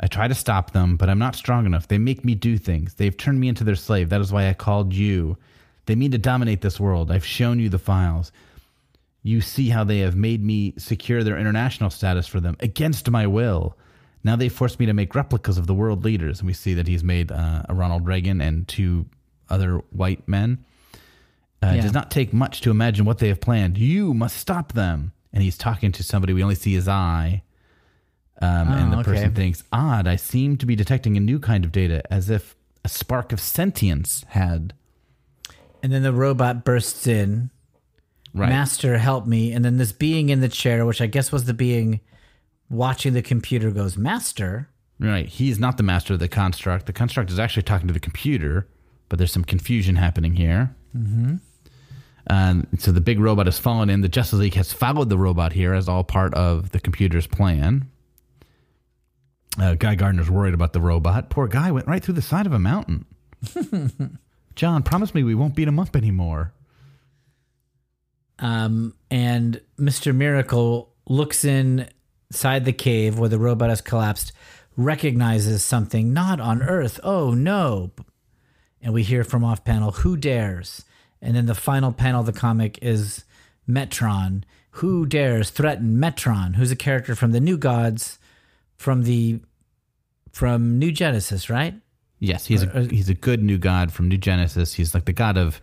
I 0.00 0.08
try 0.08 0.26
to 0.26 0.34
stop 0.34 0.72
them, 0.72 0.96
but 0.96 1.08
I'm 1.08 1.20
not 1.20 1.36
strong 1.36 1.66
enough. 1.66 1.86
They 1.86 1.98
make 1.98 2.24
me 2.24 2.34
do 2.34 2.58
things. 2.58 2.94
They've 2.94 3.16
turned 3.16 3.38
me 3.38 3.46
into 3.46 3.62
their 3.62 3.76
slave. 3.76 4.08
That 4.08 4.20
is 4.20 4.32
why 4.32 4.48
I 4.48 4.52
called 4.52 4.92
you. 4.92 5.36
They 5.86 5.94
mean 5.94 6.10
to 6.12 6.18
dominate 6.18 6.60
this 6.60 6.80
world. 6.80 7.10
I've 7.10 7.24
shown 7.24 7.58
you 7.60 7.68
the 7.68 7.78
files. 7.78 8.32
You 9.22 9.40
see 9.40 9.70
how 9.70 9.84
they 9.84 9.98
have 10.00 10.16
made 10.16 10.42
me 10.42 10.74
secure 10.76 11.22
their 11.24 11.38
international 11.38 11.90
status 11.90 12.26
for 12.26 12.40
them 12.40 12.56
against 12.60 13.10
my 13.10 13.26
will. 13.26 13.76
Now 14.22 14.36
they 14.36 14.48
force 14.48 14.78
me 14.78 14.86
to 14.86 14.92
make 14.94 15.14
replicas 15.14 15.58
of 15.58 15.66
the 15.66 15.74
world 15.74 16.04
leaders. 16.04 16.40
And 16.40 16.46
we 16.46 16.52
see 16.54 16.74
that 16.74 16.86
he's 16.86 17.04
made 17.04 17.30
uh, 17.32 17.62
a 17.68 17.74
Ronald 17.74 18.06
Reagan 18.06 18.40
and 18.40 18.66
two 18.66 19.06
other 19.50 19.78
white 19.90 20.26
men. 20.26 20.64
Uh, 21.62 21.74
It 21.78 21.82
does 21.82 21.92
not 21.92 22.10
take 22.10 22.32
much 22.32 22.60
to 22.62 22.70
imagine 22.70 23.04
what 23.04 23.18
they 23.18 23.28
have 23.28 23.40
planned. 23.40 23.76
You 23.78 24.14
must 24.14 24.36
stop 24.36 24.72
them. 24.72 25.12
And 25.32 25.42
he's 25.42 25.58
talking 25.58 25.90
to 25.92 26.02
somebody. 26.02 26.32
We 26.32 26.42
only 26.42 26.54
see 26.54 26.72
his 26.74 26.86
eye. 26.88 27.42
Um, 28.40 28.68
and 28.68 28.92
the 28.92 28.96
Oh, 28.96 29.00
okay. 29.00 29.10
person 29.12 29.34
thinks, 29.34 29.64
odd, 29.72 30.06
I 30.06 30.16
seem 30.16 30.56
to 30.58 30.66
be 30.66 30.76
detecting 30.76 31.16
a 31.16 31.20
new 31.20 31.38
kind 31.38 31.64
of 31.64 31.72
data, 31.72 32.02
as 32.12 32.30
if 32.30 32.54
a 32.84 32.88
spark 32.88 33.32
of 33.32 33.40
sentience 33.40 34.24
had. 34.28 34.74
And 35.84 35.92
then 35.92 36.02
the 36.02 36.14
robot 36.14 36.64
bursts 36.64 37.06
in. 37.06 37.50
Right. 38.32 38.48
Master, 38.48 38.96
help 38.96 39.26
me. 39.26 39.52
And 39.52 39.62
then 39.62 39.76
this 39.76 39.92
being 39.92 40.30
in 40.30 40.40
the 40.40 40.48
chair, 40.48 40.86
which 40.86 41.02
I 41.02 41.06
guess 41.06 41.30
was 41.30 41.44
the 41.44 41.52
being 41.52 42.00
watching 42.70 43.12
the 43.12 43.20
computer, 43.20 43.70
goes, 43.70 43.98
Master. 43.98 44.70
Right. 44.98 45.26
He's 45.26 45.58
not 45.58 45.76
the 45.76 45.82
master 45.82 46.14
of 46.14 46.20
the 46.20 46.28
construct. 46.28 46.86
The 46.86 46.94
construct 46.94 47.30
is 47.30 47.38
actually 47.38 47.64
talking 47.64 47.86
to 47.86 47.92
the 47.92 48.00
computer, 48.00 48.66
but 49.10 49.18
there's 49.18 49.30
some 49.30 49.44
confusion 49.44 49.96
happening 49.96 50.36
here. 50.36 50.74
Mm-hmm. 50.96 51.34
Um, 52.30 52.66
so 52.78 52.90
the 52.90 53.02
big 53.02 53.20
robot 53.20 53.44
has 53.44 53.58
fallen 53.58 53.90
in. 53.90 54.00
The 54.00 54.08
Justice 54.08 54.38
League 54.38 54.54
has 54.54 54.72
followed 54.72 55.10
the 55.10 55.18
robot 55.18 55.52
here 55.52 55.74
as 55.74 55.86
all 55.86 56.02
part 56.02 56.32
of 56.32 56.70
the 56.70 56.80
computer's 56.80 57.26
plan. 57.26 57.90
Uh, 59.60 59.74
Guy 59.74 59.96
Gardner's 59.96 60.30
worried 60.30 60.54
about 60.54 60.72
the 60.72 60.80
robot. 60.80 61.28
Poor 61.28 61.46
guy 61.46 61.70
went 61.70 61.86
right 61.86 62.02
through 62.02 62.14
the 62.14 62.22
side 62.22 62.46
of 62.46 62.54
a 62.54 62.58
mountain. 62.58 63.04
John, 64.54 64.82
promise 64.82 65.14
me 65.14 65.22
we 65.22 65.34
won't 65.34 65.54
beat 65.54 65.68
him 65.68 65.78
up 65.78 65.96
anymore. 65.96 66.52
Um, 68.38 68.94
and 69.10 69.60
Mr. 69.78 70.14
Miracle 70.14 70.92
looks 71.06 71.44
inside 71.44 72.64
the 72.64 72.72
cave 72.72 73.18
where 73.18 73.28
the 73.28 73.38
robot 73.38 73.70
has 73.70 73.80
collapsed, 73.80 74.32
recognizes 74.76 75.62
something 75.62 76.12
not 76.12 76.40
on 76.40 76.62
Earth. 76.62 76.98
Oh 77.02 77.32
no. 77.32 77.92
And 78.82 78.92
we 78.92 79.02
hear 79.02 79.24
from 79.24 79.44
off 79.44 79.64
panel, 79.64 79.92
who 79.92 80.16
dares? 80.16 80.84
And 81.22 81.34
then 81.34 81.46
the 81.46 81.54
final 81.54 81.92
panel 81.92 82.20
of 82.20 82.26
the 82.26 82.32
comic 82.32 82.78
is 82.82 83.24
Metron. 83.68 84.44
Who 84.78 85.06
dares 85.06 85.50
threaten 85.50 85.98
Metron, 85.98 86.56
who's 86.56 86.72
a 86.72 86.76
character 86.76 87.14
from 87.14 87.30
the 87.30 87.40
New 87.40 87.56
Gods 87.56 88.18
from 88.76 89.04
the 89.04 89.40
from 90.32 90.78
New 90.80 90.90
Genesis, 90.90 91.48
right? 91.48 91.74
Yes, 92.24 92.46
he's 92.46 92.62
a, 92.62 92.82
he's 92.90 93.08
a 93.08 93.14
good 93.14 93.42
new 93.42 93.58
god 93.58 93.92
from 93.92 94.08
New 94.08 94.16
Genesis. 94.16 94.74
He's 94.74 94.94
like 94.94 95.04
the 95.04 95.12
god 95.12 95.36
of 95.36 95.60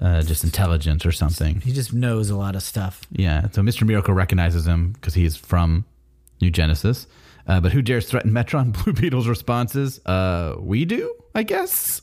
uh, 0.00 0.22
just 0.22 0.44
intelligence 0.44 1.04
or 1.06 1.12
something. 1.12 1.60
He 1.60 1.72
just 1.72 1.92
knows 1.92 2.30
a 2.30 2.36
lot 2.36 2.54
of 2.54 2.62
stuff. 2.62 3.02
Yeah, 3.12 3.48
so 3.50 3.62
Mr. 3.62 3.86
Miracle 3.86 4.14
recognizes 4.14 4.66
him 4.66 4.92
because 4.92 5.14
he's 5.14 5.36
from 5.36 5.84
New 6.40 6.50
Genesis. 6.50 7.06
Uh, 7.46 7.60
but 7.60 7.72
who 7.72 7.82
dares 7.82 8.08
threaten 8.08 8.30
Metron? 8.30 8.72
Blue 8.84 8.92
Beetle's 8.92 9.26
response 9.26 9.74
is, 9.74 10.04
uh, 10.06 10.56
we 10.58 10.84
do, 10.84 11.14
I 11.34 11.42
guess. 11.42 12.02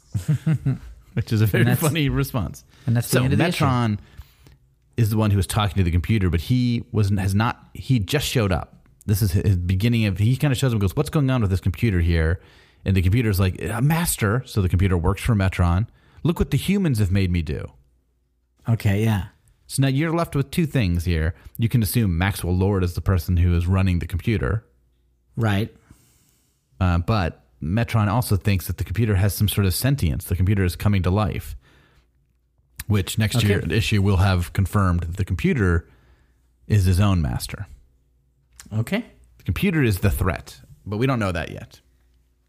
Which 1.14 1.32
is 1.32 1.42
a 1.42 1.46
very 1.46 1.76
funny 1.76 2.10
response. 2.10 2.64
and 2.86 2.96
that's 2.96 3.10
the 3.10 3.20
so 3.20 3.26
of 3.26 3.32
the. 3.32 3.38
Metron 3.38 3.98
is 4.98 5.10
the 5.10 5.18
one 5.18 5.32
who 5.32 5.38
was 5.38 5.48
talking 5.48 5.76
to 5.78 5.84
the 5.84 5.92
computer, 5.92 6.30
but 6.30 6.42
he 6.42 6.84
was 6.92 7.10
has 7.10 7.34
not. 7.34 7.70
He 7.74 7.98
just 8.00 8.28
showed 8.28 8.52
up. 8.52 8.86
This 9.08 9.22
is 9.22 9.32
his 9.32 9.56
beginning 9.56 10.06
of. 10.06 10.20
He 10.20 10.36
kind 10.38 10.52
of 10.52 10.58
shows 10.60 10.70
up 10.70 10.74
and 10.74 10.82
goes, 10.82 10.96
"What's 10.96 11.10
going 11.10 11.30
on 11.32 11.42
with 11.42 11.50
this 11.50 11.60
computer 11.60 12.02
here?" 12.02 12.40
And 12.88 12.96
the 12.96 13.02
computer's 13.02 13.40
like, 13.40 13.62
"A 13.62 13.82
master." 13.82 14.42
So 14.46 14.62
the 14.62 14.70
computer 14.70 14.98
works 14.98 15.22
for 15.22 15.36
Metron. 15.36 15.88
Look 16.24 16.40
what 16.40 16.52
the 16.52 16.58
humans 16.58 17.00
have 17.00 17.12
made 17.12 17.30
me 17.30 17.42
do. 17.42 17.74
Okay, 18.68 19.04
yeah. 19.04 19.26
So 19.68 19.82
now 19.82 19.90
you're 19.90 20.14
left 20.16 20.36
with 20.36 20.50
two 20.52 20.66
things 20.66 21.04
here. 21.04 21.36
You 21.58 21.68
can 21.68 21.84
assume 21.84 22.18
Maxwell 22.18 22.56
Lord 22.56 22.84
is 22.86 22.94
the 22.96 23.02
person 23.02 23.38
who 23.38 23.54
is 23.56 23.68
running 23.68 24.00
the 24.00 24.08
computer, 24.08 24.64
Right. 25.36 25.76
uh, 26.80 27.00
but 27.00 27.44
Metron 27.62 28.08
also 28.08 28.38
thinks 28.38 28.68
that 28.68 28.78
the 28.78 28.84
computer 28.86 29.16
has 29.16 29.34
some 29.34 29.50
sort 29.50 29.68
of 29.68 29.74
sentience. 29.74 30.24
The 30.26 30.36
computer 30.38 30.64
is 30.64 30.78
coming 30.78 31.04
to 31.04 31.10
life, 31.12 31.58
which 32.88 33.18
next 33.18 33.38
Okay. 33.38 33.48
year 33.50 33.60
issue 33.70 34.02
will 34.02 34.18
have 34.18 34.54
confirmed 34.54 35.02
that 35.02 35.18
the 35.18 35.26
computer 35.26 35.88
is 36.68 36.86
his 36.86 37.00
own 37.02 37.22
master. 37.22 37.68
Okay. 38.72 39.04
The 39.40 39.44
computer 39.44 39.84
is 39.84 40.00
the 40.00 40.12
threat, 40.12 40.62
but 40.86 40.98
we 40.98 41.06
don't 41.08 41.20
know 41.20 41.34
that 41.34 41.52
yet. 41.52 41.82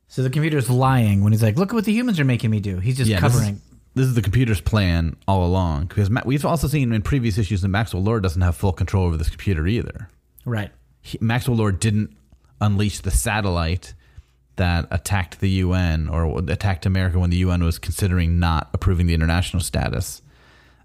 So 0.09 0.23
the 0.23 0.31
computer's 0.31 0.69
lying 0.71 1.23
when 1.23 1.33
he's 1.33 1.43
like, 1.43 1.57
"Look 1.57 1.71
at 1.71 1.75
what 1.75 1.85
the 1.85 1.93
humans 1.93 2.19
are 2.19 2.25
making 2.25 2.51
me 2.51 2.61
do." 2.61 2.79
He's 2.79 2.97
just 2.97 3.11
Yeah, 3.11 3.21
this 3.21 3.35
is- 3.35 3.39
covering. 3.41 3.61
This 3.95 4.07
is, 4.07 4.15
the 4.15 4.23
computer's 4.23 4.61
plan 4.61 5.17
all 5.27 5.45
along 5.45 5.87
because 5.87 6.09
Ma- 6.09 6.23
we've 6.25 6.45
also 6.45 6.69
seen 6.69 6.93
in 6.93 7.03
previous 7.03 7.37
issues 7.37 7.63
that 7.63 7.69
Maxwell 7.69 8.03
Lord 8.03 8.23
doesn't 8.23 8.43
have 8.43 8.55
full 8.55 8.73
control 8.73 9.07
over 9.07 9.17
this 9.17 9.29
computer 9.29 9.67
either. 9.67 10.09
Right. 10.45 10.71
he, 11.01 11.19
Maxwell 11.21 11.57
Lord 11.57 11.81
didn't 11.81 12.17
unleash 12.61 13.01
the 13.01 13.11
satellite 13.11 13.95
that 14.57 14.87
attacked 14.93 15.41
the 15.41 15.51
UN 15.51 16.09
or 16.09 16.39
attacked 16.49 16.87
America 16.87 17.19
when 17.19 17.31
the 17.31 17.39
UN 17.39 17.63
was 17.65 17.79
considering 17.79 18.39
not 18.39 18.69
approving 18.73 19.07
the 19.07 19.15
international 19.15 19.61
status. 19.63 20.23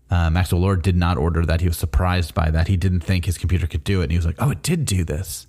Uh, 0.09 0.29
Maxwell 0.31 0.61
Lord 0.61 0.81
did 0.81 0.95
not 0.95 1.17
order 1.17 1.45
that. 1.45 1.61
He 1.61 1.67
was 1.67 1.77
surprised 1.77 2.33
by 2.33 2.49
that. 2.51 2.67
He 2.67 2.77
didn't 2.77 3.01
think 3.01 3.25
his 3.25 3.37
computer 3.37 3.67
could 3.67 3.83
do 3.83 4.01
it. 4.01 4.05
And 4.05 4.11
he 4.11 4.17
was 4.17 4.25
like, 4.25 4.35
oh, 4.39 4.51
it 4.51 4.61
did 4.63 4.85
do 4.85 5.03
this. 5.03 5.45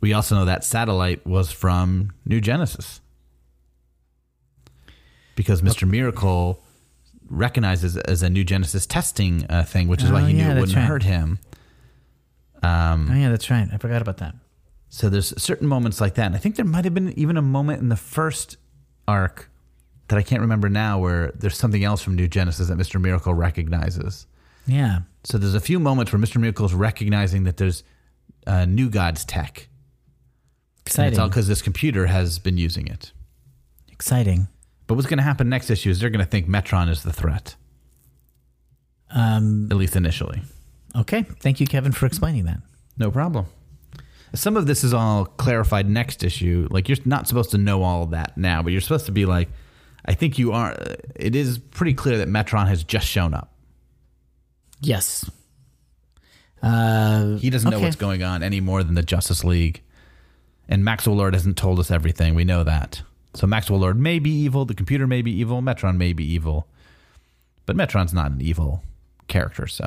We 0.00 0.12
also 0.12 0.34
know 0.34 0.44
that 0.44 0.62
satellite 0.64 1.26
was 1.26 1.50
from 1.52 2.12
New 2.26 2.40
Genesis 2.40 3.00
because 5.38 5.62
Mr. 5.62 5.88
Miracle 5.88 6.64
recognizes 7.30 7.96
it 7.96 8.04
as 8.08 8.24
a 8.24 8.28
New 8.28 8.42
Genesis 8.42 8.86
testing 8.86 9.46
uh, 9.48 9.62
thing, 9.62 9.86
which 9.86 10.02
is 10.02 10.10
why 10.10 10.22
Oh, 10.22 10.26
he 10.26 10.32
knew 10.32 10.42
it 10.42 10.58
wouldn't 10.58 10.74
right. 10.76 10.84
hurt 10.84 11.04
him. 11.04 11.38
Um, 12.62 13.08
Oh 13.10 13.14
yeah, 13.14 13.28
that's 13.30 13.48
right. 13.48 13.68
I 13.72 13.76
forgot 13.78 14.02
about 14.02 14.16
that. 14.18 14.34
so 14.88 15.08
there's 15.08 15.40
certain 15.40 15.68
moments 15.68 16.00
like 16.00 16.14
that. 16.16 16.26
And 16.26 16.34
I 16.34 16.38
think 16.38 16.56
there 16.56 16.64
might 16.64 16.84
have 16.84 16.92
been 16.94 17.16
even 17.16 17.36
a 17.36 17.42
moment 17.42 17.80
in 17.80 17.88
the 17.88 17.96
first 17.96 18.56
arc 19.06 19.48
that 20.08 20.18
I 20.18 20.22
can't 20.22 20.40
remember 20.40 20.68
now 20.68 20.98
where 20.98 21.30
there's 21.36 21.56
something 21.56 21.84
else 21.84 22.02
from 22.02 22.16
New 22.16 22.26
Genesis 22.26 22.66
that 22.68 22.76
Mr. 22.78 23.00
Miracle 23.00 23.32
recognizes. 23.34 24.26
Yeah. 24.66 25.00
So 25.22 25.38
there's 25.38 25.54
a 25.54 25.60
few 25.60 25.78
moments 25.78 26.12
where 26.12 26.20
Mr. 26.20 26.40
Miracle 26.40 26.66
is 26.66 26.74
recognizing 26.74 27.44
that 27.44 27.58
there's 27.58 27.84
uh, 28.46 28.64
New 28.64 28.90
God's 28.90 29.24
tech. 29.24 29.68
And 29.68 30.86
Exciting. 30.86 31.12
it's 31.12 31.18
all 31.20 31.28
because 31.28 31.46
this 31.46 31.62
computer 31.62 32.06
has 32.06 32.38
been 32.40 32.56
using 32.56 32.88
it. 32.88 33.12
Exciting. 33.92 34.48
But 34.88 34.94
what's 34.94 35.06
going 35.06 35.18
to 35.18 35.22
happen 35.22 35.48
next 35.48 35.70
issue 35.70 35.90
is 35.90 36.00
they're 36.00 36.10
going 36.10 36.24
to 36.24 36.30
think 36.30 36.48
Metron 36.48 36.88
is 36.88 37.04
the 37.04 37.12
threat, 37.12 37.54
Um, 39.10 39.68
at 39.70 39.76
least 39.76 39.94
initially. 39.94 40.42
okay. 40.96 41.22
Thank 41.22 41.60
you, 41.60 41.66
Kevin, 41.66 41.92
for 41.92 42.06
explaining 42.06 42.44
that. 42.46 42.58
No 42.96 43.10
problem. 43.12 43.46
Some 44.34 44.56
of 44.56 44.66
this 44.66 44.82
is 44.84 44.92
all 44.92 45.24
clarified 45.24 45.88
next 45.88 46.24
issue. 46.24 46.66
Like 46.70 46.88
you're 46.88 46.98
not 47.04 47.28
supposed 47.28 47.50
to 47.52 47.58
know 47.58 47.82
all 47.82 48.02
of 48.02 48.10
that 48.10 48.36
now, 48.36 48.62
but 48.62 48.72
you're 48.72 48.80
supposed 48.82 49.06
to 49.06 49.12
be 49.12 49.24
like, 49.24 49.48
I 50.04 50.14
think 50.14 50.38
you 50.38 50.52
are. 50.52 50.76
It 51.14 51.36
is 51.36 51.58
pretty 51.58 51.94
clear 51.94 52.18
that 52.18 52.28
Metron 52.28 52.66
has 52.68 52.82
just 52.82 53.06
shown 53.06 53.32
up. 53.34 53.52
Yes. 54.80 55.30
Uh, 56.62 57.36
He 57.36 57.50
doesn't 57.50 57.70
know 57.70 57.80
what's 57.80 57.96
going 57.96 58.22
on 58.22 58.42
any 58.42 58.60
more 58.60 58.82
than 58.82 58.94
the 58.94 59.02
Justice 59.02 59.44
League. 59.44 59.82
And 60.68 60.84
Maxwell 60.84 61.16
Lord 61.16 61.34
hasn't 61.34 61.56
told 61.56 61.78
us 61.78 61.90
everything. 61.90 62.34
We 62.34 62.44
know 62.44 62.64
that. 62.64 63.02
So 63.34 63.46
Maxwell 63.46 63.78
Lord 63.80 63.98
may 63.98 64.18
be 64.18 64.30
evil. 64.30 64.64
The 64.64 64.74
computer 64.74 65.06
may 65.06 65.22
be 65.22 65.30
evil. 65.32 65.60
Metron 65.62 65.96
may 65.96 66.12
be 66.12 66.24
evil. 66.24 66.66
But 67.66 67.76
Metron's 67.76 68.14
not 68.14 68.30
an 68.30 68.40
evil 68.40 68.82
character, 69.28 69.66
so. 69.66 69.84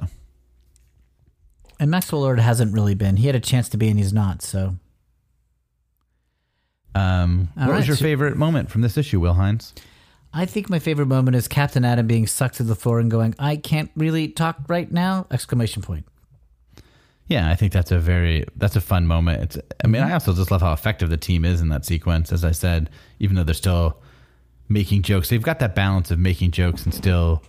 and 1.80 1.90
Maxwell 1.90 2.22
Lord 2.22 2.40
hasn't 2.40 2.74
really 2.74 2.94
been. 2.94 3.18
He 3.18 3.26
had 3.26 3.36
a 3.36 3.40
chance 3.40 3.68
to 3.70 3.78
be, 3.78 3.90
and 3.90 3.98
he's 3.98 4.14
not. 4.14 4.44
So 4.44 4.76
Um, 6.94 7.50
what 7.56 7.70
was 7.70 7.88
your 7.88 7.96
so- 7.96 8.04
favorite 8.04 8.38
moment 8.38 8.70
from 8.70 8.82
this 8.82 8.98
issue, 8.98 9.20
Will 9.20 9.34
Hines? 9.34 9.74
I 10.34 10.46
think 10.46 10.70
my 10.70 10.80
favorite 10.80 11.08
moment 11.08 11.36
is 11.36 11.48
Captain 11.48 11.84
Atom 11.84 12.08
being 12.08 12.28
sucked 12.28 12.56
to 12.56 12.64
the 12.64 12.76
floor 12.76 13.00
and 13.00 13.10
going, 13.12 13.34
"I 13.40 13.56
can't 13.58 13.92
really 13.96 14.28
talk 14.30 14.58
right 14.68 14.90
now!" 14.92 15.26
Exclamation 15.32 15.82
point. 15.82 16.06
Yeah, 17.32 17.50
I 17.50 17.56
think 17.56 17.72
that's 17.72 17.92
a 17.92 17.98
very 17.98 18.46
that's 18.58 18.76
a 18.76 18.82
fun 18.82 19.08
moment. 19.08 19.42
It's 19.42 19.58
I 19.82 19.88
mean, 19.88 20.02
I 20.02 20.12
also 20.12 20.34
just 20.34 20.52
love 20.52 20.60
how 20.60 20.74
effective 20.74 21.10
the 21.10 21.16
team 21.16 21.46
is 21.46 21.62
in 21.62 21.70
that 21.70 21.86
sequence. 21.86 22.34
As 22.34 22.44
I 22.44 22.52
said, 22.52 22.90
even 23.20 23.38
though 23.38 23.46
they're 23.46 23.54
still 23.54 24.02
making 24.68 25.04
jokes, 25.04 25.30
they've 25.30 25.42
got 25.42 25.60
that 25.60 25.74
balance 25.74 26.12
of 26.12 26.20
making 26.20 26.52
jokes 26.52 26.84
and 26.84 26.94
still 26.94 27.42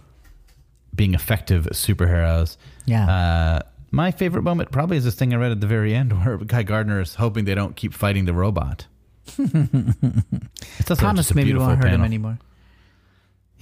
being 0.94 1.14
effective 1.14 1.66
superheroes. 1.72 2.56
Yeah. 2.86 3.10
Uh, 3.10 3.60
my 3.90 4.12
favorite 4.12 4.42
moment 4.42 4.70
probably 4.70 4.98
is 4.98 5.04
this 5.04 5.16
thing 5.16 5.34
I 5.34 5.36
read 5.36 5.50
at 5.50 5.60
the 5.60 5.66
very 5.66 5.96
end 5.96 6.12
where 6.24 6.36
Guy 6.36 6.62
Gardner 6.62 7.00
is 7.00 7.16
hoping 7.16 7.44
they 7.44 7.56
don't 7.56 7.74
keep 7.74 7.92
fighting 7.92 8.24
the 8.24 8.34
robot. 8.34 8.86
it's 9.36 10.90
also 10.90 10.94
Promise 10.94 11.26
just 11.26 11.30
a 11.32 11.34
maybe 11.34 11.54
won't 11.54 11.82
hurt 11.82 11.90
him 11.90 12.04
anymore. 12.04 12.38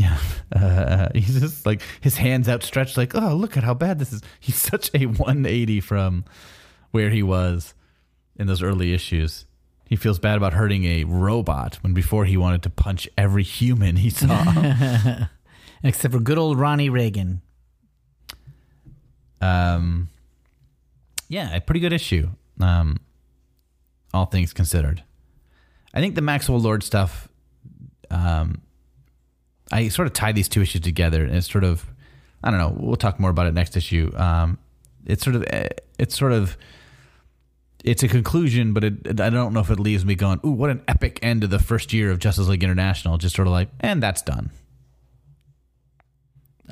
Yeah. 0.01 0.18
Uh, 0.53 1.09
he's 1.14 1.38
just 1.38 1.64
like 1.64 1.80
his 2.01 2.16
hands 2.16 2.48
outstretched, 2.48 2.96
like, 2.96 3.14
oh, 3.14 3.36
look 3.36 3.57
at 3.57 3.62
how 3.62 3.72
bad 3.72 4.01
this 4.01 4.12
is. 4.12 4.20
He's 4.40 4.57
such 4.61 4.90
a 4.94 5.07
180 5.07 5.80
from 5.80 6.24
where 6.90 7.09
he 7.11 7.22
was 7.22 7.72
in 8.34 8.48
those 8.48 8.61
early 8.61 8.92
issues. 8.92 9.46
He 9.88 9.94
feels 9.94 10.18
bad 10.18 10.36
about 10.36 10.53
hurting 10.55 10.84
a 10.86 11.05
robot 11.05 11.76
when 11.82 11.94
before 11.94 12.24
he 12.24 12.36
wanted 12.36 12.64
to 12.64 12.70
punch 12.70 13.09
every 13.16 13.44
human 13.44 13.94
he 13.94 14.11
saw. 14.11 14.42
Except 15.84 16.12
for 16.12 16.18
good 16.18 16.36
old 16.36 16.59
Ronnie 16.59 16.90
Reagan. 16.90 17.42
um, 19.40 20.09
Yeah, 21.28 21.55
a 21.55 21.61
pretty 21.61 21.80
good 21.80 21.92
issue. 21.92 22.28
Um, 22.61 22.96
all 24.12 24.26
things 24.26 24.53
considered, 24.53 25.05
I 25.94 26.01
think 26.01 26.16
the 26.16 26.22
Maxwell 26.22 26.59
Lord 26.59 26.82
stuff. 26.82 27.28
Um, 28.11 28.62
I 29.70 29.88
sort 29.88 30.06
of 30.06 30.14
tie 30.14 30.32
these 30.32 30.48
two 30.48 30.62
issues 30.62 30.82
together, 30.82 31.24
and 31.24 31.34
it's 31.34 31.50
sort 31.50 31.64
of, 31.64 31.86
I 32.42 32.50
don't 32.50 32.58
know. 32.58 32.74
We'll 32.76 32.96
talk 32.96 33.20
more 33.20 33.30
about 33.30 33.46
it 33.46 33.54
next 33.54 33.76
issue. 33.76 34.12
Um, 34.16 34.58
it's 35.06 35.22
sort 35.22 35.36
of, 35.36 35.44
it's 35.98 36.18
sort 36.18 36.32
of, 36.32 36.56
it's 37.84 38.02
a 38.02 38.08
conclusion, 38.08 38.72
but 38.72 38.84
it, 38.84 39.20
I 39.20 39.30
don't 39.30 39.52
know 39.54 39.60
if 39.60 39.70
it 39.70 39.80
leaves 39.80 40.04
me 40.04 40.14
going, 40.14 40.40
"Ooh, 40.44 40.50
what 40.50 40.70
an 40.70 40.82
epic 40.88 41.18
end 41.22 41.42
to 41.42 41.46
the 41.46 41.58
first 41.58 41.92
year 41.92 42.10
of 42.10 42.18
Justice 42.18 42.48
League 42.48 42.64
International." 42.64 43.16
Just 43.16 43.34
sort 43.34 43.48
of 43.48 43.52
like, 43.52 43.68
and 43.80 44.02
that's 44.02 44.22
done. 44.22 44.50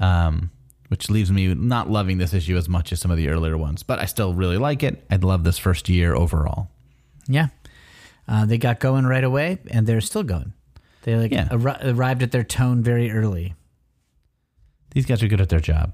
Um, 0.01 0.51
which 0.89 1.11
leaves 1.11 1.31
me 1.31 1.55
not 1.55 1.91
loving 1.91 2.19
this 2.19 2.33
issue 2.35 2.57
as 2.57 2.69
much 2.69 2.93
as 2.93 3.01
some 3.01 3.11
of 3.11 3.17
the 3.17 3.29
earlier 3.29 3.57
ones, 3.57 3.83
but 3.83 3.99
I 3.99 4.05
still 4.07 4.35
really 4.35 4.59
like 4.59 4.83
it. 4.83 5.05
I'd 5.11 5.25
love 5.25 5.45
this 5.45 5.59
first 5.59 5.89
year 5.89 6.15
overall. 6.15 6.71
Yeah. 7.27 7.49
Uh, 8.27 8.45
they 8.47 8.59
got 8.59 8.81
going 8.81 9.07
right 9.07 9.25
away, 9.25 9.59
and 9.71 9.87
they're 9.87 10.01
still 10.01 10.23
going. 10.23 10.53
They 11.03 11.17
like 11.17 11.33
Yeah. 11.33 11.49
arri- 11.49 11.95
arrived 11.95 12.23
at 12.23 12.31
their 12.33 12.45
tone 12.45 12.83
very 12.83 13.11
early. 13.11 13.55
These 14.93 15.07
guys 15.07 15.23
are 15.23 15.29
good 15.29 15.41
at 15.41 15.49
their 15.49 15.61
job. 15.61 15.93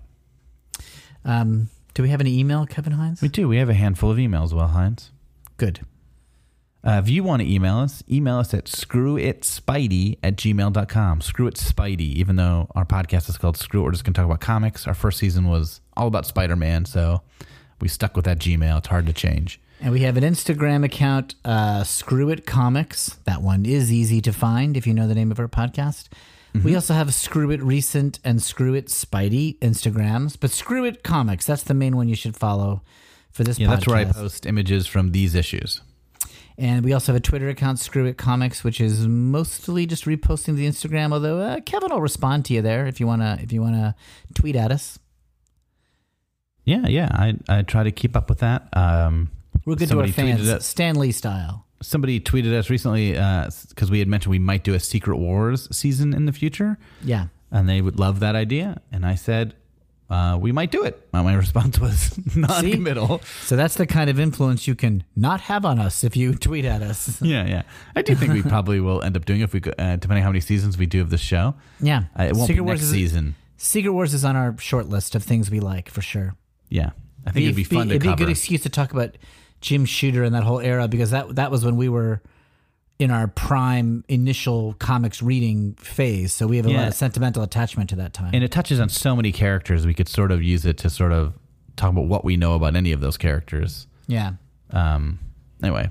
Um, 1.24 1.68
do 1.94 2.02
we 2.02 2.08
have 2.10 2.20
any 2.20 2.38
email, 2.38 2.66
Kevin 2.66 2.92
Hines? 2.94 3.20
We 3.22 3.28
do. 3.28 3.48
We 3.48 3.56
have 3.58 3.68
a 3.68 3.74
handful 3.74 4.10
of 4.10 4.18
emails, 4.18 4.52
Will 4.52 4.66
Hines. 4.68 5.10
Good. 5.56 5.80
Uh, 6.86 7.00
if 7.02 7.08
you 7.08 7.24
want 7.24 7.40
to 7.40 7.50
email 7.50 7.78
us, 7.78 8.02
email 8.10 8.36
us 8.36 8.52
at 8.52 8.66
screwitspidey 8.66 10.18
at 10.22 10.36
gmail.com. 10.36 11.20
Screw 11.22 11.46
it 11.46 11.54
Spidey, 11.54 12.00
even 12.14 12.36
though 12.36 12.68
our 12.74 12.84
podcast 12.84 13.28
is 13.30 13.38
called 13.38 13.56
Screw 13.56 13.80
It, 13.80 13.84
we're 13.84 13.90
just 13.92 14.04
going 14.04 14.12
to 14.12 14.18
talk 14.20 14.26
about 14.26 14.40
comics. 14.40 14.86
Our 14.86 14.92
first 14.92 15.18
season 15.18 15.48
was 15.48 15.80
all 15.96 16.08
about 16.08 16.26
Spider 16.26 16.56
Man, 16.56 16.84
so 16.84 17.22
we 17.80 17.88
stuck 17.88 18.14
with 18.16 18.26
that 18.26 18.38
Gmail. 18.38 18.78
It's 18.78 18.88
hard 18.88 19.06
to 19.06 19.14
change. 19.14 19.60
And 19.80 19.92
we 19.92 20.00
have 20.00 20.16
an 20.16 20.24
Instagram 20.24 20.84
account, 20.84 21.34
uh, 21.44 21.84
Screw 21.84 22.30
It 22.30 22.46
Comics. 22.46 23.18
That 23.24 23.42
one 23.42 23.66
is 23.66 23.92
easy 23.92 24.20
to 24.22 24.32
find 24.32 24.76
if 24.76 24.86
you 24.86 24.94
know 24.94 25.06
the 25.06 25.14
name 25.14 25.30
of 25.30 25.38
our 25.38 25.48
podcast. 25.48 26.08
Mm-hmm. 26.54 26.62
We 26.64 26.74
also 26.74 26.94
have 26.94 27.12
Screw 27.12 27.50
It 27.50 27.62
Recent 27.62 28.18
and 28.24 28.42
Screw 28.42 28.74
It 28.74 28.86
Spidey 28.86 29.58
Instagrams, 29.58 30.38
but 30.38 30.50
Screw 30.50 30.84
It 30.84 31.02
Comics, 31.02 31.44
that's 31.44 31.64
the 31.64 31.74
main 31.74 31.96
one 31.96 32.08
you 32.08 32.14
should 32.14 32.36
follow 32.36 32.82
for 33.30 33.44
this 33.44 33.58
Yeah, 33.58 33.66
podcast. 33.66 33.70
that's 33.70 33.86
where 33.88 33.96
I 33.96 34.04
post 34.04 34.46
images 34.46 34.86
from 34.86 35.10
these 35.10 35.34
issues. 35.34 35.82
And 36.56 36.84
we 36.84 36.92
also 36.92 37.12
have 37.12 37.18
a 37.18 37.22
Twitter 37.22 37.48
account, 37.48 37.80
Screw 37.80 38.06
It 38.06 38.16
Comics, 38.16 38.62
which 38.62 38.80
is 38.80 39.06
mostly 39.08 39.86
just 39.86 40.04
reposting 40.04 40.54
the 40.54 40.66
Instagram. 40.68 41.12
Although 41.12 41.40
uh, 41.40 41.60
Kevin 41.60 41.90
will 41.90 42.00
respond 42.00 42.44
to 42.46 42.54
you 42.54 42.62
there 42.62 42.86
if 42.86 43.00
you 43.00 43.08
wanna 43.08 43.38
if 43.42 43.52
you 43.52 43.60
wanna 43.60 43.96
tweet 44.34 44.54
at 44.54 44.70
us. 44.70 44.98
Yeah, 46.64 46.86
yeah. 46.86 47.08
I, 47.12 47.34
I 47.48 47.62
try 47.62 47.82
to 47.82 47.90
keep 47.90 48.16
up 48.16 48.28
with 48.30 48.38
that. 48.38 48.68
Um, 48.72 49.30
We're 49.64 49.76
good 49.76 49.88
to 49.88 50.00
our 50.00 50.08
fans, 50.08 50.48
it. 50.48 50.62
Stan 50.62 50.96
Lee 50.96 51.12
style. 51.12 51.66
somebody 51.80 52.20
tweeted 52.20 52.52
us 52.52 52.70
recently 52.70 53.12
because 53.12 53.90
we 53.90 53.98
had 53.98 54.08
mentioned 54.08 54.30
we 54.30 54.38
might 54.38 54.64
do 54.64 54.74
a 54.74 54.80
Secret 54.80 55.16
Wars 55.16 55.68
season 55.74 56.12
in 56.14 56.26
the 56.26 56.32
future, 56.32 56.78
Yeah, 57.02 57.26
and 57.50 57.68
they 57.68 57.80
would 57.80 57.98
love 57.98 58.20
that 58.20 58.34
idea. 58.34 58.80
And 58.92 59.04
I 59.06 59.14
said, 59.14 59.54
uh, 60.10 60.36
we 60.40 60.52
might 60.52 60.70
do 60.70 60.82
it. 60.84 61.08
My 61.12 61.34
response 61.44 61.78
was 61.78 62.18
non-committal. 62.36 63.20
so 63.42 63.56
that's 63.56 63.74
the 63.74 63.86
kind 63.86 64.10
of 64.10 64.20
influence 64.20 64.66
you 64.68 64.74
can 64.74 65.02
not 65.16 65.40
have 65.42 65.64
on 65.64 65.78
us 65.78 66.04
if 66.04 66.16
you 66.16 66.34
tweet 66.48 66.64
at 66.66 66.82
us. 66.82 67.20
yeah, 67.22 67.46
yeah. 67.46 67.62
I 67.96 68.02
do 68.02 68.14
think 68.14 68.32
we 68.32 68.42
probably 68.42 68.80
will 68.80 69.02
end 69.02 69.16
up 69.16 69.24
doing 69.24 69.40
it 69.40 69.44
if 69.44 69.54
we, 69.54 69.60
go, 69.60 69.70
uh, 69.78 69.96
depending 69.96 70.18
on 70.18 70.22
how 70.24 70.28
many 70.30 70.40
seasons 70.40 70.76
we 70.76 70.86
do 70.86 71.00
of 71.00 71.08
this 71.10 71.20
show. 71.22 71.54
Yeah, 71.80 72.04
Uh, 72.18 72.24
it 72.24 72.34
won't 72.36 72.48
Secret 72.48 72.56
be 72.64 72.66
Wars 72.66 72.80
next 72.80 72.84
is, 72.84 72.90
season. 72.92 73.34
Secret 73.56 73.92
Wars 73.92 74.12
is 74.14 74.24
on 74.24 74.36
our 74.36 74.56
short 74.58 74.88
list 74.88 75.14
of 75.14 75.22
things 75.22 75.50
we 75.50 75.60
like 75.60 75.88
for 75.88 76.02
sure. 76.02 76.34
Yeah, 76.68 76.90
I 77.26 77.30
think 77.30 77.44
it'd 77.44 77.56
be 77.56 77.64
fun 77.64 77.88
to 77.88 77.94
it'd 77.94 78.02
be 78.02 78.08
a 78.12 78.16
good 78.16 78.28
excuse 78.30 78.62
to 78.64 78.68
talk 78.68 78.92
about 78.92 79.16
Jim 79.64 79.86
Shooter 79.86 80.22
and 80.24 80.34
that 80.34 80.42
whole 80.44 80.60
era 80.60 80.88
because 80.88 81.10
that 81.10 81.36
that 81.36 81.50
was 81.50 81.64
when 81.64 81.76
we 81.76 81.88
were 81.88 82.20
in 82.98 83.10
our 83.10 83.26
prime 83.26 84.04
initial 84.08 84.74
comics 84.74 85.22
reading 85.22 85.72
phase. 85.74 86.34
So 86.34 86.46
we 86.46 86.58
have 86.58 86.66
a 86.66 86.70
lot 86.70 86.88
of 86.88 86.94
sentimental 86.94 87.42
attachment 87.42 87.88
to 87.90 87.96
that 87.96 88.12
time. 88.12 88.30
and 88.34 88.44
it 88.44 88.52
touches 88.52 88.78
on 88.78 88.90
so 88.90 89.16
many 89.16 89.32
characters. 89.32 89.86
We 89.86 89.94
could 89.94 90.08
sort 90.08 90.30
of 90.30 90.42
use 90.42 90.66
it 90.66 90.76
to 90.78 90.90
sort 90.90 91.12
of 91.12 91.32
talk 91.76 91.90
about 91.90 92.06
what 92.08 92.26
we 92.26 92.36
know 92.36 92.54
about 92.54 92.76
any 92.76 92.92
of 92.92 93.00
those 93.00 93.16
characters. 93.16 93.86
yeah. 94.06 94.32
Um, 94.70 95.18
anyway, 95.62 95.88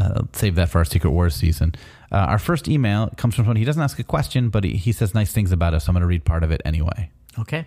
uh, 0.00 0.22
save 0.32 0.54
that 0.54 0.70
for 0.70 0.78
our 0.78 0.84
Secret 0.84 1.10
Wars 1.10 1.34
season. 1.34 1.74
Uh, 2.10 2.16
our 2.16 2.38
first 2.38 2.66
email 2.66 3.10
comes 3.16 3.34
from 3.34 3.44
someone. 3.44 3.56
He 3.56 3.64
doesn't 3.64 3.82
ask 3.82 3.98
a 3.98 4.04
question, 4.04 4.48
but 4.48 4.64
he, 4.64 4.76
he 4.76 4.92
says 4.92 5.12
nice 5.14 5.32
things 5.32 5.52
about 5.52 5.74
us. 5.74 5.84
So 5.84 5.90
I'm 5.90 5.94
going 5.94 6.00
to 6.02 6.06
read 6.06 6.24
part 6.24 6.44
of 6.44 6.50
it 6.50 6.62
anyway. 6.64 7.10
Okay. 7.38 7.66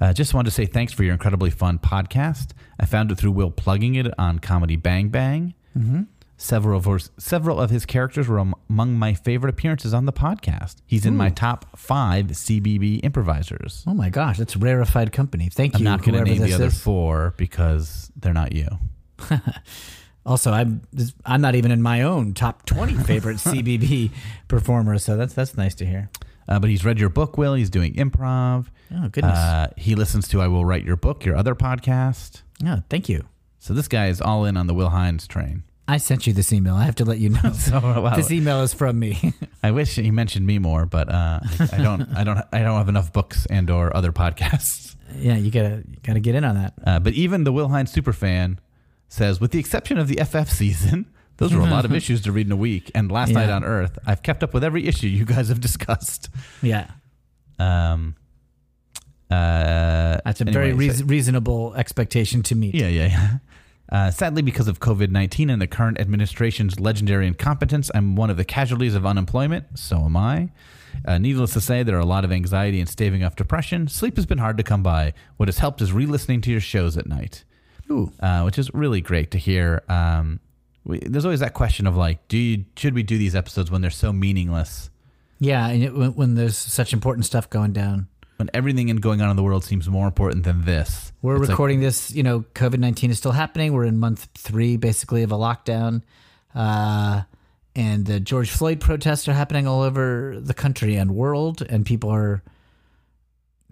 Uh, 0.00 0.12
just 0.12 0.32
wanted 0.32 0.46
to 0.46 0.54
say 0.54 0.64
thanks 0.66 0.92
for 0.92 1.04
your 1.04 1.12
incredibly 1.12 1.50
fun 1.50 1.78
podcast. 1.78 2.52
I 2.78 2.86
found 2.86 3.12
it 3.12 3.18
through 3.18 3.32
Will 3.32 3.50
plugging 3.50 3.96
it 3.96 4.06
on 4.18 4.38
Comedy 4.38 4.76
Bang 4.76 5.08
Bang. 5.08 5.54
Mm-hmm. 5.76 6.02
Several 6.36 6.78
of 6.78 6.86
his, 6.86 7.10
several 7.18 7.60
of 7.60 7.68
his 7.68 7.84
characters 7.84 8.26
were 8.26 8.38
among 8.38 8.94
my 8.94 9.12
favorite 9.12 9.50
appearances 9.50 9.92
on 9.92 10.06
the 10.06 10.12
podcast. 10.12 10.76
He's 10.86 11.04
in 11.04 11.14
my 11.14 11.28
top 11.28 11.78
five 11.78 12.28
CBB 12.28 13.00
improvisers. 13.04 13.84
Oh 13.86 13.92
my 13.92 14.08
gosh, 14.08 14.38
that's 14.38 14.56
rarefied 14.56 15.12
company. 15.12 15.50
Thank 15.50 15.74
you. 15.74 15.78
I'm 15.80 15.84
not 15.84 16.02
going 16.02 16.14
to 16.14 16.24
name 16.24 16.40
the 16.40 16.54
other 16.54 16.66
is. 16.66 16.82
four 16.82 17.34
because 17.36 18.10
they're 18.16 18.32
not 18.32 18.52
you. 18.52 18.68
Also, 20.26 20.52
I'm 20.52 20.82
I'm 21.24 21.40
not 21.40 21.54
even 21.54 21.70
in 21.70 21.80
my 21.80 22.02
own 22.02 22.34
top 22.34 22.66
20 22.66 22.94
favorite 23.04 23.36
CBB 23.38 24.10
performers, 24.48 25.02
so 25.02 25.16
that's 25.16 25.32
that's 25.32 25.56
nice 25.56 25.74
to 25.76 25.86
hear. 25.86 26.10
Uh, 26.46 26.58
but 26.58 26.68
he's 26.68 26.84
read 26.84 26.98
your 26.98 27.08
book, 27.08 27.38
Will. 27.38 27.54
He's 27.54 27.70
doing 27.70 27.94
improv. 27.94 28.66
Oh 28.92 29.08
goodness. 29.08 29.38
Uh, 29.38 29.68
he 29.76 29.94
listens 29.94 30.26
to 30.28 30.40
I 30.40 30.48
Will 30.48 30.64
Write 30.64 30.84
Your 30.84 30.96
Book, 30.96 31.24
your 31.24 31.36
other 31.36 31.54
podcast. 31.54 32.42
oh, 32.66 32.82
thank 32.90 33.08
you. 33.08 33.24
So 33.58 33.74
this 33.74 33.88
guy 33.88 34.06
is 34.08 34.20
all 34.20 34.44
in 34.44 34.56
on 34.56 34.66
the 34.66 34.74
Will 34.74 34.88
Hines 34.90 35.26
train. 35.26 35.64
I 35.86 35.96
sent 35.96 36.26
you 36.26 36.32
this 36.32 36.52
email. 36.52 36.76
I 36.76 36.84
have 36.84 36.94
to 36.96 37.04
let 37.04 37.18
you 37.18 37.30
know. 37.30 37.50
So 37.54 37.78
wow, 37.80 38.14
This 38.14 38.30
email 38.30 38.62
is 38.62 38.72
from 38.72 38.98
me. 38.98 39.34
I 39.62 39.72
wish 39.72 39.96
he 39.96 40.10
mentioned 40.10 40.46
me 40.46 40.58
more, 40.58 40.86
but 40.86 41.08
uh, 41.08 41.40
I 41.72 41.78
don't, 41.78 42.02
I 42.16 42.22
don't, 42.24 42.38
I 42.52 42.60
don't 42.60 42.78
have 42.78 42.88
enough 42.88 43.12
books 43.12 43.44
and 43.46 43.68
or 43.70 43.94
other 43.96 44.12
podcasts. 44.12 44.94
yeah, 45.16 45.34
you 45.36 45.50
gotta 45.50 45.82
you 45.88 45.96
gotta 46.04 46.20
get 46.20 46.34
in 46.36 46.44
on 46.44 46.54
that. 46.54 46.74
Uh, 46.86 47.00
but 47.00 47.12
even 47.14 47.42
the 47.44 47.52
Will 47.52 47.68
Hines 47.68 47.92
superfan 47.92 48.58
says, 49.08 49.40
with 49.40 49.50
the 49.50 49.58
exception 49.58 49.98
of 49.98 50.06
the 50.08 50.22
FF 50.24 50.48
season, 50.50 51.06
those 51.38 51.52
were 51.52 51.60
a 51.62 51.66
lot 51.70 51.84
of 51.84 51.92
issues 51.92 52.20
to 52.22 52.32
read 52.32 52.46
in 52.46 52.52
a 52.52 52.56
week. 52.56 52.90
And 52.94 53.10
last 53.10 53.32
night 53.32 53.50
on 53.50 53.64
Earth, 53.64 53.98
I've 54.06 54.22
kept 54.22 54.42
up 54.44 54.54
with 54.54 54.62
every 54.62 54.86
issue 54.86 55.08
you 55.08 55.24
guys 55.24 55.48
have 55.48 55.60
discussed. 55.60 56.28
Yeah, 56.62 56.88
Um, 57.58 58.14
uh, 59.30 60.20
that's 60.24 60.40
a 60.40 60.46
anyway, 60.46 60.72
very 60.72 60.90
so- 60.90 61.04
reasonable 61.04 61.74
expectation 61.74 62.42
to 62.44 62.54
meet. 62.54 62.74
Yeah, 62.74 62.88
yeah, 62.88 63.06
yeah. 63.06 63.38
Uh, 63.90 64.08
sadly, 64.08 64.40
because 64.40 64.68
of 64.68 64.78
COVID 64.78 65.10
19 65.10 65.50
and 65.50 65.60
the 65.60 65.66
current 65.66 65.98
administration's 65.98 66.78
legendary 66.78 67.26
incompetence, 67.26 67.90
I'm 67.92 68.14
one 68.14 68.30
of 68.30 68.36
the 68.36 68.44
casualties 68.44 68.94
of 68.94 69.04
unemployment. 69.04 69.76
So 69.76 70.04
am 70.04 70.16
I. 70.16 70.50
Uh, 71.04 71.18
needless 71.18 71.52
to 71.54 71.60
say, 71.60 71.82
there 71.82 71.96
are 71.96 72.00
a 72.00 72.06
lot 72.06 72.24
of 72.24 72.30
anxiety 72.30 72.78
and 72.78 72.88
staving 72.88 73.24
off 73.24 73.34
depression. 73.34 73.88
Sleep 73.88 74.14
has 74.16 74.26
been 74.26 74.38
hard 74.38 74.56
to 74.58 74.62
come 74.62 74.84
by. 74.84 75.12
What 75.38 75.48
has 75.48 75.58
helped 75.58 75.80
is 75.80 75.92
re 75.92 76.06
listening 76.06 76.40
to 76.42 76.52
your 76.52 76.60
shows 76.60 76.96
at 76.96 77.06
night, 77.06 77.44
Ooh. 77.90 78.12
uh, 78.20 78.42
which 78.42 78.58
is 78.58 78.72
really 78.72 79.00
great 79.00 79.30
to 79.32 79.38
hear. 79.38 79.82
Um, 79.88 80.40
we, 80.84 81.00
there's 81.00 81.24
always 81.24 81.40
that 81.40 81.54
question 81.54 81.86
of 81.86 81.96
like, 81.96 82.26
do 82.28 82.38
you, 82.38 82.64
should 82.76 82.94
we 82.94 83.02
do 83.02 83.18
these 83.18 83.34
episodes 83.34 83.70
when 83.70 83.80
they're 83.80 83.90
so 83.90 84.12
meaningless? 84.12 84.90
Yeah, 85.38 85.66
and 85.68 85.82
it, 85.82 85.94
when, 85.94 86.14
when 86.14 86.34
there's 86.34 86.56
such 86.56 86.92
important 86.92 87.24
stuff 87.26 87.48
going 87.50 87.72
down. 87.72 88.08
When 88.40 88.48
everything 88.54 88.88
in- 88.88 88.96
going 88.96 89.20
on 89.20 89.28
in 89.28 89.36
the 89.36 89.42
world 89.42 89.64
seems 89.64 89.86
more 89.86 90.06
important 90.06 90.44
than 90.44 90.64
this. 90.64 91.12
We're 91.20 91.34
It's 91.34 91.40
like- 91.42 91.50
recording 91.50 91.80
this, 91.80 92.10
you 92.10 92.22
know, 92.22 92.40
COVID 92.54 92.78
19 92.78 93.10
is 93.10 93.18
still 93.18 93.32
happening. 93.32 93.74
We're 93.74 93.84
in 93.84 93.98
month 93.98 94.28
three, 94.34 94.78
basically, 94.78 95.22
of 95.22 95.30
a 95.30 95.36
lockdown. 95.36 96.00
Uh, 96.54 97.24
and 97.76 98.06
the 98.06 98.18
George 98.18 98.48
Floyd 98.48 98.80
protests 98.80 99.28
are 99.28 99.34
happening 99.34 99.66
all 99.66 99.82
over 99.82 100.40
the 100.40 100.54
country 100.54 100.96
and 100.96 101.14
world. 101.14 101.60
And 101.68 101.84
people 101.84 102.08
are 102.08 102.42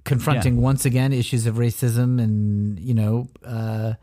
confronting 0.04 0.60
once 0.60 0.84
again 0.84 1.14
issues 1.14 1.46
of 1.46 1.54
racism 1.54 2.20
and, 2.22 2.78
you 2.78 2.92
know, 2.92 3.28
uh, 3.46 3.94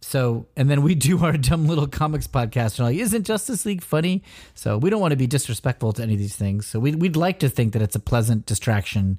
so, 0.00 0.46
and 0.56 0.70
then 0.70 0.80
we 0.82 0.94
do 0.94 1.22
our 1.22 1.32
dumb 1.36 1.66
little 1.66 1.86
comics 1.86 2.26
podcast 2.26 2.78
and 2.78 2.88
like, 2.88 2.96
isn't 2.96 3.24
Justice 3.24 3.66
League 3.66 3.82
funny? 3.82 4.22
So 4.54 4.78
we 4.78 4.88
don't 4.88 5.02
want 5.02 5.12
to 5.12 5.16
be 5.18 5.26
disrespectful 5.26 5.92
to 5.92 6.02
any 6.02 6.14
of 6.14 6.18
these 6.18 6.34
things. 6.36 6.66
So 6.66 6.78
we, 6.78 6.94
we'd 6.94 7.14
like 7.16 7.40
to 7.40 7.50
think 7.50 7.74
that 7.74 7.82
it's 7.82 7.94
a 7.96 8.00
pleasant 8.00 8.46
distraction 8.46 9.18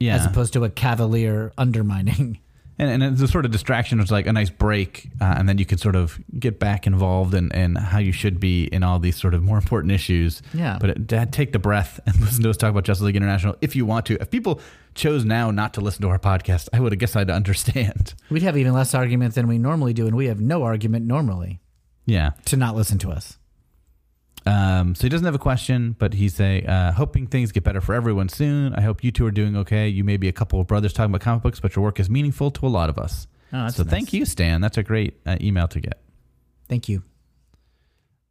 yeah. 0.00 0.16
as 0.16 0.26
opposed 0.26 0.52
to 0.54 0.64
a 0.64 0.70
cavalier 0.70 1.52
undermining. 1.58 2.38
And, 2.76 2.90
and 2.90 3.12
it's 3.14 3.22
a 3.22 3.28
sort 3.28 3.44
of 3.44 3.52
distraction. 3.52 4.00
It's 4.00 4.10
like 4.10 4.26
a 4.26 4.32
nice 4.32 4.50
break, 4.50 5.08
uh, 5.20 5.34
and 5.38 5.48
then 5.48 5.58
you 5.58 5.64
can 5.64 5.78
sort 5.78 5.94
of 5.94 6.18
get 6.40 6.58
back 6.58 6.88
involved 6.88 7.32
in, 7.32 7.52
in 7.52 7.76
how 7.76 7.98
you 7.98 8.10
should 8.10 8.40
be 8.40 8.64
in 8.64 8.82
all 8.82 8.98
these 8.98 9.14
sort 9.16 9.32
of 9.32 9.44
more 9.44 9.56
important 9.58 9.92
issues. 9.92 10.42
Yeah. 10.52 10.78
But 10.80 10.90
it, 10.90 11.06
Dad, 11.06 11.32
take 11.32 11.52
the 11.52 11.60
breath 11.60 12.00
and 12.06 12.18
listen 12.20 12.42
to 12.42 12.50
us 12.50 12.56
talk 12.56 12.70
about 12.70 12.82
Justice 12.82 13.04
League 13.04 13.14
International 13.14 13.54
if 13.60 13.76
you 13.76 13.86
want 13.86 14.06
to. 14.06 14.20
If 14.20 14.28
people 14.32 14.60
chose 14.96 15.24
now 15.24 15.52
not 15.52 15.72
to 15.74 15.80
listen 15.80 16.02
to 16.02 16.08
our 16.08 16.18
podcast, 16.18 16.68
I 16.72 16.80
would 16.80 16.90
have 16.90 16.98
guessed 16.98 17.16
I'd 17.16 17.30
understand. 17.30 18.14
We'd 18.28 18.42
have 18.42 18.56
even 18.56 18.72
less 18.72 18.92
argument 18.92 19.36
than 19.36 19.46
we 19.46 19.56
normally 19.56 19.92
do, 19.92 20.08
and 20.08 20.16
we 20.16 20.26
have 20.26 20.40
no 20.40 20.64
argument 20.64 21.06
normally 21.06 21.60
Yeah. 22.06 22.30
to 22.46 22.56
not 22.56 22.74
listen 22.74 22.98
to 22.98 23.10
us. 23.12 23.38
Um, 24.46 24.94
so 24.94 25.02
he 25.02 25.08
doesn't 25.08 25.24
have 25.24 25.34
a 25.34 25.38
question, 25.38 25.96
but 25.98 26.12
he's 26.12 26.38
a 26.38 26.62
uh, 26.64 26.92
hoping 26.92 27.26
things 27.26 27.50
get 27.50 27.64
better 27.64 27.80
for 27.80 27.94
everyone 27.94 28.28
soon. 28.28 28.74
I 28.74 28.82
hope 28.82 29.02
you 29.02 29.10
two 29.10 29.24
are 29.26 29.30
doing 29.30 29.56
okay. 29.56 29.88
You 29.88 30.04
may 30.04 30.18
be 30.18 30.28
a 30.28 30.32
couple 30.32 30.60
of 30.60 30.66
brothers 30.66 30.92
talking 30.92 31.10
about 31.10 31.22
comic 31.22 31.42
books, 31.42 31.60
but 31.60 31.74
your 31.74 31.82
work 31.82 31.98
is 31.98 32.10
meaningful 32.10 32.50
to 32.52 32.66
a 32.66 32.68
lot 32.68 32.90
of 32.90 32.98
us. 32.98 33.26
Oh, 33.52 33.68
so 33.68 33.82
nice. 33.82 33.90
thank 33.90 34.12
you, 34.12 34.24
Stan. 34.26 34.60
That's 34.60 34.76
a 34.76 34.82
great 34.82 35.20
uh, 35.24 35.36
email 35.40 35.68
to 35.68 35.80
get. 35.80 36.00
Thank 36.68 36.88
you. 36.88 37.02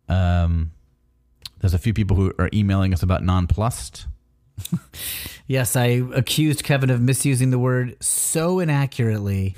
Um, 0.08 0.72
there's 1.60 1.74
a 1.74 1.80
few 1.80 1.94
people 1.94 2.18
who 2.18 2.34
are 2.38 2.50
emailing 2.54 2.94
us 2.94 3.02
about 3.02 3.24
nonplussed. 3.24 4.08
Yes, 5.46 5.76
I 5.76 6.02
accused 6.14 6.64
Kevin 6.64 6.90
of 6.90 7.02
misusing 7.02 7.50
the 7.52 7.60
word 7.60 7.98
so 8.02 8.60
inaccurately, 8.60 9.56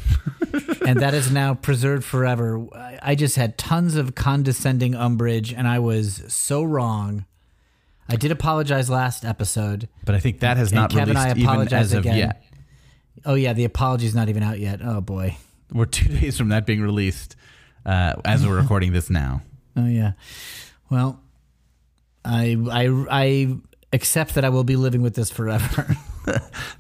and 0.86 1.00
that 1.00 1.14
is 1.14 1.32
now 1.32 1.54
preserved 1.54 2.04
forever. 2.04 2.66
I 2.74 3.00
I 3.02 3.16
just 3.16 3.36
had 3.36 3.58
tons 3.58 3.96
of 3.96 4.16
condescending 4.16 4.96
umbrage, 4.96 5.54
and 5.54 5.68
I 5.68 5.80
was 5.80 6.24
so 6.28 6.64
wrong. 6.64 7.26
I 8.10 8.16
did 8.16 8.32
apologize 8.32 8.90
last 8.90 9.26
episode. 9.26 9.88
But 10.06 10.16
I 10.16 10.20
think 10.20 10.40
that 10.40 10.58
has 10.58 10.74
not 10.74 10.92
Kevin, 10.92 11.16
I 11.16 11.26
released 11.26 11.38
even 11.38 11.50
apologize 11.50 11.82
as 11.86 11.94
of 11.94 12.00
again. 12.00 12.18
yet. 12.18 12.44
Oh 13.24 13.36
yeah, 13.36 13.54
the 13.54 13.66
apology's 13.66 14.16
not 14.16 14.28
even 14.30 14.44
out 14.44 14.60
yet. 14.60 14.80
Oh 14.84 15.02
boy. 15.02 15.38
We're 15.72 15.86
two 15.86 16.10
days 16.20 16.38
from 16.38 16.50
that 16.50 16.66
being 16.66 16.82
released 16.82 17.36
uh, 17.86 18.16
as 18.26 18.46
we're 18.46 18.60
recording 18.60 18.92
this 18.92 19.10
now. 19.10 19.42
Oh 19.78 19.88
yeah. 19.88 20.14
Well, 20.90 21.20
I 22.24 22.56
I 22.72 23.06
I 23.12 23.58
accept 23.96 24.36
that 24.36 24.46
I 24.46 24.50
will 24.50 24.64
be 24.64 24.76
living 24.76 25.02
with 25.02 25.16
this 25.16 25.32
forever. 25.32 25.96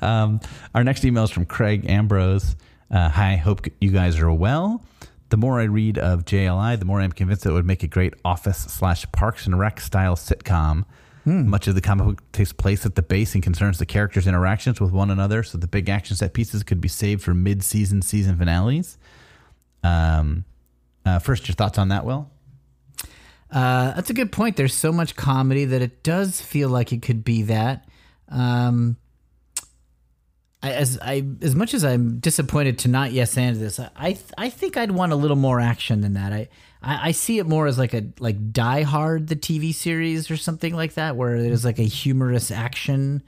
Um, 0.01 0.39
our 0.73 0.83
next 0.83 1.05
email 1.05 1.23
is 1.23 1.29
from 1.29 1.45
Craig 1.45 1.87
Ambrose. 1.87 2.55
Uh, 2.89 3.09
Hi, 3.09 3.35
hope 3.35 3.67
you 3.79 3.91
guys 3.91 4.19
are 4.19 4.31
well. 4.33 4.83
The 5.29 5.37
more 5.37 5.59
I 5.59 5.65
read 5.65 5.99
of 5.99 6.25
JLI, 6.25 6.79
the 6.79 6.85
more 6.85 6.99
I'm 6.99 7.11
convinced 7.11 7.43
that 7.43 7.51
it 7.51 7.53
would 7.53 7.65
make 7.65 7.83
a 7.83 7.87
great 7.87 8.15
office 8.25 8.57
slash 8.57 9.05
Parks 9.11 9.45
and 9.45 9.59
Rec 9.59 9.79
style 9.79 10.15
sitcom. 10.15 10.85
Much 11.25 11.67
of 11.67 11.75
the 11.75 11.81
comic 11.81 12.07
book 12.07 12.31
takes 12.31 12.53
place 12.53 12.85
at 12.87 12.95
the 12.95 13.01
base 13.03 13.33
and 13.35 13.43
concerns 13.43 13.77
the 13.77 13.85
characters' 13.85 14.25
interactions 14.27 14.81
with 14.81 14.91
one 14.91 15.11
another, 15.11 15.43
so 15.43 15.57
the 15.59 15.67
big 15.67 15.89
action 15.89 16.15
set 16.15 16.33
pieces 16.33 16.63
could 16.63 16.81
be 16.81 16.87
saved 16.87 17.23
for 17.23 17.33
mid-season 17.35 18.01
season 18.01 18.37
finales. 18.37 18.97
Um, 19.83 20.45
uh, 21.05 21.19
first, 21.19 21.47
your 21.47 21.55
thoughts 21.55 21.77
on 21.77 21.89
that, 21.89 22.03
Will? 22.05 22.29
Uh, 23.51 23.93
that's 23.93 24.09
a 24.09 24.13
good 24.13 24.31
point. 24.31 24.57
There's 24.57 24.73
so 24.73 24.91
much 24.91 25.15
comedy 25.15 25.65
that 25.65 25.81
it 25.81 26.03
does 26.03 26.41
feel 26.41 26.69
like 26.69 26.91
it 26.91 27.01
could 27.01 27.23
be 27.23 27.43
that. 27.43 27.87
Um, 28.29 28.97
I, 30.63 30.71
as 30.71 30.97
I 30.99 31.23
as 31.41 31.55
much 31.55 31.73
as 31.75 31.85
I'm 31.85 32.17
disappointed 32.17 32.79
to 32.79 32.87
not 32.87 33.11
yes 33.11 33.37
and 33.37 33.55
this, 33.57 33.79
I 33.79 33.89
I, 33.95 34.17
I 34.37 34.49
think 34.49 34.77
I'd 34.77 34.91
want 34.91 35.11
a 35.11 35.15
little 35.15 35.37
more 35.37 35.59
action 35.59 36.01
than 36.01 36.13
that. 36.13 36.33
I, 36.33 36.49
I 36.81 37.09
I 37.09 37.11
see 37.11 37.37
it 37.37 37.45
more 37.45 37.67
as 37.67 37.77
like 37.77 37.93
a 37.93 38.03
like 38.19 38.51
Die 38.51 38.81
Hard, 38.81 39.27
the 39.27 39.35
TV 39.35 39.73
series 39.73 40.31
or 40.31 40.37
something 40.37 40.73
like 40.73 40.95
that, 40.95 41.15
where 41.15 41.35
it 41.35 41.51
is 41.51 41.65
like 41.65 41.77
a 41.77 41.83
humorous 41.83 42.49
action 42.49 43.21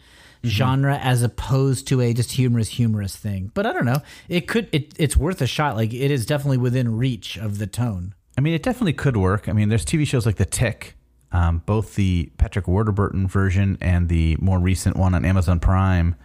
genre 0.46 0.98
as 0.98 1.22
opposed 1.24 1.88
to 1.90 2.02
a 2.02 2.14
just 2.14 2.32
humorous 2.32 2.70
humorous 2.70 3.16
thing. 3.16 3.52
But 3.54 3.68
I 3.68 3.74
don't 3.74 3.86
know. 3.86 4.02
It 4.30 4.48
could 4.48 4.68
it 4.72 4.94
it's 4.98 5.16
worth 5.16 5.42
a 5.42 5.48
shot. 5.48 5.76
Like 5.76 5.94
it 5.94 6.10
is 6.10 6.26
definitely 6.26 6.58
within 6.58 6.98
reach 6.98 7.38
of 7.38 7.60
the 7.60 7.68
tone. 7.68 8.16
I 8.38 8.42
mean, 8.42 8.54
it 8.54 8.62
definitely 8.64 8.94
could 8.94 9.18
work. 9.18 9.50
I 9.50 9.54
mean, 9.54 9.70
there's 9.70 9.86
TV 9.86 10.06
shows 10.06 10.26
like 10.26 10.36
The 10.36 10.46
Tick, 10.46 10.96
um, 11.32 11.64
both 11.66 11.96
the 11.96 12.32
Patrick 12.38 12.68
Warburton 12.68 13.28
version 13.28 13.78
and 13.82 14.10
the 14.10 14.38
more 14.40 14.60
recent 14.60 14.96
one 14.96 15.16
on 15.16 15.26
Amazon 15.26 15.60
Prime. 15.60 16.16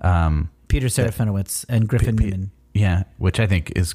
Um, 0.00 0.50
Peter 0.68 0.88
Serafinowicz 0.88 1.64
and 1.68 1.88
Griffin 1.88 2.16
P- 2.16 2.24
Newman. 2.24 2.50
yeah, 2.74 3.04
which 3.18 3.38
I 3.38 3.46
think 3.46 3.72
is, 3.76 3.94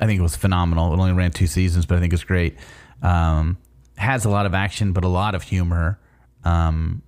I 0.00 0.06
think 0.06 0.18
it 0.18 0.22
was 0.22 0.36
phenomenal. 0.36 0.92
It 0.92 0.98
only 0.98 1.12
ran 1.12 1.30
two 1.30 1.46
seasons, 1.46 1.86
but 1.86 1.96
I 1.98 2.00
think 2.00 2.12
it's 2.12 2.24
great. 2.24 2.56
Um, 3.02 3.58
has 3.96 4.24
a 4.24 4.30
lot 4.30 4.46
of 4.46 4.54
action, 4.54 4.92
but 4.92 5.04
a 5.04 5.08
lot 5.08 5.34
of 5.34 5.44
humor. 5.44 5.98
Um, 6.44 7.02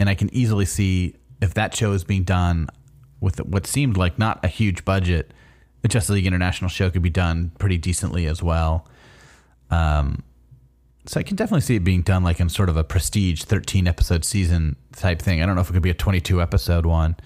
and 0.00 0.08
I 0.08 0.14
can 0.14 0.32
easily 0.34 0.64
see 0.64 1.14
if 1.40 1.54
that 1.54 1.74
show 1.76 1.92
is 1.92 2.04
being 2.04 2.24
done 2.24 2.68
with 3.20 3.38
what 3.46 3.66
seemed 3.66 3.96
like 3.96 4.18
not 4.18 4.44
a 4.44 4.48
huge 4.48 4.84
budget, 4.84 5.32
the 5.82 5.88
Justice 5.88 6.14
League 6.14 6.26
International 6.26 6.68
show 6.68 6.90
could 6.90 7.02
be 7.02 7.10
done 7.10 7.52
pretty 7.58 7.78
decently 7.78 8.26
as 8.26 8.42
well. 8.42 8.88
Um, 9.70 10.22
so 11.06 11.18
I 11.18 11.22
can 11.22 11.36
definitely 11.36 11.62
see 11.62 11.76
it 11.76 11.84
being 11.84 12.02
done 12.02 12.22
like 12.22 12.40
in 12.40 12.48
sort 12.48 12.68
of 12.68 12.76
a 12.76 12.84
prestige 12.84 13.42
13 13.42 13.88
episode 13.88 14.24
season 14.24 14.76
type 14.94 15.20
thing. 15.20 15.42
I 15.42 15.46
don't 15.46 15.54
know 15.54 15.60
if 15.62 15.70
it 15.70 15.72
could 15.72 15.82
be 15.82 15.90
a 15.90 15.94
22 15.94 16.40
episode 16.42 16.86
one. 16.86 17.16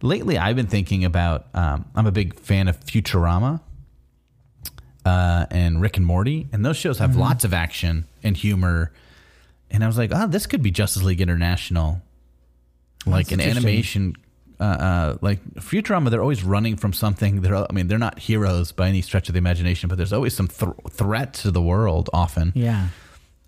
Lately, 0.00 0.38
I've 0.38 0.56
been 0.56 0.66
thinking 0.66 1.04
about. 1.04 1.46
Um, 1.54 1.84
I'm 1.94 2.06
a 2.06 2.12
big 2.12 2.38
fan 2.38 2.68
of 2.68 2.78
Futurama 2.80 3.60
uh, 5.04 5.46
and 5.50 5.80
Rick 5.80 5.96
and 5.96 6.06
Morty, 6.06 6.48
and 6.52 6.64
those 6.64 6.76
shows 6.76 6.98
have 6.98 7.16
lots 7.16 7.44
of 7.44 7.52
action 7.52 8.06
and 8.22 8.36
humor. 8.36 8.92
And 9.70 9.82
I 9.82 9.86
was 9.86 9.98
like, 9.98 10.10
oh, 10.14 10.26
this 10.26 10.46
could 10.46 10.62
be 10.62 10.70
Justice 10.70 11.02
League 11.02 11.20
International, 11.20 12.00
like 13.06 13.32
an 13.32 13.40
animation. 13.40 14.14
Uh, 14.60 14.64
uh, 14.64 15.18
like 15.20 15.38
Futurama, 15.54 16.10
they're 16.10 16.20
always 16.22 16.42
running 16.42 16.76
from 16.76 16.92
something. 16.92 17.42
They're, 17.42 17.54
I 17.56 17.66
mean, 17.72 17.86
they're 17.86 17.96
not 17.98 18.18
heroes 18.18 18.72
by 18.72 18.88
any 18.88 19.02
stretch 19.02 19.28
of 19.28 19.32
the 19.34 19.38
imagination, 19.38 19.88
but 19.88 19.96
there's 19.98 20.12
always 20.12 20.34
some 20.34 20.48
th- 20.48 20.72
threat 20.90 21.32
to 21.34 21.50
the 21.52 21.62
world. 21.62 22.10
Often, 22.12 22.52
Yeah. 22.56 22.88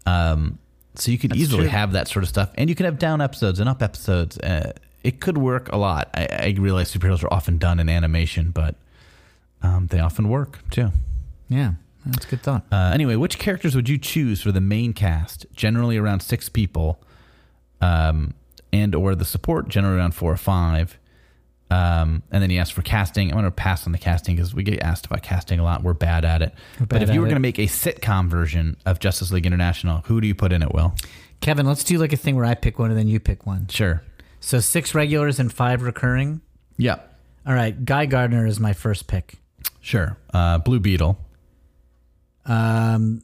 um, 0.07 0.59
so 0.95 1.11
you 1.11 1.19
could 1.19 1.35
easily 1.35 1.63
true. 1.65 1.71
have 1.71 1.93
that 1.93 2.07
sort 2.09 2.23
of 2.23 2.29
stuff, 2.29 2.51
and 2.55 2.69
you 2.71 2.77
could 2.77 2.87
have 2.87 2.99
down 2.99 3.21
episodes 3.21 3.59
and 3.59 3.69
up 3.69 3.83
episodes. 3.83 4.39
Uh, 4.39 4.73
it 5.03 5.19
could 5.21 5.37
work 5.39 5.73
a 5.73 5.77
lot. 5.77 6.11
I, 6.15 6.27
I 6.31 6.55
realize 6.59 6.95
superheroes 6.95 7.25
are 7.25 7.33
often 7.33 7.59
done 7.59 7.81
in 7.81 7.89
animation, 7.89 8.51
but 8.53 8.77
um, 9.63 9.89
they 9.89 9.99
often 9.99 10.29
work 10.29 10.61
too. 10.71 10.91
Yeah. 11.49 11.73
That's 12.07 12.25
a 12.25 12.29
good 12.29 12.43
thought. 12.43 12.65
Uh, 12.73 12.93
anyway, 12.95 13.17
which 13.17 13.39
characters 13.39 13.75
would 13.75 13.89
you 13.89 13.99
choose 13.99 14.41
for 14.41 14.53
the 14.53 14.61
main 14.61 14.93
cast? 14.93 15.45
Generally 15.55 15.97
around 15.99 16.21
six 16.21 16.49
people, 16.49 16.99
um, 17.81 18.35
and 18.73 18.95
or 18.95 19.15
the 19.15 19.25
support 19.25 19.69
generally 19.69 19.97
around 19.99 20.13
four 20.15 20.33
or 20.33 20.37
five. 20.37 20.97
Um, 21.71 22.23
and 22.33 22.43
then 22.43 22.51
he 22.51 22.59
asked 22.59 22.73
for 22.73 22.83
casting. 22.83 23.29
I'm 23.29 23.35
going 23.35 23.45
to 23.45 23.51
pass 23.53 23.87
on 23.87 23.93
the 23.93 23.99
casting 23.99 24.35
because 24.35 24.53
we 24.55 24.63
get 24.65 24.83
asked 24.83 25.07
about 25.07 25.23
casting 25.23 25.61
a 25.61 25.63
lot. 25.65 25.83
We're 25.85 25.93
bad 25.95 26.25
at 26.25 26.43
it. 26.43 26.53
but 26.89 27.03
if 27.03 27.11
you 27.15 27.21
were 27.21 27.27
going 27.27 27.37
to 27.37 27.41
make 27.41 27.59
a 27.59 27.67
sitcom 27.67 28.29
version 28.29 28.77
of 28.87 28.99
Justice 28.99 29.31
League 29.31 29.47
International, 29.47 29.99
who 30.07 30.21
do 30.21 30.27
you 30.27 30.35
put 30.35 30.53
in 30.53 30.63
it? 30.63 30.73
Will 30.75 30.95
Kevin, 31.41 31.67
let's 31.67 31.85
do 31.85 31.97
like 31.99 32.13
a 32.13 32.17
thing 32.17 32.35
where 32.37 32.45
I 32.45 32.55
pick 32.55 32.79
one 32.79 32.91
and 32.91 32.99
then 32.99 33.09
you 33.09 33.21
pick 33.21 33.47
one. 33.47 33.69
sure. 33.69 34.03
So 34.41 34.59
six 34.59 34.95
regulars 34.95 35.39
and 35.39 35.53
five 35.53 35.83
recurring. 35.83 36.41
Yeah. 36.77 36.97
All 37.47 37.55
right. 37.55 37.85
Guy 37.85 38.07
Gardner 38.07 38.47
is 38.47 38.59
my 38.59 38.73
first 38.73 39.07
pick. 39.07 39.35
Sure. 39.81 40.17
Uh, 40.33 40.59
Blue 40.59 40.81
Beetle. 40.81 41.19
Um, 42.47 43.23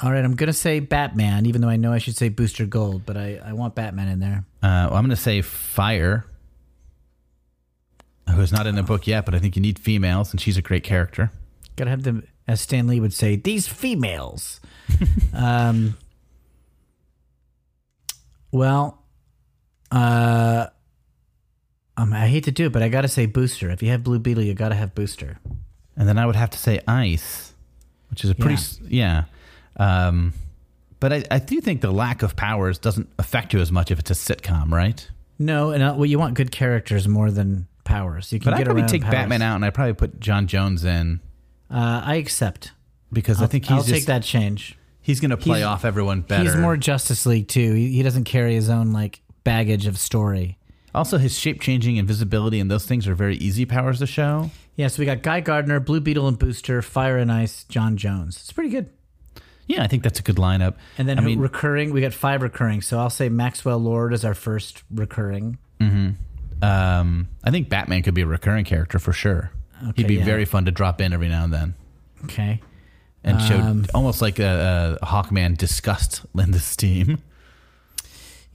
all 0.00 0.12
right. 0.12 0.24
I'm 0.24 0.34
going 0.34 0.48
to 0.48 0.52
say 0.52 0.80
Batman, 0.80 1.46
even 1.46 1.60
though 1.62 1.68
I 1.68 1.76
know 1.76 1.92
I 1.92 1.98
should 1.98 2.16
say 2.16 2.28
Booster 2.28 2.66
Gold, 2.66 3.02
but 3.06 3.16
I, 3.16 3.40
I 3.44 3.52
want 3.54 3.74
Batman 3.74 4.08
in 4.08 4.20
there. 4.20 4.44
Uh, 4.62 4.88
well, 4.90 4.94
I'm 4.94 5.04
going 5.04 5.10
to 5.10 5.16
say 5.16 5.40
Fire, 5.42 6.26
who's 8.36 8.52
not 8.52 8.66
in 8.66 8.74
the 8.76 8.82
book 8.82 9.06
yet, 9.06 9.24
but 9.26 9.34
I 9.34 9.38
think 9.38 9.56
you 9.56 9.62
need 9.62 9.78
females, 9.78 10.30
and 10.30 10.40
she's 10.40 10.56
a 10.56 10.62
great 10.62 10.84
character. 10.84 11.30
Got 11.76 11.84
to 11.84 11.90
have 11.90 12.02
them, 12.04 12.26
as 12.46 12.60
Stan 12.60 12.86
Lee 12.86 13.00
would 13.00 13.12
say, 13.12 13.36
these 13.36 13.66
females. 13.68 14.60
um, 15.34 15.96
well, 18.52 19.02
uh, 19.90 20.66
um, 21.96 22.12
I 22.12 22.26
hate 22.28 22.44
to 22.44 22.50
do 22.52 22.66
it, 22.66 22.72
but 22.72 22.82
I 22.82 22.88
got 22.88 23.02
to 23.02 23.08
say 23.08 23.26
Booster. 23.26 23.70
If 23.70 23.82
you 23.82 23.90
have 23.90 24.02
Blue 24.02 24.18
Beetle, 24.18 24.44
you 24.44 24.54
got 24.54 24.68
to 24.70 24.74
have 24.74 24.94
Booster. 24.94 25.38
And 25.96 26.08
then 26.08 26.18
I 26.18 26.26
would 26.26 26.36
have 26.36 26.50
to 26.50 26.58
say 26.58 26.80
Ice, 26.86 27.54
which 28.10 28.24
is 28.24 28.30
a 28.30 28.34
pretty, 28.34 28.60
Yeah. 28.88 29.24
yeah. 29.78 30.06
Um, 30.08 30.32
but 31.00 31.12
I, 31.12 31.24
I 31.30 31.38
do 31.38 31.60
think 31.60 31.80
the 31.82 31.90
lack 31.90 32.22
of 32.22 32.36
powers 32.36 32.78
doesn't 32.78 33.08
affect 33.18 33.52
you 33.52 33.60
as 33.60 33.70
much 33.70 33.90
if 33.90 33.98
it's 33.98 34.10
a 34.10 34.14
sitcom, 34.14 34.70
right? 34.70 35.08
No, 35.38 35.70
and 35.70 35.82
uh, 35.82 35.94
well, 35.96 36.06
you 36.06 36.18
want 36.18 36.34
good 36.34 36.50
characters 36.50 37.06
more 37.06 37.30
than 37.30 37.66
powers. 37.86 38.30
You 38.32 38.38
can 38.40 38.50
But 38.52 38.58
get 38.58 38.64
probably 38.66 38.82
take 38.84 39.00
powers. 39.02 39.12
Batman 39.14 39.40
out 39.40 39.54
and 39.56 39.64
I'd 39.64 39.72
probably 39.72 39.94
put 39.94 40.20
John 40.20 40.46
Jones 40.46 40.84
in 40.84 41.20
Uh, 41.70 42.02
I 42.04 42.16
accept. 42.16 42.72
because 43.12 43.38
i 43.38 43.42
I'll- 43.42 43.48
think 43.48 43.64
he's 43.64 43.70
I'll 43.72 43.78
just, 43.78 43.90
take 43.94 44.04
that 44.06 44.22
change. 44.22 44.76
he's 45.00 45.20
going 45.20 45.30
to 45.30 45.36
play 45.38 45.58
He's- 45.60 45.66
off 45.66 45.84
everyone 45.86 46.20
better. 46.20 46.42
He's 46.44 46.56
more 46.56 46.76
Justice 46.76 47.24
League 47.24 47.48
too. 47.48 47.72
He, 47.72 47.92
he 47.92 48.02
doesn't 48.02 48.24
carry 48.24 48.54
his 48.54 48.68
own 48.68 48.92
like 48.92 49.22
baggage 49.44 49.86
of 49.86 49.96
story. 49.98 50.58
also, 50.94 51.16
his 51.18 51.38
shape 51.38 51.60
changing, 51.60 51.96
invisibility, 51.96 52.58
and 52.60 52.70
those 52.70 52.84
things 52.86 53.06
are 53.08 53.14
very 53.14 53.36
easy 53.36 53.64
powers 53.64 53.98
to 54.00 54.06
show. 54.06 54.50
Yeah, 54.76 54.88
so 54.88 55.00
we 55.00 55.06
got 55.06 55.22
Guy 55.22 55.40
Gardner, 55.40 55.78
Blue 55.80 56.00
Beetle 56.00 56.26
and 56.28 56.38
Booster, 56.38 56.82
Fire 56.82 57.16
and 57.18 57.30
Ice, 57.32 57.64
John 57.64 57.96
Jones. 57.96 58.36
It's 58.36 58.52
pretty 58.52 58.70
good. 58.70 58.90
Yeah, 59.66 59.82
I 59.82 59.88
think 59.88 60.02
that's 60.02 60.20
a 60.20 60.22
good 60.22 60.36
lineup. 60.36 60.74
And 60.98 61.08
then 61.08 61.18
I 61.18 61.22
mean, 61.22 61.38
recurring, 61.40 61.92
we 61.92 62.00
got 62.00 62.12
five 62.14 62.40
recurring. 62.42 62.82
So 62.82 62.98
I'll 62.98 63.10
say 63.10 63.28
Maxwell 63.28 63.78
Lord 63.78 64.12
is 64.14 64.24
our 64.24 64.34
first 64.34 64.82
recurring. 64.94 65.58
Um, 66.62 67.28
I 67.44 67.50
think 67.50 67.68
Batman 67.68 68.02
could 68.02 68.14
be 68.14 68.22
a 68.22 68.26
recurring 68.26 68.64
character 68.64 68.98
for 68.98 69.12
sure. 69.12 69.50
Okay, 69.82 69.92
He'd 70.02 70.06
be 70.08 70.14
yeah. 70.16 70.24
very 70.24 70.44
fun 70.44 70.64
to 70.64 70.70
drop 70.70 71.00
in 71.00 71.12
every 71.12 71.28
now 71.28 71.44
and 71.44 71.52
then, 71.52 71.74
Okay. 72.24 72.60
and 73.22 73.40
show 73.42 73.58
Um, 73.60 73.84
almost 73.94 74.22
like 74.22 74.38
a, 74.38 74.98
a 75.02 75.06
Hawkman 75.06 75.56
disgust 75.58 76.22
in 76.38 76.50
this 76.52 76.74
team. 76.76 77.18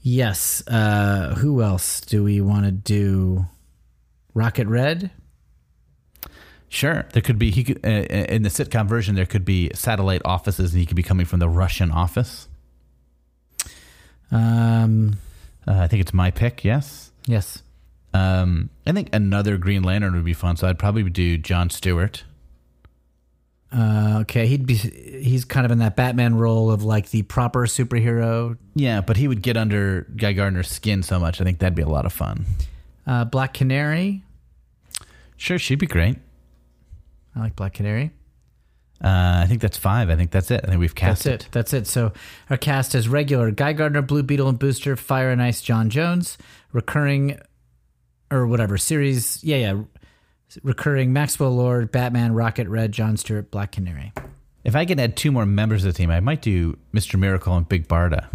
Yes. 0.01 0.63
Uh, 0.67 1.35
who 1.35 1.61
else 1.61 2.01
do 2.01 2.23
we 2.23 2.41
want 2.41 2.65
to 2.65 2.71
do? 2.71 3.45
Rocket 4.33 4.67
Red. 4.67 5.11
Sure, 6.69 7.05
there 7.13 7.21
could 7.21 7.37
be 7.37 7.51
he 7.51 7.63
could 7.65 7.85
uh, 7.85 7.89
in 7.89 8.43
the 8.43 8.49
sitcom 8.49 8.87
version 8.87 9.13
there 9.13 9.25
could 9.25 9.43
be 9.45 9.69
satellite 9.75 10.21
offices, 10.23 10.71
and 10.71 10.79
he 10.79 10.85
could 10.85 10.95
be 10.95 11.03
coming 11.03 11.25
from 11.25 11.39
the 11.39 11.49
Russian 11.49 11.91
office. 11.91 12.47
Um, 14.31 15.17
Uh, 15.67 15.73
I 15.81 15.87
think 15.87 16.01
it's 16.01 16.13
my 16.13 16.31
pick. 16.31 16.63
Yes. 16.63 17.11
yes. 17.27 17.61
Um, 18.13 18.69
I 18.85 18.91
think 18.91 19.09
another 19.13 19.57
Green 19.57 19.83
Lantern 19.83 20.13
would 20.13 20.25
be 20.25 20.33
fun, 20.33 20.57
so 20.57 20.67
I'd 20.67 20.79
probably 20.79 21.03
do 21.09 21.37
John 21.37 21.69
Stewart. 21.69 22.23
Uh, 23.73 24.19
okay, 24.21 24.47
he'd 24.47 24.65
be 24.65 24.75
he's 24.75 25.45
kind 25.45 25.65
of 25.65 25.71
in 25.71 25.77
that 25.79 25.95
Batman 25.95 26.35
role 26.35 26.69
of 26.69 26.83
like 26.83 27.09
the 27.11 27.21
proper 27.21 27.61
superhero. 27.67 28.57
Yeah, 28.75 28.99
but 28.99 29.15
he 29.15 29.29
would 29.29 29.41
get 29.41 29.55
under 29.55 30.07
Guy 30.17 30.33
Gardner's 30.33 30.67
skin 30.67 31.03
so 31.03 31.19
much. 31.19 31.39
I 31.39 31.45
think 31.45 31.59
that'd 31.59 31.75
be 31.75 31.81
a 31.81 31.87
lot 31.87 32.05
of 32.05 32.11
fun. 32.11 32.45
Uh, 33.07 33.23
Black 33.23 33.53
Canary. 33.53 34.23
Sure, 35.37 35.57
she'd 35.57 35.79
be 35.79 35.87
great. 35.87 36.17
I 37.33 37.39
like 37.39 37.55
Black 37.55 37.73
Canary. 37.73 38.11
Uh, 39.03 39.41
I 39.43 39.45
think 39.47 39.61
that's 39.61 39.77
five. 39.77 40.09
I 40.09 40.15
think 40.15 40.31
that's 40.31 40.51
it. 40.51 40.61
I 40.63 40.67
think 40.67 40.79
we've 40.79 40.93
cast 40.93 41.23
That's 41.23 41.45
it. 41.45 41.51
That's 41.51 41.73
it. 41.73 41.87
So 41.87 42.11
our 42.49 42.57
cast 42.57 42.93
is 42.93 43.07
regular: 43.07 43.51
Guy 43.51 43.71
Gardner, 43.73 44.01
Blue 44.01 44.21
Beetle, 44.21 44.49
and 44.49 44.59
Booster, 44.59 44.95
Fire 44.95 45.31
and 45.31 45.41
Ice, 45.41 45.61
John 45.61 45.89
Jones, 45.89 46.37
recurring, 46.73 47.39
or 48.31 48.47
whatever 48.47 48.77
series. 48.77 49.43
Yeah, 49.43 49.57
yeah. 49.57 49.81
Recurring 50.63 51.13
Maxwell 51.13 51.51
Lord, 51.51 51.91
Batman, 51.91 52.33
Rocket 52.33 52.67
Red, 52.67 52.91
John 52.91 53.15
Stewart, 53.17 53.51
Black 53.51 53.71
Canary. 53.71 54.11
If 54.63 54.75
I 54.75 54.85
could 54.85 54.99
add 54.99 55.15
two 55.15 55.31
more 55.31 55.45
members 55.45 55.85
of 55.85 55.93
the 55.93 55.97
team, 55.97 56.11
I 56.11 56.19
might 56.19 56.41
do 56.41 56.77
Mr. 56.93 57.17
Miracle 57.19 57.55
and 57.55 57.67
Big 57.67 57.87
Barda. 57.87 58.27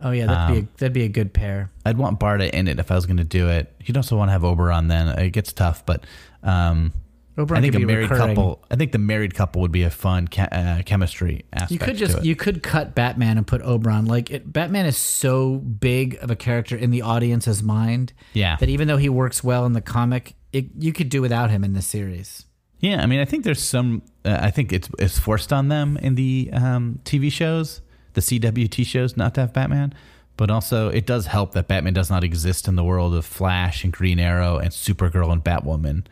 Oh 0.00 0.12
yeah, 0.12 0.26
that'd 0.26 0.54
be 0.54 0.60
a, 0.60 0.68
that'd 0.78 0.92
be 0.92 1.02
a 1.02 1.08
good 1.08 1.32
pair. 1.32 1.70
I'd 1.84 1.98
want 1.98 2.20
Barda 2.20 2.48
in 2.50 2.68
it 2.68 2.78
if 2.78 2.90
I 2.90 2.94
was 2.94 3.06
going 3.06 3.16
to 3.16 3.24
do 3.24 3.48
it. 3.48 3.74
You'd 3.84 3.96
also 3.96 4.16
want 4.16 4.28
to 4.28 4.32
have 4.32 4.44
Oberon 4.44 4.88
then. 4.88 5.08
It 5.18 5.30
gets 5.30 5.52
tough, 5.52 5.84
but 5.84 6.04
um, 6.42 6.92
Oberon 7.38 7.58
I 7.58 7.62
think 7.62 7.74
a 7.74 7.86
married 7.86 8.10
recurring. 8.10 8.34
couple. 8.34 8.64
I 8.70 8.76
think 8.76 8.92
the 8.92 8.98
married 8.98 9.34
couple 9.34 9.62
would 9.62 9.72
be 9.72 9.84
a 9.84 9.90
fun 9.90 10.28
ca- 10.28 10.48
uh, 10.50 10.82
chemistry 10.82 11.44
aspect. 11.52 11.70
You 11.70 11.78
could 11.78 11.96
just 11.96 12.24
you 12.24 12.36
could 12.36 12.62
cut 12.62 12.94
Batman 12.94 13.38
and 13.38 13.46
put 13.46 13.62
Oberon. 13.62 14.06
Like 14.06 14.30
it, 14.30 14.52
Batman 14.52 14.86
is 14.86 14.96
so 14.96 15.56
big 15.56 16.16
of 16.20 16.30
a 16.30 16.36
character 16.36 16.76
in 16.76 16.90
the 16.90 17.02
audience's 17.02 17.62
mind. 17.62 18.12
Yeah. 18.32 18.56
That 18.56 18.68
even 18.68 18.88
though 18.88 18.96
he 18.96 19.08
works 19.08 19.44
well 19.44 19.64
in 19.66 19.72
the 19.72 19.80
comic, 19.80 20.34
it, 20.52 20.66
you 20.78 20.92
could 20.92 21.08
do 21.08 21.22
without 21.22 21.50
him 21.50 21.64
in 21.64 21.74
the 21.74 21.82
series. 21.82 22.44
Yeah, 22.80 23.02
I 23.02 23.06
mean, 23.06 23.20
I 23.20 23.24
think 23.24 23.44
there's 23.44 23.62
some. 23.62 24.02
Uh, 24.24 24.38
I 24.40 24.50
think 24.50 24.72
it's 24.72 24.88
it's 24.98 25.18
forced 25.18 25.52
on 25.52 25.68
them 25.68 25.96
in 25.96 26.14
the 26.14 26.50
um, 26.52 27.00
TV 27.04 27.30
shows, 27.30 27.80
the 28.14 28.20
CWT 28.20 28.86
shows, 28.86 29.16
not 29.16 29.34
to 29.34 29.42
have 29.42 29.52
Batman. 29.52 29.94
But 30.36 30.50
also, 30.50 30.88
it 30.88 31.04
does 31.04 31.26
help 31.26 31.52
that 31.54 31.66
Batman 31.66 31.94
does 31.94 32.10
not 32.10 32.22
exist 32.22 32.68
in 32.68 32.76
the 32.76 32.84
world 32.84 33.12
of 33.14 33.26
Flash 33.26 33.82
and 33.82 33.92
Green 33.92 34.20
Arrow 34.20 34.58
and 34.58 34.70
Supergirl 34.70 35.32
and 35.32 35.42
Batwoman. 35.42 36.04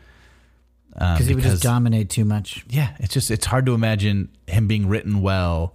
Um, 0.99 1.15
Because 1.15 1.27
he 1.27 1.35
would 1.35 1.45
just 1.45 1.63
dominate 1.63 2.09
too 2.11 2.25
much. 2.25 2.65
yeah, 2.69 2.97
it's 3.01 3.13
just 3.13 3.31
it's 3.31 3.47
hard 3.47 3.67
to 3.67 3.75
imagine 3.75 4.31
him 4.47 4.67
being 4.67 4.89
written 4.89 5.21
well 5.21 5.75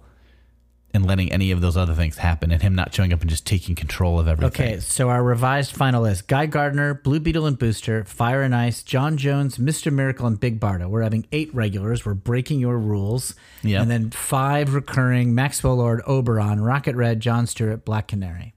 and 0.94 1.06
letting 1.06 1.32
any 1.32 1.52
of 1.52 1.60
those 1.62 1.74
other 1.76 1.94
things 1.94 2.18
happen, 2.18 2.50
and 2.50 2.60
him 2.60 2.74
not 2.74 2.92
showing 2.92 3.14
up 3.14 3.22
and 3.22 3.30
just 3.30 3.46
taking 3.46 3.74
control 3.74 4.18
of 4.20 4.28
everything. 4.28 4.66
Okay, 4.66 4.80
so 4.80 5.08
our 5.08 5.22
revised 5.22 5.74
final 5.74 6.02
list: 6.02 6.26
Guy 6.28 6.46
Gardner, 6.46 6.92
Blue 6.94 7.18
Beetle 7.20 7.46
and 7.46 7.58
Booster, 7.58 8.04
Fire 8.04 8.42
and 8.42 8.54
Ice, 8.54 8.82
John 8.82 9.16
Jones, 9.16 9.58
Mister 9.58 9.90
Miracle, 9.90 10.26
and 10.26 10.38
Big 10.38 10.58
Barda. 10.60 10.88
We're 10.90 11.02
having 11.02 11.26
eight 11.32 11.54
regulars. 11.54 12.04
We're 12.04 12.14
breaking 12.14 12.60
your 12.60 12.76
rules. 12.76 13.34
Yep. 13.62 13.80
And 13.80 13.90
then 13.90 14.10
five 14.10 14.74
recurring: 14.74 15.34
Maxwell 15.34 15.76
Lord, 15.76 16.02
Oberon, 16.06 16.60
Rocket 16.60 16.94
Red, 16.96 17.20
John 17.20 17.46
Stewart, 17.46 17.84
Black 17.84 18.08
Canary. 18.08 18.54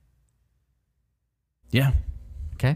Yeah, 1.72 1.91
Okay, 2.55 2.76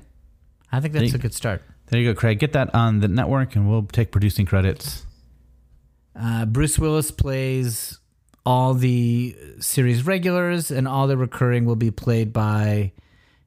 I 0.71 0.79
think 0.79 0.93
that's 0.93 1.13
a 1.13 1.17
good 1.17 1.33
start. 1.33 1.63
There 1.89 1.99
you 1.99 2.13
go, 2.13 2.19
Craig. 2.19 2.39
Get 2.39 2.53
that 2.53 2.73
on 2.73 2.99
the 2.99 3.07
network, 3.07 3.55
and 3.55 3.69
we'll 3.69 3.83
take 3.83 4.11
producing 4.11 4.45
credits. 4.45 5.05
Uh, 6.15 6.45
Bruce 6.45 6.77
Willis 6.77 7.11
plays 7.11 7.99
all 8.45 8.73
the 8.73 9.35
series 9.59 10.05
regulars, 10.05 10.71
and 10.71 10.87
all 10.87 11.07
the 11.07 11.17
recurring 11.17 11.65
will 11.65 11.75
be 11.75 11.91
played 11.91 12.33
by. 12.33 12.91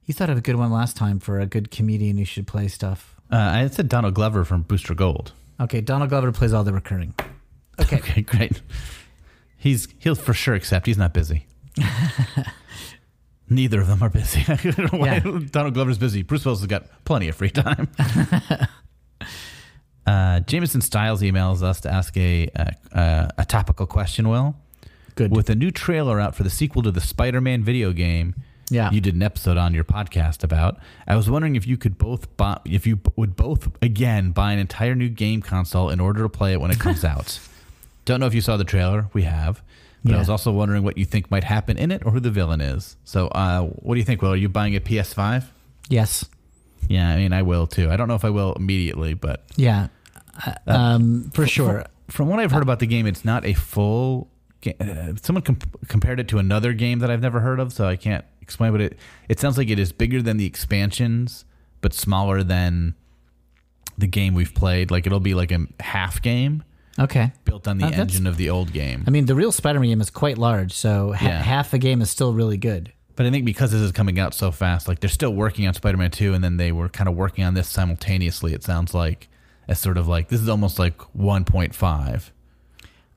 You 0.05 0.14
thought 0.14 0.30
of 0.30 0.38
a 0.38 0.40
good 0.40 0.57
one 0.57 0.72
last 0.72 0.97
time 0.97 1.20
for 1.20 1.38
a 1.38 1.47
good 1.47 1.70
comedian 1.70 2.16
who 2.18 2.24
should 2.24 2.47
play 2.47 2.68
stuff. 2.68 3.16
Uh, 3.30 3.36
I 3.36 3.66
said 3.68 3.88
Donald 3.88 4.14
Glover 4.14 4.45
from 4.45 4.62
Booster 4.62 4.95
Gold. 4.95 5.32
Okay, 5.61 5.80
Donald 5.80 6.11
Glover 6.11 6.32
plays 6.32 6.53
all 6.53 6.64
the 6.64 6.72
recurring. 6.72 7.14
Okay. 7.80 7.97
Okay, 8.03 8.22
great. 8.22 8.61
He's 9.57 9.88
he'll 9.99 10.14
for 10.14 10.34
sure 10.34 10.55
accept. 10.55 10.86
He's 10.86 10.99
not 10.99 11.14
busy. 11.14 11.47
Neither 13.55 13.81
of 13.81 13.87
them 13.87 14.03
are 14.03 14.09
busy. 14.11 14.45
I 14.49 14.57
don't 14.57 14.93
know 14.93 14.99
why 14.99 15.07
Yeah. 15.25 15.39
Donald 15.51 15.75
Glover's 15.75 15.99
busy. 15.99 16.23
Bruce 16.23 16.45
Willis 16.45 16.61
has 16.61 16.67
got 16.67 16.85
plenty 17.05 17.29
of 17.29 17.37
free 17.37 17.51
time. 17.51 17.89
uh, 20.07 20.41
Jameson 20.41 20.81
Styles 20.81 21.23
emails 21.23 21.63
us 21.63 21.81
to 21.83 21.91
ask 21.93 22.17
a 22.17 22.49
a, 22.57 22.75
a, 22.93 23.31
a 23.39 23.45
topical 23.45 23.87
question. 23.87 24.29
Will 24.29 24.57
Good. 25.15 25.31
with 25.35 25.51
a 25.51 25.55
new 25.55 25.71
trailer 25.71 26.19
out 26.21 26.35
for 26.35 26.43
the 26.43 26.51
sequel 26.51 26.83
to 26.83 26.91
the 26.91 27.01
Spider-Man 27.01 27.63
video 27.63 27.93
game. 27.93 28.35
Yeah. 28.71 28.91
you 28.91 29.03
did 29.03 29.15
an 29.15 29.23
episode 29.23 29.59
on 29.59 29.75
your 29.75 29.85
podcast 29.85 30.43
about. 30.43 30.79
I 31.07 31.15
was 31.15 31.29
wondering 31.29 31.57
if 31.57 31.67
you 31.67 31.77
could 31.77 31.99
both 31.99 32.35
buy, 32.39 32.59
if 32.65 32.87
you 32.87 33.01
would 33.17 33.37
both 33.37 33.69
again 33.83 34.31
buy 34.31 34.53
an 34.55 34.59
entire 34.59 34.95
new 34.95 35.11
game 35.11 35.43
console 35.43 35.91
in 35.91 36.01
order 36.01 36.23
to 36.23 36.29
play 36.31 36.55
it 36.55 36.61
when 36.61 36.71
it 36.71 36.81
comes 36.81 37.05
out. 37.15 37.39
Don't 38.07 38.19
know 38.19 38.27
if 38.27 38.33
you 38.35 38.41
saw 38.41 38.57
the 38.57 38.65
trailer. 38.65 39.09
We 39.13 39.25
have. 39.25 39.63
But 40.05 40.15
I 40.15 40.19
was 40.19 40.29
also 40.31 40.51
wondering 40.51 40.83
what 40.83 40.99
you 40.99 41.05
think 41.05 41.31
might 41.31 41.45
happen 41.45 41.77
in 41.79 41.93
it 41.93 42.03
or 42.05 42.11
who 42.11 42.19
the 42.21 42.31
villain 42.31 42.61
is. 42.61 42.97
So, 43.05 43.29
uh, 43.29 43.63
what 43.63 43.95
do 43.95 44.01
you 44.01 44.05
think, 44.05 44.21
Will? 44.21 44.33
Are 44.33 44.37
you 44.37 44.49
buying 44.49 44.75
a 44.77 44.81
PS5? 44.81 45.45
yes. 45.89 46.25
Yeah, 46.89 47.09
I 47.11 47.17
mean, 47.17 47.33
I 47.33 47.43
will 47.43 47.69
too. 47.69 47.89
I 47.91 47.97
don't 47.97 48.09
know 48.09 48.17
if 48.17 48.25
I 48.25 48.31
will 48.31 48.55
immediately, 48.55 49.15
but 49.15 49.45
Yeah. 49.57 49.87
Uh, 50.45 50.55
um, 50.67 51.31
for 51.33 51.47
sure. 51.47 51.87
from 52.09 52.27
what 52.29 52.41
I've 52.41 52.51
heard 52.51 52.65
about 52.65 52.81
the 52.81 52.87
game, 52.87 53.07
it's 53.07 53.25
not 53.25 53.45
a 53.47 53.53
full. 53.55 54.29
Uh, 54.81 55.13
someone 55.23 55.43
comp- 55.43 55.87
compared 55.89 56.19
it 56.19 56.27
to 56.29 56.39
another 56.39 56.73
game 56.73 56.99
that 56.99 57.11
I've 57.11 57.21
never 57.23 57.39
heard 57.41 57.61
of, 57.61 57.73
so 57.73 57.87
I 57.87 57.95
can't 57.97 58.25
explain. 58.41 58.73
But 58.73 58.81
it 58.81 58.99
it 59.29 59.39
sounds 59.39 59.57
like 59.57 59.71
it 59.71 59.79
is 59.79 59.93
bigger 59.93 60.21
than 60.23 60.37
the 60.39 60.45
expansions, 60.45 61.45
but 61.81 61.95
smaller 61.95 62.43
than 62.43 62.95
the 63.97 64.09
game 64.09 64.35
we've 64.35 64.55
played. 64.55 64.91
Like 64.91 65.07
it'll 65.07 65.21
be 65.21 65.35
like 65.35 65.53
a 65.53 65.67
half 65.81 66.21
game 66.21 66.65
Okay. 66.99 67.32
built 67.45 67.66
on 67.66 67.78
the 67.78 67.84
Uh, 67.86 67.90
that's- 67.90 68.09
engine 68.09 68.26
of 68.26 68.36
the 68.36 68.51
old 68.51 68.72
game. 68.72 69.05
I 69.07 69.11
mean, 69.11 69.26
the 69.26 69.34
real 69.34 69.51
Spider-Man 69.53 69.88
game 69.88 70.01
is 70.01 70.11
quite 70.11 70.36
large, 70.38 70.72
so 70.72 71.12
ha- 71.12 71.26
Yeah. 71.26 71.43
half 71.43 71.72
a 71.72 71.78
game 71.78 72.03
is 72.03 72.11
still 72.11 72.34
really 72.34 72.57
good. 72.59 72.93
But 73.16 73.26
I 73.26 73.30
think 73.30 73.45
because 73.45 73.72
this 73.72 73.80
is 73.80 73.93
coming 73.93 74.18
out 74.18 74.34
so 74.34 74.51
fast, 74.51 74.88
like 74.88 75.01
they're 75.01 75.11
still 75.11 75.34
working 75.34 75.66
on 75.66 75.74
Spider-Man 75.74 76.11
2 76.11 76.34
and 76.34 76.43
then 76.43 76.57
they 76.57 76.72
were 76.72 76.88
kind 76.88 77.09
of 77.09 77.14
working 77.14 77.45
on 77.45 77.55
this 77.55 77.68
simultaneously. 77.68 78.53
It 78.55 78.62
sounds 78.62 78.95
like 78.95 79.28
as 79.68 79.78
sort 79.78 79.97
of 79.99 80.09
like 80.09 80.28
this 80.28 80.40
is 80.40 80.49
almost 80.49 80.78
like 80.78 80.97
1.5. 81.14 82.30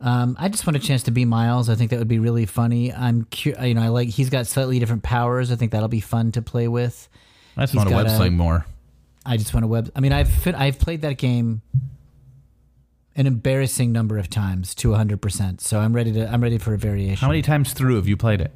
Um, 0.01 0.35
I 0.39 0.49
just 0.49 0.67
want 0.67 0.75
a 0.75 0.79
chance 0.79 1.03
to 1.03 1.11
be 1.11 1.23
Miles. 1.25 1.69
I 1.69 1.75
think 1.75 1.89
that 1.91 1.99
would 1.99 2.07
be 2.09 2.19
really 2.19 2.45
funny. 2.45 2.93
I'm, 2.93 3.25
cu- 3.31 3.55
you 3.61 3.73
know, 3.73 3.81
I 3.81 3.87
like 3.87 4.09
he's 4.09 4.29
got 4.29 4.45
slightly 4.47 4.77
different 4.79 5.03
powers. 5.03 5.51
I 5.51 5.55
think 5.55 5.71
that'll 5.71 5.87
be 5.87 6.01
fun 6.01 6.31
to 6.33 6.41
play 6.41 6.67
with. 6.67 7.07
I 7.57 7.61
just 7.63 7.71
He's 7.73 7.77
want 7.77 7.89
to 7.89 7.95
got 7.95 8.03
web 8.05 8.07
a- 8.13 8.15
sling 8.17 8.35
more. 8.37 8.65
I 9.25 9.37
just 9.37 9.53
want 9.53 9.63
to 9.63 9.67
web. 9.67 9.89
I 9.95 10.01
mean, 10.01 10.11
I've 10.11 10.29
fit, 10.29 10.53
I've 10.53 10.77
played 10.77 11.01
that 11.01 11.17
game 11.17 11.61
an 13.15 13.27
embarrassing 13.27 13.91
number 13.91 14.17
of 14.17 14.29
times 14.29 14.75
to 14.75 14.89
100. 14.91 15.21
percent 15.21 15.61
So 15.61 15.79
I'm 15.79 15.93
ready 15.93 16.11
to. 16.13 16.27
I'm 16.31 16.41
ready 16.41 16.57
for 16.57 16.73
a 16.73 16.77
variation. 16.77 17.17
How 17.17 17.27
many 17.27 17.41
times 17.41 17.73
through 17.73 17.95
have 17.95 18.07
you 18.07 18.17
played 18.17 18.41
it? 18.41 18.51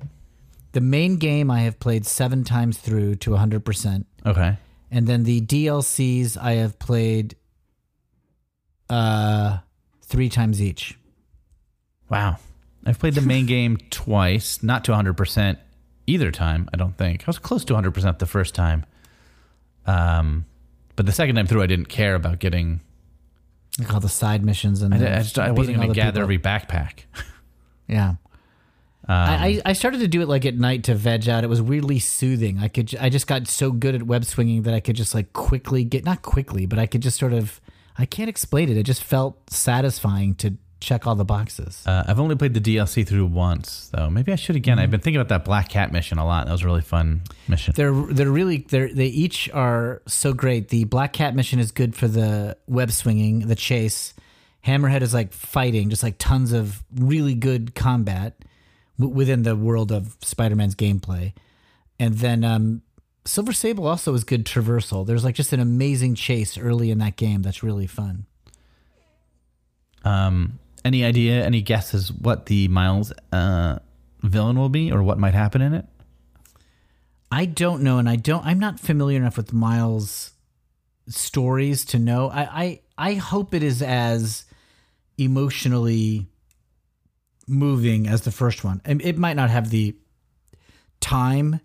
The 0.74 0.82
main 0.82 1.18
game 1.18 1.50
I 1.50 1.62
have 1.62 1.80
played 1.80 2.06
seven 2.06 2.44
times 2.44 2.78
through 2.78 3.16
to 3.16 3.32
100 3.32 3.66
percent. 3.66 4.06
Okay. 4.26 4.58
and 4.92 5.08
then 5.08 5.24
the 5.24 5.42
DLCs 5.42 6.38
I 6.38 6.54
have 6.54 6.78
played 6.80 7.36
uh 8.90 9.60
three 10.02 10.30
times 10.30 10.62
each. 10.62 10.98
Wow. 12.10 12.38
I've 12.86 12.98
played 13.00 13.14
the 13.14 13.22
main 13.22 13.46
game 13.56 13.78
twice, 13.92 14.64
not 14.64 14.84
to 14.86 14.92
100% 14.94 15.58
either 16.08 16.32
time, 16.32 16.68
I 16.74 16.78
don't 16.78 16.98
think. 16.98 17.22
I 17.22 17.26
was 17.28 17.38
close 17.38 17.64
to 17.66 17.74
100% 17.74 18.18
the 18.20 18.26
first 18.26 18.56
time. 18.56 18.86
Um, 19.86 20.46
but 20.96 21.06
the 21.06 21.12
second 21.12 21.36
time 21.36 21.46
through, 21.46 21.62
I 21.62 21.68
didn't 21.68 21.90
care 21.90 22.16
about 22.16 22.40
getting. 22.40 22.82
Like 23.78 23.94
all 23.94 24.00
the 24.00 24.10
side 24.10 24.44
missions 24.44 24.82
and 24.82 24.94
I, 24.94 24.98
I, 24.98 25.22
just, 25.22 25.38
I 25.40 25.52
wasn't 25.52 25.78
going 25.78 25.88
to 25.88 25.94
the 25.94 25.96
gather 25.96 26.12
people. 26.12 26.24
every 26.24 26.40
backpack. 26.40 27.04
Yeah. 27.88 28.10
Um, 28.10 28.18
I, 29.08 29.48
I 29.48 29.62
I 29.66 29.74
started 29.74 30.02
to 30.02 30.08
do 30.08 30.22
it 30.22 30.28
like 30.28 30.46
at 30.46 30.56
night 30.56 30.84
to 30.84 30.94
veg 30.94 31.28
out. 31.28 31.44
It 31.44 31.48
was 31.48 31.60
weirdly 31.60 31.98
soothing. 31.98 32.60
I 32.60 32.68
could 32.68 32.96
I 33.02 33.10
just 33.10 33.26
got 33.26 33.48
so 33.48 33.72
good 33.72 33.96
at 33.96 34.04
web 34.04 34.24
swinging 34.26 34.62
that 34.64 34.76
I 34.76 34.80
could 34.80 34.96
just 34.96 35.16
like 35.16 35.34
quickly 35.34 35.84
get 35.84 36.06
not 36.06 36.22
quickly, 36.22 36.68
but 36.68 36.78
I 36.78 36.86
could 36.86 37.02
just 37.02 37.18
sort 37.18 37.34
of 37.34 37.60
I 37.98 38.06
can't 38.06 38.30
explain 38.30 38.70
it. 38.70 38.78
It 38.78 38.84
just 38.84 39.04
felt 39.04 39.50
satisfying 39.50 40.36
to 40.36 40.54
check 40.80 41.06
all 41.06 41.16
the 41.16 41.26
boxes. 41.26 41.84
Uh, 41.86 42.04
I've 42.08 42.20
only 42.20 42.36
played 42.36 42.54
the 42.54 42.62
DLC 42.62 43.06
through 43.06 43.26
once, 43.26 43.90
though. 43.94 44.10
Maybe 44.10 44.32
I 44.32 44.36
should 44.36 44.56
again. 44.56 44.78
Mm-hmm. 44.78 44.84
I've 44.84 44.92
been 44.92 45.00
thinking 45.00 45.22
about 45.22 45.30
that 45.30 45.46
Black 45.46 45.70
Cat 45.70 45.92
mission 45.92 46.18
a 46.18 46.26
lot. 46.26 46.46
That 46.46 46.52
was 46.52 46.64
a 46.64 46.66
really 46.66 46.82
fun 46.82 47.22
mission. 47.48 47.74
They're 47.76 47.94
they're 47.94 48.32
really 48.32 48.66
they're 48.70 48.94
they 48.94 49.08
each 49.08 49.50
are 49.52 50.02
so 50.08 50.34
great. 50.34 50.70
The 50.70 50.86
Black 50.86 51.14
Cat 51.14 51.36
mission 51.36 51.60
is 51.60 51.72
good 51.72 51.96
for 51.96 52.08
the 52.08 52.58
web 52.68 52.92
swinging, 52.92 53.48
the 53.48 53.56
chase. 53.56 54.14
Hammerhead 54.66 55.02
is 55.02 55.14
like 55.14 55.32
fighting, 55.32 55.90
just 55.90 56.04
like 56.04 56.18
tons 56.18 56.52
of 56.52 56.84
really 56.94 57.34
good 57.34 57.76
combat 57.76 58.44
w- 58.98 59.16
within 59.16 59.44
the 59.44 59.56
world 59.56 59.90
of 59.90 60.18
Spider-Man's 60.22 60.76
gameplay. 60.76 61.32
And 61.98 62.16
then 62.16 62.44
um, 62.44 62.82
Silver 63.26 63.54
Sable 63.54 63.88
also 63.88 64.14
is 64.14 64.26
good 64.26 64.46
traversal. 64.46 65.08
There's 65.08 65.24
like 65.24 65.36
just 65.36 65.54
an 65.54 65.62
amazing 65.62 66.16
chase 66.16 66.58
early 66.58 66.92
in 66.92 66.98
that 66.98 67.16
game 67.16 67.42
that's 67.42 67.64
really 67.64 67.88
fun. 67.88 68.26
Um, 70.04 70.60
any 70.86 71.04
idea, 71.04 71.46
any 71.46 71.62
guesses 71.62 72.12
what 72.12 72.48
the 72.48 72.68
Miles 72.68 73.12
uh, 73.32 73.80
villain 74.22 74.58
will 74.58 74.70
be 74.70 74.92
or 74.92 75.04
what 75.04 75.18
might 75.18 75.34
happen 75.34 75.62
in 75.62 75.74
it? 75.74 75.86
I 77.32 77.46
don't 77.46 77.84
know, 77.84 77.98
and 78.00 78.10
I 78.10 78.16
don't. 78.16 78.46
I'm 78.46 78.60
not 78.60 78.80
familiar 78.80 79.18
enough 79.18 79.38
with 79.38 79.54
Miles' 79.54 80.32
stories 81.08 81.86
to 81.86 82.00
know. 82.00 82.30
I 82.30 82.42
I, 82.42 82.82
I 82.98 83.14
hope 83.14 83.54
it 83.54 83.62
is 83.62 83.82
as 83.82 84.46
emotionally 85.18 86.28
moving 87.48 88.08
as 88.08 88.22
the 88.22 88.32
first 88.32 88.64
one. 88.64 88.82
And 88.86 89.02
it 89.02 89.18
might 89.18 89.36
not 89.36 89.50
have 89.50 89.70
the 89.70 89.96
time. 91.00 91.60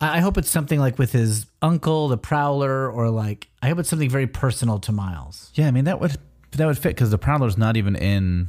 I 0.00 0.18
I 0.18 0.20
hope 0.20 0.38
it's 0.38 0.50
something 0.50 0.78
like 0.78 0.98
with 0.98 1.12
his 1.12 1.46
uncle, 1.60 2.08
the 2.08 2.18
Prowler, 2.18 2.90
or 2.90 3.10
like 3.10 3.48
I 3.60 3.68
hope 3.68 3.78
it's 3.78 3.88
something 3.88 4.10
very 4.10 4.26
personal 4.26 4.78
to 4.80 4.92
Miles. 4.92 5.50
Yeah, 5.54 5.68
I 5.68 5.70
mean 5.70 5.84
that 5.84 6.00
would 6.00 6.16
that 6.52 6.66
would 6.66 6.78
fit 6.78 6.90
because 6.90 7.10
the 7.10 7.18
Prowler's 7.18 7.56
not 7.58 7.76
even 7.76 7.94
in 7.96 8.48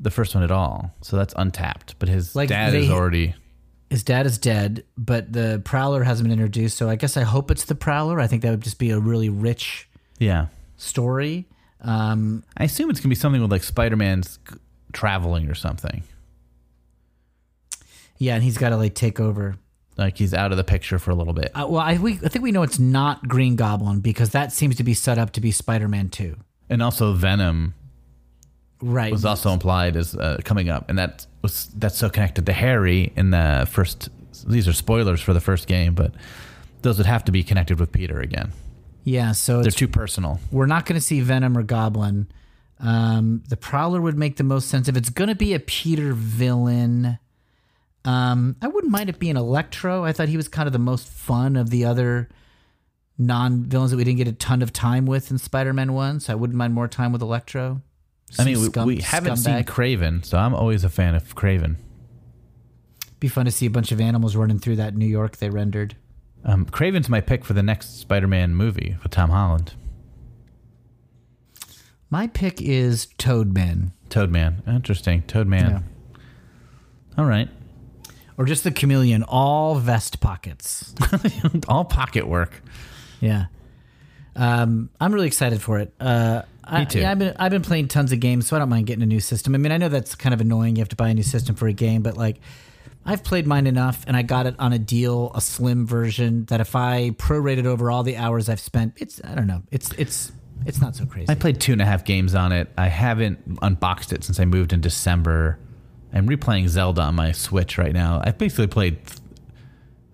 the 0.00 0.10
first 0.10 0.34
one 0.34 0.42
at 0.42 0.50
all, 0.50 0.92
so 1.02 1.16
that's 1.16 1.34
untapped. 1.36 1.96
But 1.98 2.08
his 2.08 2.34
Like, 2.34 2.48
dad 2.48 2.72
they- 2.72 2.84
is 2.84 2.90
already. 2.90 3.34
His 3.90 4.02
dad 4.02 4.24
is 4.24 4.38
dead, 4.38 4.84
but 4.96 5.32
the 5.34 5.60
Prowler 5.66 6.02
hasn't 6.02 6.26
been 6.26 6.32
introduced. 6.32 6.78
So 6.78 6.88
I 6.88 6.96
guess 6.96 7.18
I 7.18 7.24
hope 7.24 7.50
it's 7.50 7.64
the 7.66 7.74
Prowler. 7.74 8.18
I 8.20 8.26
think 8.26 8.40
that 8.42 8.50
would 8.50 8.62
just 8.62 8.78
be 8.78 8.90
a 8.90 8.98
really 8.98 9.28
rich 9.28 9.86
Yeah, 10.18 10.46
story. 10.78 11.46
Um, 11.82 12.42
I 12.56 12.64
assume 12.64 12.88
it's 12.88 13.00
gonna 13.00 13.10
be 13.10 13.14
something 13.16 13.42
with 13.42 13.50
like 13.50 13.62
Spider 13.62 13.96
Man's 13.96 14.38
traveling 14.94 15.50
or 15.50 15.54
something. 15.54 16.04
yeah, 18.18 18.34
and 18.34 18.42
he's 18.42 18.56
got 18.56 18.70
to 18.70 18.76
like 18.76 18.94
take 18.94 19.20
over. 19.20 19.56
Like 19.98 20.16
he's 20.16 20.32
out 20.32 20.52
of 20.52 20.56
the 20.56 20.64
picture 20.64 20.98
for 20.98 21.10
a 21.10 21.14
little 21.14 21.34
bit. 21.34 21.50
Uh, 21.54 21.66
well, 21.68 21.82
I, 21.82 21.98
we, 21.98 22.14
I 22.24 22.28
think 22.28 22.42
we 22.42 22.50
know 22.52 22.62
it's 22.62 22.78
not 22.78 23.28
Green 23.28 23.56
Goblin 23.56 24.00
because 24.00 24.30
that 24.30 24.52
seems 24.52 24.76
to 24.76 24.84
be 24.84 24.94
set 24.94 25.18
up 25.18 25.32
to 25.32 25.40
be 25.40 25.50
Spider 25.50 25.86
Man 25.88 26.08
2. 26.08 26.36
And 26.70 26.82
also 26.82 27.12
Venom 27.12 27.74
Right. 28.80 29.12
was 29.12 29.24
also 29.24 29.52
implied 29.52 29.96
as 29.96 30.16
uh, 30.16 30.38
coming 30.44 30.68
up, 30.68 30.88
and 30.88 30.98
that 30.98 31.26
was 31.42 31.70
that's 31.76 31.96
so 31.96 32.10
connected 32.10 32.46
to 32.46 32.52
Harry 32.52 33.12
in 33.14 33.30
the 33.30 33.66
first. 33.70 34.08
These 34.46 34.66
are 34.66 34.72
spoilers 34.72 35.20
for 35.20 35.32
the 35.32 35.40
first 35.40 35.68
game, 35.68 35.94
but 35.94 36.12
those 36.82 36.98
would 36.98 37.06
have 37.06 37.24
to 37.26 37.32
be 37.32 37.44
connected 37.44 37.78
with 37.78 37.92
Peter 37.92 38.18
again. 38.20 38.50
yeah, 39.04 39.30
so 39.32 39.58
They're 39.58 39.68
it's, 39.68 39.76
too 39.76 39.86
personal. 39.86 40.40
we're 40.50 40.66
not 40.66 40.84
going 40.86 40.98
to 41.00 41.04
see 41.04 41.20
Venom 41.20 41.56
or 41.56 41.62
Goblin. 41.62 42.26
Um, 42.80 43.44
the 43.48 43.56
Prowler 43.56 44.00
would 44.00 44.18
make 44.18 44.36
the 44.36 44.42
most 44.42 44.66
sense. 44.68 44.88
If 44.88 44.96
it's 44.96 45.10
going 45.10 45.28
to 45.28 45.36
be 45.36 45.54
a 45.54 45.60
Peter 45.60 46.12
villain, 46.12 47.18
um, 48.04 48.56
I 48.60 48.66
wouldn't 48.66 48.90
mind 48.92 49.08
it 49.10 49.20
being 49.20 49.36
Electro. 49.36 50.04
I 50.04 50.12
thought 50.12 50.26
he 50.28 50.36
was 50.36 50.48
kind 50.48 50.66
of 50.66 50.72
the 50.72 50.80
most 50.80 51.06
fun 51.06 51.54
of 51.54 51.70
the 51.70 51.84
other 51.84 52.28
non 53.18 53.64
villains 53.64 53.90
that 53.90 53.96
we 53.96 54.04
didn't 54.04 54.18
get 54.18 54.28
a 54.28 54.32
ton 54.32 54.62
of 54.62 54.72
time 54.72 55.06
with 55.06 55.30
in 55.30 55.38
Spider 55.38 55.72
Man 55.72 55.92
1. 55.92 56.20
So 56.20 56.32
I 56.32 56.36
wouldn't 56.36 56.56
mind 56.56 56.74
more 56.74 56.88
time 56.88 57.12
with 57.12 57.22
Electro. 57.22 57.82
I 58.38 58.44
mean, 58.44 58.58
we, 58.60 58.66
scum- 58.66 58.86
we 58.86 59.00
haven't 59.00 59.36
seen. 59.36 59.62
Kraven, 59.64 60.24
so 60.24 60.38
I'm 60.38 60.54
always 60.54 60.84
a 60.84 60.88
fan 60.88 61.14
of 61.14 61.34
Kraven. 61.34 61.76
Be 63.20 63.28
fun 63.28 63.44
to 63.44 63.50
see 63.50 63.66
a 63.66 63.70
bunch 63.70 63.92
of 63.92 64.00
animals 64.00 64.34
running 64.34 64.58
through 64.58 64.76
that 64.76 64.96
New 64.96 65.06
York 65.06 65.36
they 65.36 65.50
rendered. 65.50 65.96
Um, 66.44 66.64
Kraven's 66.66 67.08
my 67.08 67.20
pick 67.20 67.44
for 67.44 67.52
the 67.52 67.62
next 67.62 68.00
Spider-Man 68.00 68.54
movie 68.54 68.96
with 69.02 69.12
Tom 69.12 69.30
Holland. 69.30 69.74
My 72.10 72.26
pick 72.26 72.60
is 72.60 73.06
Toadman. 73.18 73.92
Toadman, 74.10 74.62
interesting. 74.66 75.22
Toadman. 75.22 75.84
All 77.16 77.26
right, 77.26 77.48
Or 78.38 78.44
just 78.46 78.64
the 78.64 78.70
chameleon, 78.70 79.22
all 79.22 79.74
vest 79.76 80.20
pockets. 80.20 80.94
all 81.68 81.84
pocket 81.84 82.26
work. 82.26 82.62
Yeah. 83.22 83.46
Um, 84.34 84.90
I'm 85.00 85.12
really 85.12 85.26
excited 85.26 85.62
for 85.62 85.78
it. 85.78 85.92
Uh, 86.00 86.42
I, 86.64 86.80
Me 86.80 86.86
too. 86.86 87.00
Yeah, 87.00 87.12
I've 87.12 87.18
been 87.18 87.36
I've 87.38 87.50
been 87.50 87.62
playing 87.62 87.88
tons 87.88 88.12
of 88.12 88.20
games, 88.20 88.46
so 88.46 88.56
I 88.56 88.58
don't 88.58 88.68
mind 88.68 88.86
getting 88.86 89.02
a 89.02 89.06
new 89.06 89.20
system. 89.20 89.54
I 89.54 89.58
mean, 89.58 89.72
I 89.72 89.76
know 89.76 89.88
that's 89.88 90.14
kind 90.14 90.32
of 90.32 90.40
annoying. 90.40 90.76
You 90.76 90.80
have 90.80 90.88
to 90.90 90.96
buy 90.96 91.08
a 91.08 91.14
new 91.14 91.22
system 91.22 91.54
for 91.54 91.66
a 91.66 91.72
game, 91.72 92.02
but 92.02 92.16
like, 92.16 92.38
I've 93.04 93.24
played 93.24 93.46
mine 93.46 93.66
enough, 93.66 94.04
and 94.06 94.16
I 94.16 94.22
got 94.22 94.46
it 94.46 94.54
on 94.58 94.72
a 94.72 94.78
deal, 94.78 95.32
a 95.34 95.40
slim 95.40 95.86
version. 95.86 96.44
That 96.46 96.60
if 96.60 96.76
I 96.76 97.10
prorated 97.10 97.66
over 97.66 97.90
all 97.90 98.02
the 98.02 98.16
hours 98.16 98.48
I've 98.48 98.60
spent, 98.60 98.94
it's 98.98 99.20
I 99.24 99.34
don't 99.34 99.46
know, 99.46 99.62
it's 99.70 99.92
it's 99.92 100.32
it's 100.64 100.80
not 100.80 100.96
so 100.96 101.04
crazy. 101.04 101.28
I 101.28 101.34
played 101.34 101.60
two 101.60 101.72
and 101.72 101.82
a 101.82 101.86
half 101.86 102.04
games 102.04 102.34
on 102.34 102.52
it. 102.52 102.68
I 102.78 102.88
haven't 102.88 103.40
unboxed 103.60 104.12
it 104.12 104.24
since 104.24 104.38
I 104.40 104.44
moved 104.44 104.72
in 104.72 104.80
December. 104.80 105.58
I'm 106.12 106.28
replaying 106.28 106.68
Zelda 106.68 107.02
on 107.02 107.14
my 107.14 107.32
Switch 107.32 107.78
right 107.78 107.92
now. 107.92 108.20
I've 108.24 108.38
basically 108.38 108.66
played 108.66 109.04
th- 109.06 109.18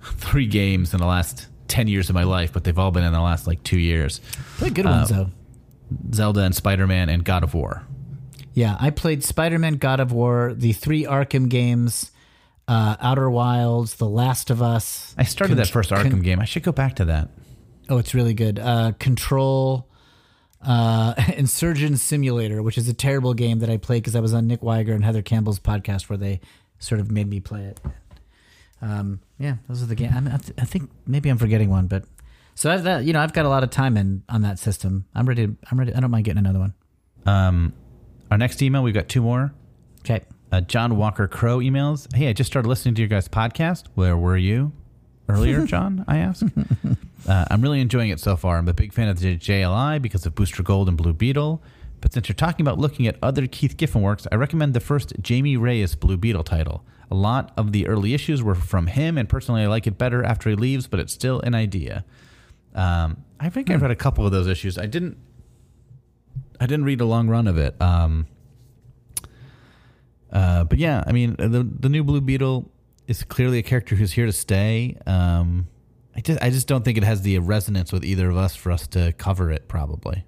three 0.17 0.47
games 0.47 0.95
in 0.95 1.01
the 1.01 1.07
last 1.07 1.49
10 1.69 1.89
years 1.89 2.09
of 2.09 2.15
my 2.15 2.25
life, 2.25 2.53
but 2.53 2.65
they've 2.65 2.79
all 2.79 2.91
been 2.91 3.05
in 3.05 3.13
the 3.13 3.21
last 3.21 3.47
like 3.47 3.63
two 3.63 3.79
years 3.79 4.21
Play 4.59 4.71
good 4.71 4.85
ones 4.85 5.09
though. 5.11 5.31
Zelda 6.13 6.41
and 6.41 6.55
Spider 6.55 6.87
Man 6.87 7.09
and 7.09 7.25
God 7.25 7.43
of 7.45 7.55
War. 7.55 7.83
Yeah, 8.55 8.77
I 8.81 8.91
played 8.91 9.23
Spider 9.23 9.59
Man, 9.59 9.75
God 9.75 10.01
of 10.01 10.11
War, 10.13 10.53
the 10.55 10.73
three 10.73 11.05
Arkham 11.05 11.49
games, 11.49 12.11
uh, 12.67 12.97
Outer 13.01 13.31
Wilds, 13.31 13.95
The 13.95 14.09
Last 14.09 14.51
of 14.51 14.61
Us. 14.63 15.15
I 15.17 15.23
started 15.25 15.57
that 15.57 15.69
first 15.69 15.91
Arkham 15.91 16.11
con- 16.11 16.23
game. 16.23 16.41
I 16.41 16.45
should 16.45 16.65
go 16.65 16.73
back 16.73 16.97
to 16.97 17.05
that. 17.07 17.29
Oh, 17.89 17.99
it's 17.99 18.15
really 18.15 18.35
good. 18.35 18.59
Uh, 18.59 18.93
Control, 18.99 19.89
uh, 20.61 21.15
Insurgent 21.37 22.01
Simulator, 22.01 22.63
which 22.63 22.77
is 22.77 22.89
a 22.89 22.95
terrible 22.95 23.33
game 23.33 23.61
that 23.61 23.71
I 23.71 23.77
played 23.77 24.03
because 24.03 24.17
I 24.17 24.21
was 24.21 24.35
on 24.35 24.47
Nick 24.47 24.63
Wiger 24.63 24.93
and 24.93 25.05
Heather 25.05 25.23
Campbell's 25.23 25.61
podcast 25.61 26.09
where 26.11 26.19
they 26.19 26.41
sort 26.79 27.01
of 27.01 27.11
made 27.11 27.29
me 27.29 27.41
play 27.41 27.63
it. 27.63 27.81
Um, 28.83 29.21
yeah, 29.39 29.57
those 29.69 29.83
are 29.83 29.87
the 29.87 29.95
games. 29.95 30.15
I, 30.15 30.37
th- 30.37 30.59
I 30.59 30.65
think 30.65 30.91
maybe 31.07 31.29
I'm 31.29 31.39
forgetting 31.39 31.71
one, 31.71 31.87
but 31.87 32.05
so 32.55 32.71
I've 32.71 32.83
that 32.85 33.05
you 33.05 33.13
know 33.13 33.21
I've 33.21 33.33
got 33.33 33.45
a 33.47 33.49
lot 33.49 33.63
of 33.63 33.71
time 33.71 33.97
in 33.97 34.23
on 34.29 34.43
that 34.43 34.59
system. 34.59 35.05
I'm 35.15 35.27
ready. 35.29 35.49
I'm 35.71 35.79
ready. 35.79 35.95
I 35.95 36.01
don't 36.01 36.11
mind 36.11 36.25
getting 36.25 36.39
another 36.39 36.59
one. 36.59 36.75
Um, 37.27 37.73
our 38.31 38.39
next 38.39 38.61
email, 38.63 38.83
we've 38.83 38.95
got 38.95 39.09
two 39.09 39.23
more. 39.23 39.53
Okay. 40.01 40.25
Uh, 40.51 40.61
John 40.63 40.97
Walker 40.97 41.29
Crow 41.29 41.59
emails. 41.59 42.13
Hey, 42.15 42.29
I 42.29 42.33
just 42.33 42.51
started 42.51 42.69
listening 42.69 42.95
to 42.97 43.03
your 43.03 43.09
guys' 43.09 43.29
podcast. 43.29 43.85
Where 43.95 44.17
were 44.17 44.37
you 44.37 44.73
earlier, 45.29 45.67
John? 45.67 46.05
I 46.09 46.19
ask. 46.19 46.45
Uh, 47.29 47.45
I'm 47.51 47.61
really 47.61 47.81
enjoying 47.81 48.09
it 48.11 48.19
so 48.21 48.37
far. 48.37 48.57
I'm 48.57 48.69
a 48.69 48.73
big 48.73 48.93
fan 48.95 49.09
of 49.09 49.21
the 49.21 49.37
JLI 49.37 50.01
because 50.01 50.25
of 50.25 50.35
Booster 50.35 50.63
Gold 50.63 50.89
and 50.89 50.97
Blue 50.97 51.13
Beetle. 51.13 51.63
But 52.01 52.13
since 52.15 52.29
you're 52.29 52.35
talking 52.37 52.65
about 52.65 52.79
looking 52.79 53.07
at 53.07 53.17
other 53.23 53.47
Keith 53.47 53.77
Giffen 53.77 54.01
works, 54.03 54.27
I 54.33 54.37
recommend 54.37 54.73
the 54.73 54.81
first 54.81 55.13
Jaime 55.29 55.57
Reyes 55.57 55.95
Blue 55.95 56.17
Beetle 56.17 56.45
title. 56.45 56.85
A 57.11 57.15
lot 57.15 57.53
of 57.57 57.73
the 57.73 57.87
early 57.87 58.15
issues 58.15 58.43
were 58.43 58.55
from 58.55 58.87
him, 58.87 59.17
and 59.17 59.29
personally, 59.29 59.63
I 59.63 59.67
like 59.67 59.87
it 59.87 59.97
better 59.97 60.23
after 60.23 60.51
he 60.51 60.57
leaves, 60.57 60.87
but 60.87 61.01
it's 61.01 61.13
still 61.13 61.41
an 61.41 61.55
idea. 61.55 62.05
Um, 62.75 63.25
I 63.41 63.49
think 63.49 63.71
I've 63.71 63.83
read 63.83 63.91
a 63.91 63.97
couple 63.97 64.27
of 64.27 64.33
those 64.33 64.47
issues. 64.47 64.79
I 64.79 64.87
didn't. 64.87 65.17
I 66.61 66.67
didn't 66.67 66.85
read 66.85 67.01
a 67.01 67.05
long 67.05 67.29
run 67.29 67.47
of 67.47 67.57
it. 67.57 67.81
Um, 67.81 68.27
uh, 70.33 70.65
but 70.65 70.79
yeah, 70.79 71.05
I 71.07 71.13
mean, 71.13 71.37
the 71.39 71.67
the 71.79 71.89
new 71.89 72.05
Blue 72.05 72.21
Beetle 72.21 72.71
is 73.07 73.25
clearly 73.25 73.59
a 73.59 73.63
character 73.63 73.95
who's 73.95 74.13
here 74.13 74.27
to 74.27 74.33
stay. 74.33 74.99
Um, 75.07 75.69
I 76.15 76.21
just 76.21 76.43
I 76.43 76.51
just 76.51 76.67
don't 76.67 76.85
think 76.85 76.99
it 76.99 77.05
has 77.05 77.23
the 77.23 77.39
resonance 77.39 77.93
with 77.93 78.05
either 78.05 78.29
of 78.29 78.37
us 78.37 78.55
for 78.55 78.71
us 78.71 78.87
to 78.89 79.13
cover 79.13 79.51
it. 79.51 79.69
Probably. 79.69 80.25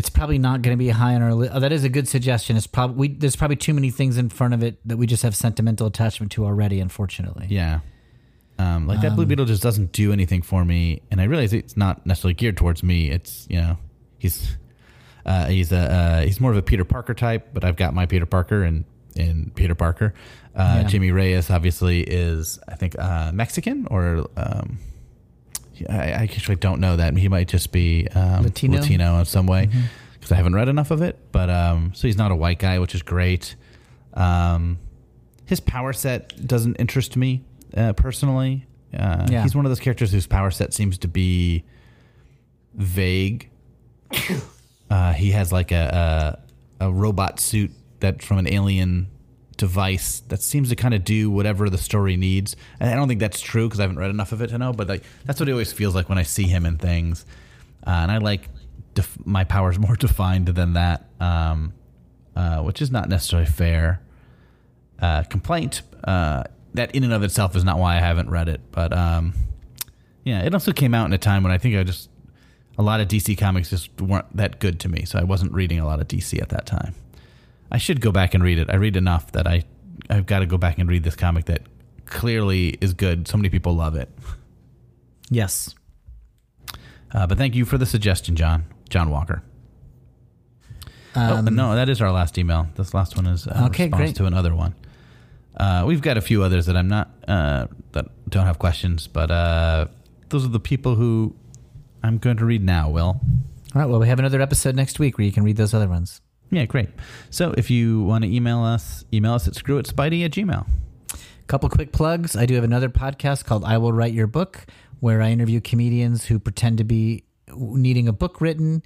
It's 0.00 0.08
probably 0.08 0.38
not 0.38 0.62
going 0.62 0.72
to 0.74 0.78
be 0.78 0.88
high 0.88 1.14
on 1.14 1.20
our 1.20 1.34
list. 1.34 1.52
Oh, 1.54 1.60
that 1.60 1.72
is 1.72 1.84
a 1.84 1.90
good 1.90 2.08
suggestion. 2.08 2.56
It's 2.56 2.66
probably 2.66 3.08
there's 3.08 3.36
probably 3.36 3.56
too 3.56 3.74
many 3.74 3.90
things 3.90 4.16
in 4.16 4.30
front 4.30 4.54
of 4.54 4.62
it 4.62 4.78
that 4.88 4.96
we 4.96 5.06
just 5.06 5.22
have 5.24 5.36
sentimental 5.36 5.86
attachment 5.86 6.32
to 6.32 6.46
already. 6.46 6.80
Unfortunately, 6.80 7.46
Yeah. 7.50 7.80
Um, 8.58 8.86
like 8.86 9.02
that 9.02 9.14
Blue 9.14 9.26
Beetle 9.26 9.44
just 9.44 9.62
doesn't 9.62 9.92
do 9.92 10.10
anything 10.10 10.40
for 10.40 10.64
me, 10.64 11.02
and 11.10 11.20
I 11.20 11.24
realize 11.24 11.52
it's 11.52 11.76
not 11.76 12.06
necessarily 12.06 12.32
geared 12.32 12.56
towards 12.56 12.82
me. 12.82 13.10
It's 13.10 13.46
you 13.50 13.60
know 13.60 13.76
he's 14.18 14.56
uh, 15.26 15.48
he's 15.48 15.70
a 15.70 15.78
uh, 15.78 16.20
he's 16.22 16.40
more 16.40 16.50
of 16.50 16.56
a 16.56 16.62
Peter 16.62 16.84
Parker 16.86 17.12
type, 17.12 17.48
but 17.52 17.62
I've 17.62 17.76
got 17.76 17.92
my 17.92 18.06
Peter 18.06 18.24
Parker 18.24 18.62
and 18.62 18.86
and 19.16 19.54
Peter 19.54 19.74
Parker. 19.74 20.14
Uh, 20.56 20.80
Yeah. 20.80 20.88
Jimmy 20.88 21.10
Reyes 21.10 21.50
obviously 21.50 22.00
is 22.00 22.58
I 22.66 22.74
think 22.76 22.98
uh, 22.98 23.32
Mexican 23.32 23.86
or 23.90 24.26
um, 24.38 24.78
I, 25.88 25.94
I 25.94 26.22
actually 26.22 26.56
don't 26.56 26.80
know 26.80 26.96
that. 26.96 27.16
He 27.16 27.28
might 27.28 27.48
just 27.48 27.72
be 27.72 28.06
um, 28.14 28.42
Latino? 28.42 28.80
Latino 28.80 29.18
in 29.18 29.24
some 29.24 29.46
way 29.46 29.68
because 30.14 30.32
I 30.32 30.34
haven't 30.36 30.54
read 30.54 30.68
enough 30.68 30.90
of 30.90 31.02
it. 31.02 31.18
But 31.32 31.50
um, 31.50 31.92
so 31.94 32.06
he's 32.08 32.16
not 32.18 32.30
a 32.30 32.36
white 32.36 32.58
guy, 32.58 32.78
which 32.78 32.94
is 32.94 33.02
great. 33.02 33.54
Um, 34.14 34.78
his 35.46 35.60
power 35.60 35.92
set 35.92 36.46
doesn't 36.46 36.76
interest 36.76 37.16
me 37.16 37.42
uh, 37.76 37.92
personally. 37.94 38.66
Uh, 38.92 39.26
Yeah. 39.30 39.42
He's 39.42 39.54
one 39.54 39.64
of 39.64 39.70
those 39.70 39.80
characters 39.80 40.12
whose 40.12 40.26
power 40.26 40.50
set 40.50 40.74
seems 40.74 40.98
to 40.98 41.08
be 41.08 41.64
vague. 42.74 43.50
uh, 44.90 45.12
he 45.12 45.30
has 45.30 45.52
like 45.52 45.72
a, 45.72 46.36
a 46.80 46.86
a 46.86 46.90
robot 46.90 47.38
suit 47.40 47.70
that 48.00 48.22
from 48.22 48.38
an 48.38 48.48
alien 48.48 49.06
device 49.60 50.20
that 50.28 50.40
seems 50.40 50.70
to 50.70 50.76
kind 50.76 50.94
of 50.94 51.04
do 51.04 51.30
whatever 51.30 51.68
the 51.68 51.76
story 51.76 52.16
needs. 52.16 52.56
And 52.80 52.88
I 52.88 52.94
don't 52.94 53.08
think 53.08 53.20
that's 53.20 53.42
true 53.42 53.68
because 53.68 53.78
I 53.78 53.82
haven't 53.82 53.98
read 53.98 54.08
enough 54.08 54.32
of 54.32 54.40
it 54.40 54.48
to 54.48 54.58
know. 54.58 54.72
But 54.72 54.88
like 54.88 55.02
that's 55.26 55.38
what 55.38 55.50
it 55.50 55.52
always 55.52 55.70
feels 55.70 55.94
like 55.94 56.08
when 56.08 56.16
I 56.16 56.22
see 56.22 56.44
him 56.44 56.64
in 56.64 56.78
things. 56.78 57.26
Uh, 57.86 57.90
and 57.90 58.10
I 58.10 58.16
like 58.18 58.48
def- 58.94 59.18
my 59.26 59.44
powers 59.44 59.78
more 59.86 59.96
defined 59.96 60.46
than 60.48 60.72
that, 60.72 61.04
um, 61.20 61.74
uh, 62.34 62.62
which 62.62 62.80
is 62.80 62.90
not 62.90 63.10
necessarily 63.10 63.46
fair 63.46 64.00
uh, 64.98 65.24
complaint. 65.24 65.82
Uh, 66.02 66.44
that 66.72 66.94
in 66.94 67.04
and 67.04 67.12
of 67.12 67.22
itself 67.22 67.54
is 67.54 67.62
not 67.64 67.78
why 67.78 67.96
I 67.96 68.00
haven't 68.00 68.30
read 68.30 68.48
it, 68.48 68.62
but 68.72 68.96
um, 68.96 69.34
yeah, 70.24 70.40
it 70.42 70.54
also 70.54 70.72
came 70.72 70.94
out 70.94 71.04
in 71.04 71.12
a 71.12 71.18
time 71.18 71.42
when 71.42 71.52
I 71.52 71.58
think 71.58 71.76
I 71.76 71.82
just 71.82 72.08
a 72.78 72.82
lot 72.82 73.00
of 73.00 73.08
DC 73.08 73.36
comics 73.36 73.68
just 73.68 74.00
weren't 74.00 74.34
that 74.34 74.58
good 74.58 74.80
to 74.80 74.88
me, 74.88 75.04
so 75.04 75.18
I 75.18 75.24
wasn't 75.24 75.52
reading 75.52 75.80
a 75.80 75.84
lot 75.84 76.00
of 76.00 76.08
DC 76.08 76.40
at 76.40 76.48
that 76.48 76.64
time. 76.64 76.94
I 77.70 77.78
should 77.78 78.00
go 78.00 78.10
back 78.12 78.34
and 78.34 78.42
read 78.42 78.58
it. 78.58 78.68
I 78.70 78.76
read 78.76 78.96
enough 78.96 79.32
that 79.32 79.46
I 79.46 79.64
I've 80.08 80.26
got 80.26 80.40
to 80.40 80.46
go 80.46 80.58
back 80.58 80.78
and 80.78 80.88
read 80.88 81.04
this 81.04 81.14
comic 81.16 81.44
that 81.46 81.62
clearly 82.06 82.70
is 82.80 82.94
good. 82.94 83.28
So 83.28 83.36
many 83.36 83.48
people 83.48 83.74
love 83.74 83.94
it. 83.94 84.08
Yes. 85.30 85.74
Uh, 87.12 87.26
but 87.26 87.38
thank 87.38 87.54
you 87.54 87.64
for 87.64 87.78
the 87.78 87.86
suggestion, 87.86 88.34
John. 88.36 88.64
John 88.88 89.10
Walker. 89.10 89.42
Um, 91.14 91.48
oh, 91.48 91.50
no, 91.50 91.74
that 91.74 91.88
is 91.88 92.00
our 92.00 92.12
last 92.12 92.38
email. 92.38 92.68
This 92.76 92.94
last 92.94 93.16
one 93.16 93.26
is 93.26 93.46
a 93.46 93.64
Okay, 93.66 93.84
response 93.84 94.00
great. 94.02 94.16
to 94.16 94.26
another 94.26 94.54
one. 94.54 94.74
Uh, 95.56 95.84
we've 95.86 96.00
got 96.02 96.16
a 96.16 96.20
few 96.20 96.42
others 96.42 96.66
that 96.66 96.76
I'm 96.76 96.88
not 96.88 97.10
uh, 97.26 97.66
that 97.92 98.06
don't 98.30 98.46
have 98.46 98.58
questions, 98.58 99.06
but 99.08 99.30
uh, 99.30 99.86
those 100.28 100.44
are 100.44 100.48
the 100.48 100.60
people 100.60 100.94
who 100.94 101.34
I'm 102.02 102.18
going 102.18 102.36
to 102.38 102.44
read 102.44 102.62
now. 102.64 102.88
Will. 102.90 103.04
All 103.04 103.20
right. 103.74 103.86
Well, 103.88 104.00
we 104.00 104.08
have 104.08 104.18
another 104.18 104.40
episode 104.40 104.74
next 104.76 104.98
week 104.98 105.18
where 105.18 105.24
you 105.24 105.32
can 105.32 105.42
read 105.44 105.56
those 105.56 105.74
other 105.74 105.88
ones. 105.88 106.20
Yeah, 106.50 106.64
great. 106.66 106.88
So 107.30 107.54
if 107.56 107.70
you 107.70 108.02
want 108.02 108.24
to 108.24 108.30
email 108.30 108.62
us, 108.62 109.04
email 109.12 109.34
us 109.34 109.46
at 109.46 109.54
screwitspidey 109.54 110.24
at 110.24 110.32
gmail. 110.32 110.66
Couple 111.46 111.68
quick 111.68 111.92
plugs. 111.92 112.36
I 112.36 112.46
do 112.46 112.54
have 112.54 112.64
another 112.64 112.88
podcast 112.88 113.44
called 113.44 113.64
I 113.64 113.78
Will 113.78 113.92
Write 113.92 114.12
Your 114.12 114.26
Book, 114.26 114.66
where 115.00 115.20
I 115.20 115.30
interview 115.30 115.60
comedians 115.60 116.26
who 116.26 116.38
pretend 116.38 116.78
to 116.78 116.84
be 116.84 117.24
needing 117.56 118.06
a 118.06 118.12
book 118.12 118.40
written. 118.40 118.82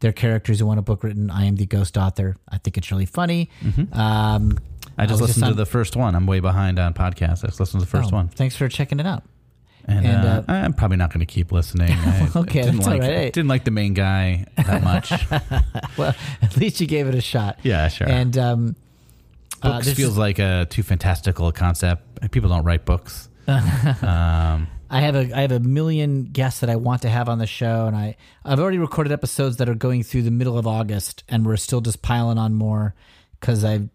They're 0.00 0.12
characters 0.12 0.60
who 0.60 0.66
want 0.66 0.78
a 0.78 0.82
book 0.82 1.02
written. 1.02 1.30
I 1.30 1.44
am 1.44 1.56
the 1.56 1.66
ghost 1.66 1.98
author. 1.98 2.36
I 2.48 2.58
think 2.58 2.78
it's 2.78 2.90
really 2.90 3.04
funny. 3.06 3.50
Um, 3.92 4.58
I 4.96 5.06
just 5.06 5.20
was 5.20 5.30
listened 5.30 5.44
to 5.44 5.50
on- 5.50 5.56
the 5.56 5.66
first 5.66 5.96
one. 5.96 6.14
I'm 6.14 6.26
way 6.26 6.40
behind 6.40 6.78
on 6.78 6.94
podcasts. 6.94 7.44
I 7.44 7.48
just 7.48 7.60
listened 7.60 7.80
to 7.80 7.86
the 7.86 7.90
first 7.90 8.12
oh, 8.12 8.16
one. 8.16 8.28
Thanks 8.28 8.56
for 8.56 8.68
checking 8.68 9.00
it 9.00 9.06
out. 9.06 9.24
And, 9.88 10.06
And, 10.06 10.26
uh, 10.26 10.42
uh, 10.48 10.52
I'm 10.52 10.74
probably 10.74 10.98
not 10.98 11.10
going 11.12 11.20
to 11.26 11.32
keep 11.32 11.50
listening. 11.50 11.90
I 11.92 12.28
Okay, 12.36 12.62
didn't 12.62 12.80
like, 12.80 13.00
right. 13.00 13.32
Didn't 13.32 13.48
like 13.48 13.64
the 13.64 13.70
main 13.70 13.94
guy 13.94 14.44
that 14.56 14.84
much. 14.84 15.10
Well, 15.98 16.14
at 16.42 16.56
least 16.56 16.80
you 16.80 16.86
gave 16.86 17.08
it 17.08 17.14
a 17.14 17.20
shot. 17.20 17.58
yeah, 17.64 17.88
sure. 17.88 18.06
And 18.08 18.36
um, 18.38 18.76
uh, 19.62 19.72
books 19.72 19.86
there's- 19.86 19.96
feels 19.96 20.16
like 20.18 20.38
a 20.38 20.66
too 20.70 20.82
fantastical 20.84 21.48
a 21.48 21.52
concept. 21.52 22.30
People 22.30 22.50
don't 22.50 22.64
write 22.64 22.84
books. 22.84 23.28
um, 23.48 24.68
I 24.90 25.00
have 25.00 25.14
a 25.16 25.36
I 25.36 25.40
have 25.42 25.52
a 25.52 25.60
million 25.60 26.24
guests 26.24 26.60
that 26.60 26.70
I 26.70 26.76
want 26.76 27.02
to 27.02 27.08
have 27.08 27.28
on 27.28 27.38
the 27.38 27.46
show, 27.46 27.86
and 27.86 27.96
I 27.96 28.16
I've 28.44 28.60
already 28.60 28.78
recorded 28.78 29.12
episodes 29.12 29.56
that 29.56 29.68
are 29.68 29.74
going 29.74 30.02
through 30.02 30.22
the 30.22 30.30
middle 30.30 30.58
of 30.58 30.66
August, 30.66 31.24
and 31.28 31.44
we're 31.46 31.56
still 31.56 31.80
just 31.80 32.02
piling 32.02 32.38
on 32.38 32.54
more 32.54 32.94
because 33.40 33.64
I 33.64 33.88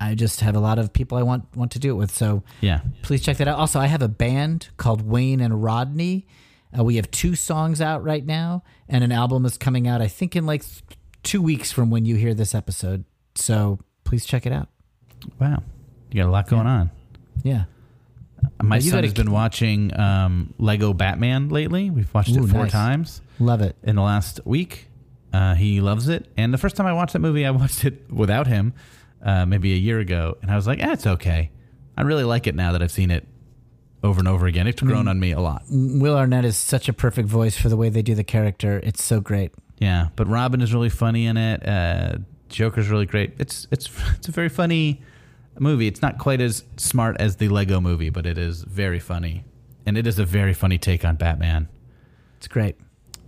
I 0.00 0.14
just 0.14 0.40
have 0.40 0.54
a 0.54 0.60
lot 0.60 0.78
of 0.78 0.92
people 0.92 1.18
I 1.18 1.22
want 1.22 1.56
want 1.56 1.72
to 1.72 1.78
do 1.78 1.90
it 1.90 1.94
with. 1.94 2.10
So 2.12 2.42
yeah. 2.60 2.80
please 3.02 3.20
check 3.22 3.36
that 3.38 3.48
out. 3.48 3.58
Also, 3.58 3.80
I 3.80 3.86
have 3.86 4.02
a 4.02 4.08
band 4.08 4.68
called 4.76 5.02
Wayne 5.02 5.40
and 5.40 5.62
Rodney. 5.62 6.26
Uh, 6.78 6.84
we 6.84 6.96
have 6.96 7.10
two 7.10 7.34
songs 7.34 7.80
out 7.80 8.04
right 8.04 8.24
now, 8.24 8.62
and 8.88 9.02
an 9.02 9.10
album 9.10 9.44
is 9.46 9.56
coming 9.58 9.88
out. 9.88 10.00
I 10.02 10.08
think 10.08 10.36
in 10.36 10.46
like 10.46 10.62
th- 10.64 10.82
two 11.22 11.42
weeks 11.42 11.72
from 11.72 11.90
when 11.90 12.04
you 12.04 12.14
hear 12.16 12.34
this 12.34 12.54
episode. 12.54 13.04
So 13.34 13.80
please 14.04 14.24
check 14.24 14.46
it 14.46 14.52
out. 14.52 14.68
Wow. 15.40 15.62
You 16.10 16.22
got 16.22 16.28
a 16.28 16.30
lot 16.32 16.48
going 16.48 16.66
on. 16.66 16.90
Yeah. 17.42 17.64
My 18.62 18.76
Well, 18.76 18.80
son 18.82 19.04
has 19.04 19.12
been 19.14 19.30
watching 19.32 19.98
um, 19.98 20.54
Lego 20.58 20.92
Batman 20.92 21.48
lately. 21.48 21.90
We've 21.90 22.12
watched 22.14 22.36
Ooh, 22.36 22.44
it 22.44 22.48
four 22.48 22.62
nice. 22.62 22.72
times 22.72 23.20
Love 23.40 23.62
it. 23.62 23.76
in 23.82 23.96
the 23.96 24.02
last 24.02 24.40
week. 24.44 24.86
Uh, 25.32 25.54
he 25.54 25.80
loves 25.80 26.08
it. 26.08 26.26
And 26.36 26.54
the 26.54 26.58
first 26.58 26.76
time 26.76 26.86
I 26.86 26.92
watched 26.92 27.12
that 27.14 27.18
movie, 27.18 27.44
I 27.44 27.50
watched 27.62 27.84
it 27.84 28.10
without 28.10 28.46
him, 28.46 28.74
uh, 29.22 29.46
maybe 29.46 29.72
a 29.72 29.76
year 29.76 29.98
ago, 29.98 30.36
and 30.42 30.50
I 30.50 30.56
was 30.56 30.66
like, 30.66 30.80
eh, 30.80 30.92
"It's 30.92 31.06
okay." 31.06 31.50
I 31.96 32.02
really 32.02 32.24
like 32.24 32.46
it 32.46 32.54
now 32.54 32.72
that 32.72 32.82
I've 32.82 32.92
seen 32.92 33.10
it 33.10 33.26
over 34.02 34.20
and 34.20 34.28
over 34.28 34.46
again. 34.46 34.66
It's 34.66 34.80
grown 34.80 35.08
on 35.08 35.18
me 35.18 35.32
a 35.32 35.40
lot. 35.40 35.62
Will 35.68 36.16
Arnett 36.16 36.44
is 36.44 36.56
such 36.56 36.88
a 36.88 36.92
perfect 36.92 37.28
voice 37.28 37.56
for 37.56 37.68
the 37.68 37.76
way 37.76 37.88
they 37.88 38.02
do 38.02 38.14
the 38.14 38.24
character. 38.24 38.80
It's 38.84 39.02
so 39.02 39.20
great. 39.20 39.52
Yeah, 39.78 40.08
but 40.16 40.28
Robin 40.28 40.60
is 40.60 40.72
really 40.72 40.88
funny 40.88 41.26
in 41.26 41.36
it. 41.36 41.66
Uh, 41.66 42.18
Joker's 42.48 42.88
really 42.88 43.06
great. 43.06 43.34
It's 43.38 43.66
it's 43.70 43.88
it's 44.16 44.28
a 44.28 44.32
very 44.32 44.48
funny 44.48 45.02
movie. 45.58 45.86
It's 45.86 46.02
not 46.02 46.18
quite 46.18 46.40
as 46.40 46.64
smart 46.76 47.16
as 47.18 47.36
the 47.36 47.48
Lego 47.48 47.80
movie, 47.80 48.10
but 48.10 48.26
it 48.26 48.38
is 48.38 48.62
very 48.62 49.00
funny, 49.00 49.44
and 49.86 49.98
it 49.98 50.06
is 50.06 50.18
a 50.18 50.24
very 50.24 50.54
funny 50.54 50.78
take 50.78 51.04
on 51.04 51.16
Batman. 51.16 51.68
It's 52.36 52.48
great. 52.48 52.76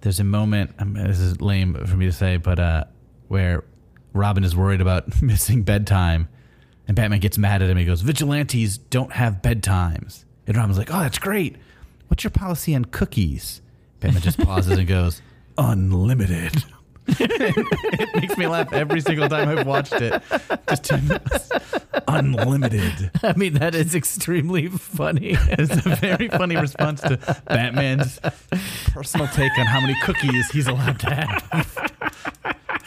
There's 0.02 0.20
a 0.20 0.24
moment. 0.24 0.72
Um, 0.78 0.94
this 0.94 1.18
is 1.18 1.40
lame 1.40 1.74
for 1.86 1.96
me 1.96 2.06
to 2.06 2.12
say, 2.12 2.36
but 2.36 2.58
uh, 2.58 2.84
where 3.28 3.64
Robin 4.12 4.44
is 4.44 4.56
worried 4.56 4.80
about 4.80 5.22
missing 5.22 5.62
bedtime, 5.62 6.28
and 6.86 6.96
Batman 6.96 7.20
gets 7.20 7.38
mad 7.38 7.62
at 7.62 7.70
him. 7.70 7.76
He 7.76 7.84
goes, 7.84 8.02
"Vigilantes 8.02 8.78
don't 8.78 9.12
have 9.12 9.42
bedtimes," 9.42 10.24
and 10.46 10.56
Robin's 10.56 10.78
like, 10.78 10.92
"Oh, 10.92 11.00
that's 11.00 11.18
great. 11.18 11.56
What's 12.08 12.24
your 12.24 12.30
policy 12.30 12.74
on 12.74 12.86
cookies?" 12.86 13.60
Batman 14.00 14.22
just 14.22 14.38
pauses 14.38 14.78
and 14.78 14.88
goes, 14.88 15.22
"Unlimited." 15.58 16.64
it 17.18 18.14
makes 18.14 18.36
me 18.36 18.46
laugh 18.46 18.72
every 18.72 19.00
single 19.00 19.28
time 19.28 19.48
I've 19.48 19.66
watched 19.66 19.94
it. 19.94 20.22
Just 20.68 20.92
unlimited. 22.06 23.10
I 23.22 23.32
mean, 23.36 23.54
that 23.54 23.74
is 23.74 23.94
extremely 23.94 24.68
funny. 24.68 25.36
It's 25.48 25.86
a 25.86 25.96
very 25.96 26.28
funny 26.28 26.56
response 26.56 27.00
to 27.02 27.16
Batman's 27.46 28.20
personal 28.92 29.26
take 29.28 29.56
on 29.58 29.66
how 29.66 29.80
many 29.80 29.96
cookies 30.02 30.50
he's 30.50 30.68
allowed 30.68 31.00
to 31.00 31.14
have. 31.14 31.89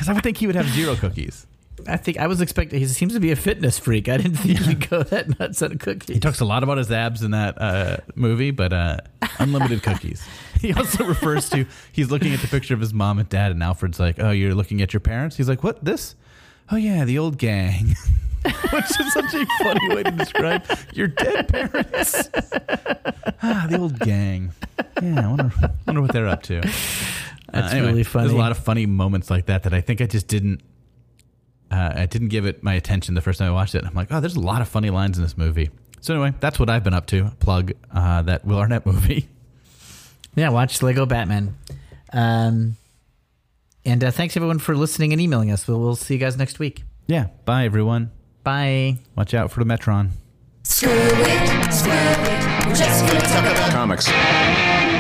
Because 0.04 0.12
I 0.12 0.14
would 0.16 0.24
think 0.24 0.38
he 0.38 0.47
would 0.47 0.56
have 0.58 0.68
zero 0.68 0.95
cookies. 0.99 1.47
I 1.88 1.95
think 1.95 2.18
I 2.18 2.28
was 2.28 2.41
expecting. 2.41 2.78
He 2.78 2.86
seems 2.88 3.14
to 3.14 3.22
be 3.22 3.32
a 3.32 3.38
fitness 3.38 3.80
freak. 3.80 4.10
I 4.10 4.18
didn't 4.18 4.36
think 4.36 4.60
he'd 4.60 4.89
go 4.89 5.01
that 5.01 5.39
nuts 5.39 5.62
on 5.62 5.78
cookies. 5.78 6.14
He 6.14 6.20
talks 6.20 6.41
a 6.41 6.45
lot 6.45 6.62
about 6.62 6.78
his 6.78 6.91
abs 6.91 7.24
in 7.24 7.32
that 7.32 7.60
uh, 7.60 7.97
movie, 8.16 8.51
but 8.51 8.74
uh, 8.74 8.97
unlimited 9.39 9.82
cookies. 9.84 10.26
He 10.64 10.72
also 10.72 11.04
refers 11.04 11.49
to 11.49 11.66
he's 11.91 12.10
looking 12.10 12.34
at 12.34 12.39
the 12.39 12.47
picture 12.47 12.74
of 12.74 12.80
his 12.80 12.93
mom 12.93 13.20
and 13.20 13.28
dad, 13.28 13.51
and 13.51 13.62
Alfred's 13.62 13.99
like, 13.99 14.18
"Oh, 14.18 14.32
you're 14.32 14.56
looking 14.56 14.82
at 14.82 14.93
your 14.93 15.01
parents." 15.01 15.36
He's 15.36 15.49
like, 15.49 15.62
"What? 15.62 15.84
This? 15.84 16.16
Oh 16.72 16.78
yeah, 16.78 17.04
the 17.04 17.18
old 17.20 17.38
gang." 17.38 17.88
Which 18.72 18.99
is 18.99 19.14
such 19.14 19.34
a 19.34 19.45
funny 19.62 19.89
way 19.95 20.04
to 20.04 20.12
describe 20.12 20.64
your 20.93 21.08
dead 21.08 21.49
parents. 21.49 22.30
ah, 23.41 23.68
the 23.70 23.78
old 23.78 23.99
gang. 23.99 24.54
Yeah, 25.01 25.26
I 25.26 25.28
wonder, 25.28 25.51
wonder 25.86 26.01
what 26.01 26.14
they're 26.14 26.30
up 26.30 26.43
to. 26.43 26.62
That's 27.54 27.74
really 27.74 28.04
funny. 28.04 28.28
There's 28.28 28.36
a 28.36 28.39
lot 28.39 28.51
of 28.51 28.58
funny 28.58 28.86
moments 28.86 29.30
like 29.30 29.45
that 29.45 29.64
that 29.64 29.74
I 29.74 29.82
think 29.82 30.01
I 30.01 30.06
just 30.06 30.28
didn't. 30.28 30.62
Uh, 31.72 31.91
I 31.95 32.06
didn't 32.06 32.28
give 32.28 32.45
it 32.45 32.64
my 32.64 32.74
attention 32.74 33.16
the 33.16 33.22
first 33.22 33.39
time 33.39 33.49
I 33.49 33.51
watched 33.54 33.74
it. 33.76 33.84
I'm 33.86 33.93
like, 33.93 34.12
oh, 34.12 34.20
there's 34.20 34.36
a 34.36 34.39
lot 34.39 34.62
of 34.62 34.68
funny 34.68 34.89
lines 34.89 35.18
in 35.18 35.24
this 35.24 35.38
movie. 35.38 35.70
So 36.01 36.14
anyway, 36.14 36.34
that's 36.39 36.60
what 36.60 36.70
I've 36.70 36.84
been 36.84 36.93
up 36.93 37.06
to. 37.08 37.32
Plug 37.39 37.72
uh, 37.91 38.22
that 38.24 38.45
Will 38.45 38.58
Arnett 38.60 38.86
movie. 38.88 39.28
Yeah, 40.36 40.49
watch 40.49 40.82
Lego 40.82 41.06
Batman. 41.06 41.56
Um, 42.12 42.76
and 43.86 44.04
uh, 44.04 44.12
thanks 44.12 44.36
everyone 44.36 44.60
for 44.60 44.76
listening 44.76 45.14
and 45.14 45.22
emailing 45.22 45.51
us. 45.51 45.68
We'll, 45.68 45.80
we'll 45.80 45.95
see 45.95 46.16
you 46.16 46.20
guys 46.20 46.38
next 46.38 46.60
week. 46.60 46.84
Yeah. 47.08 47.28
Bye 47.45 47.66
everyone. 47.66 48.12
Bye. 48.43 48.97
Watch 49.16 49.34
out 49.34 49.51
for 49.51 49.64
the 49.64 49.66
Metron. 49.66 50.10
Screw 50.64 50.89
it, 50.91 51.74
screw 51.74 51.91
it. 51.91 52.68
We're 52.68 52.76
just 52.76 53.06
gonna 53.06 53.20
talk 53.20 53.45
about 53.45 53.72
Comics. 53.72 54.93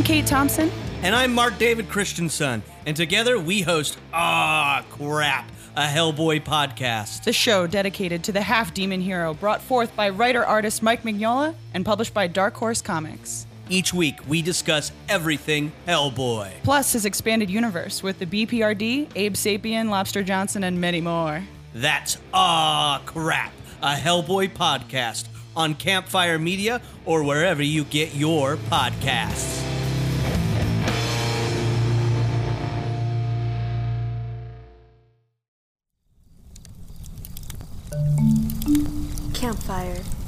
I'm 0.00 0.06
Kate 0.06 0.26
Thompson. 0.26 0.72
And 1.02 1.14
I'm 1.14 1.34
Mark 1.34 1.58
David 1.58 1.90
Christensen, 1.90 2.62
and 2.86 2.96
together 2.96 3.38
we 3.38 3.60
host 3.60 3.98
Ah 4.14 4.82
Crap, 4.88 5.50
a 5.76 5.82
Hellboy 5.82 6.42
podcast. 6.42 7.24
the 7.24 7.34
show 7.34 7.66
dedicated 7.66 8.24
to 8.24 8.32
the 8.32 8.40
half 8.40 8.72
demon 8.72 9.02
hero 9.02 9.34
brought 9.34 9.60
forth 9.60 9.94
by 9.94 10.08
writer 10.08 10.42
artist 10.42 10.82
Mike 10.82 11.02
Mignola 11.02 11.54
and 11.74 11.84
published 11.84 12.14
by 12.14 12.26
Dark 12.28 12.54
Horse 12.54 12.80
Comics. 12.80 13.46
Each 13.68 13.92
week 13.92 14.26
we 14.26 14.40
discuss 14.40 14.90
everything 15.06 15.70
Hellboy. 15.86 16.50
Plus 16.62 16.94
his 16.94 17.04
expanded 17.04 17.50
universe 17.50 18.02
with 18.02 18.18
the 18.18 18.24
BPRD, 18.24 19.10
Abe 19.14 19.34
Sapien, 19.34 19.90
Lobster 19.90 20.22
Johnson, 20.22 20.64
and 20.64 20.80
many 20.80 21.02
more. 21.02 21.42
That's 21.74 22.16
Ah 22.32 23.02
Crap, 23.04 23.52
a 23.82 23.96
Hellboy 23.96 24.54
podcast 24.54 25.28
on 25.54 25.74
Campfire 25.74 26.38
Media 26.38 26.80
or 27.04 27.22
wherever 27.22 27.62
you 27.62 27.84
get 27.84 28.14
your 28.14 28.56
podcasts. 28.56 29.69
Campfire. 39.40 40.19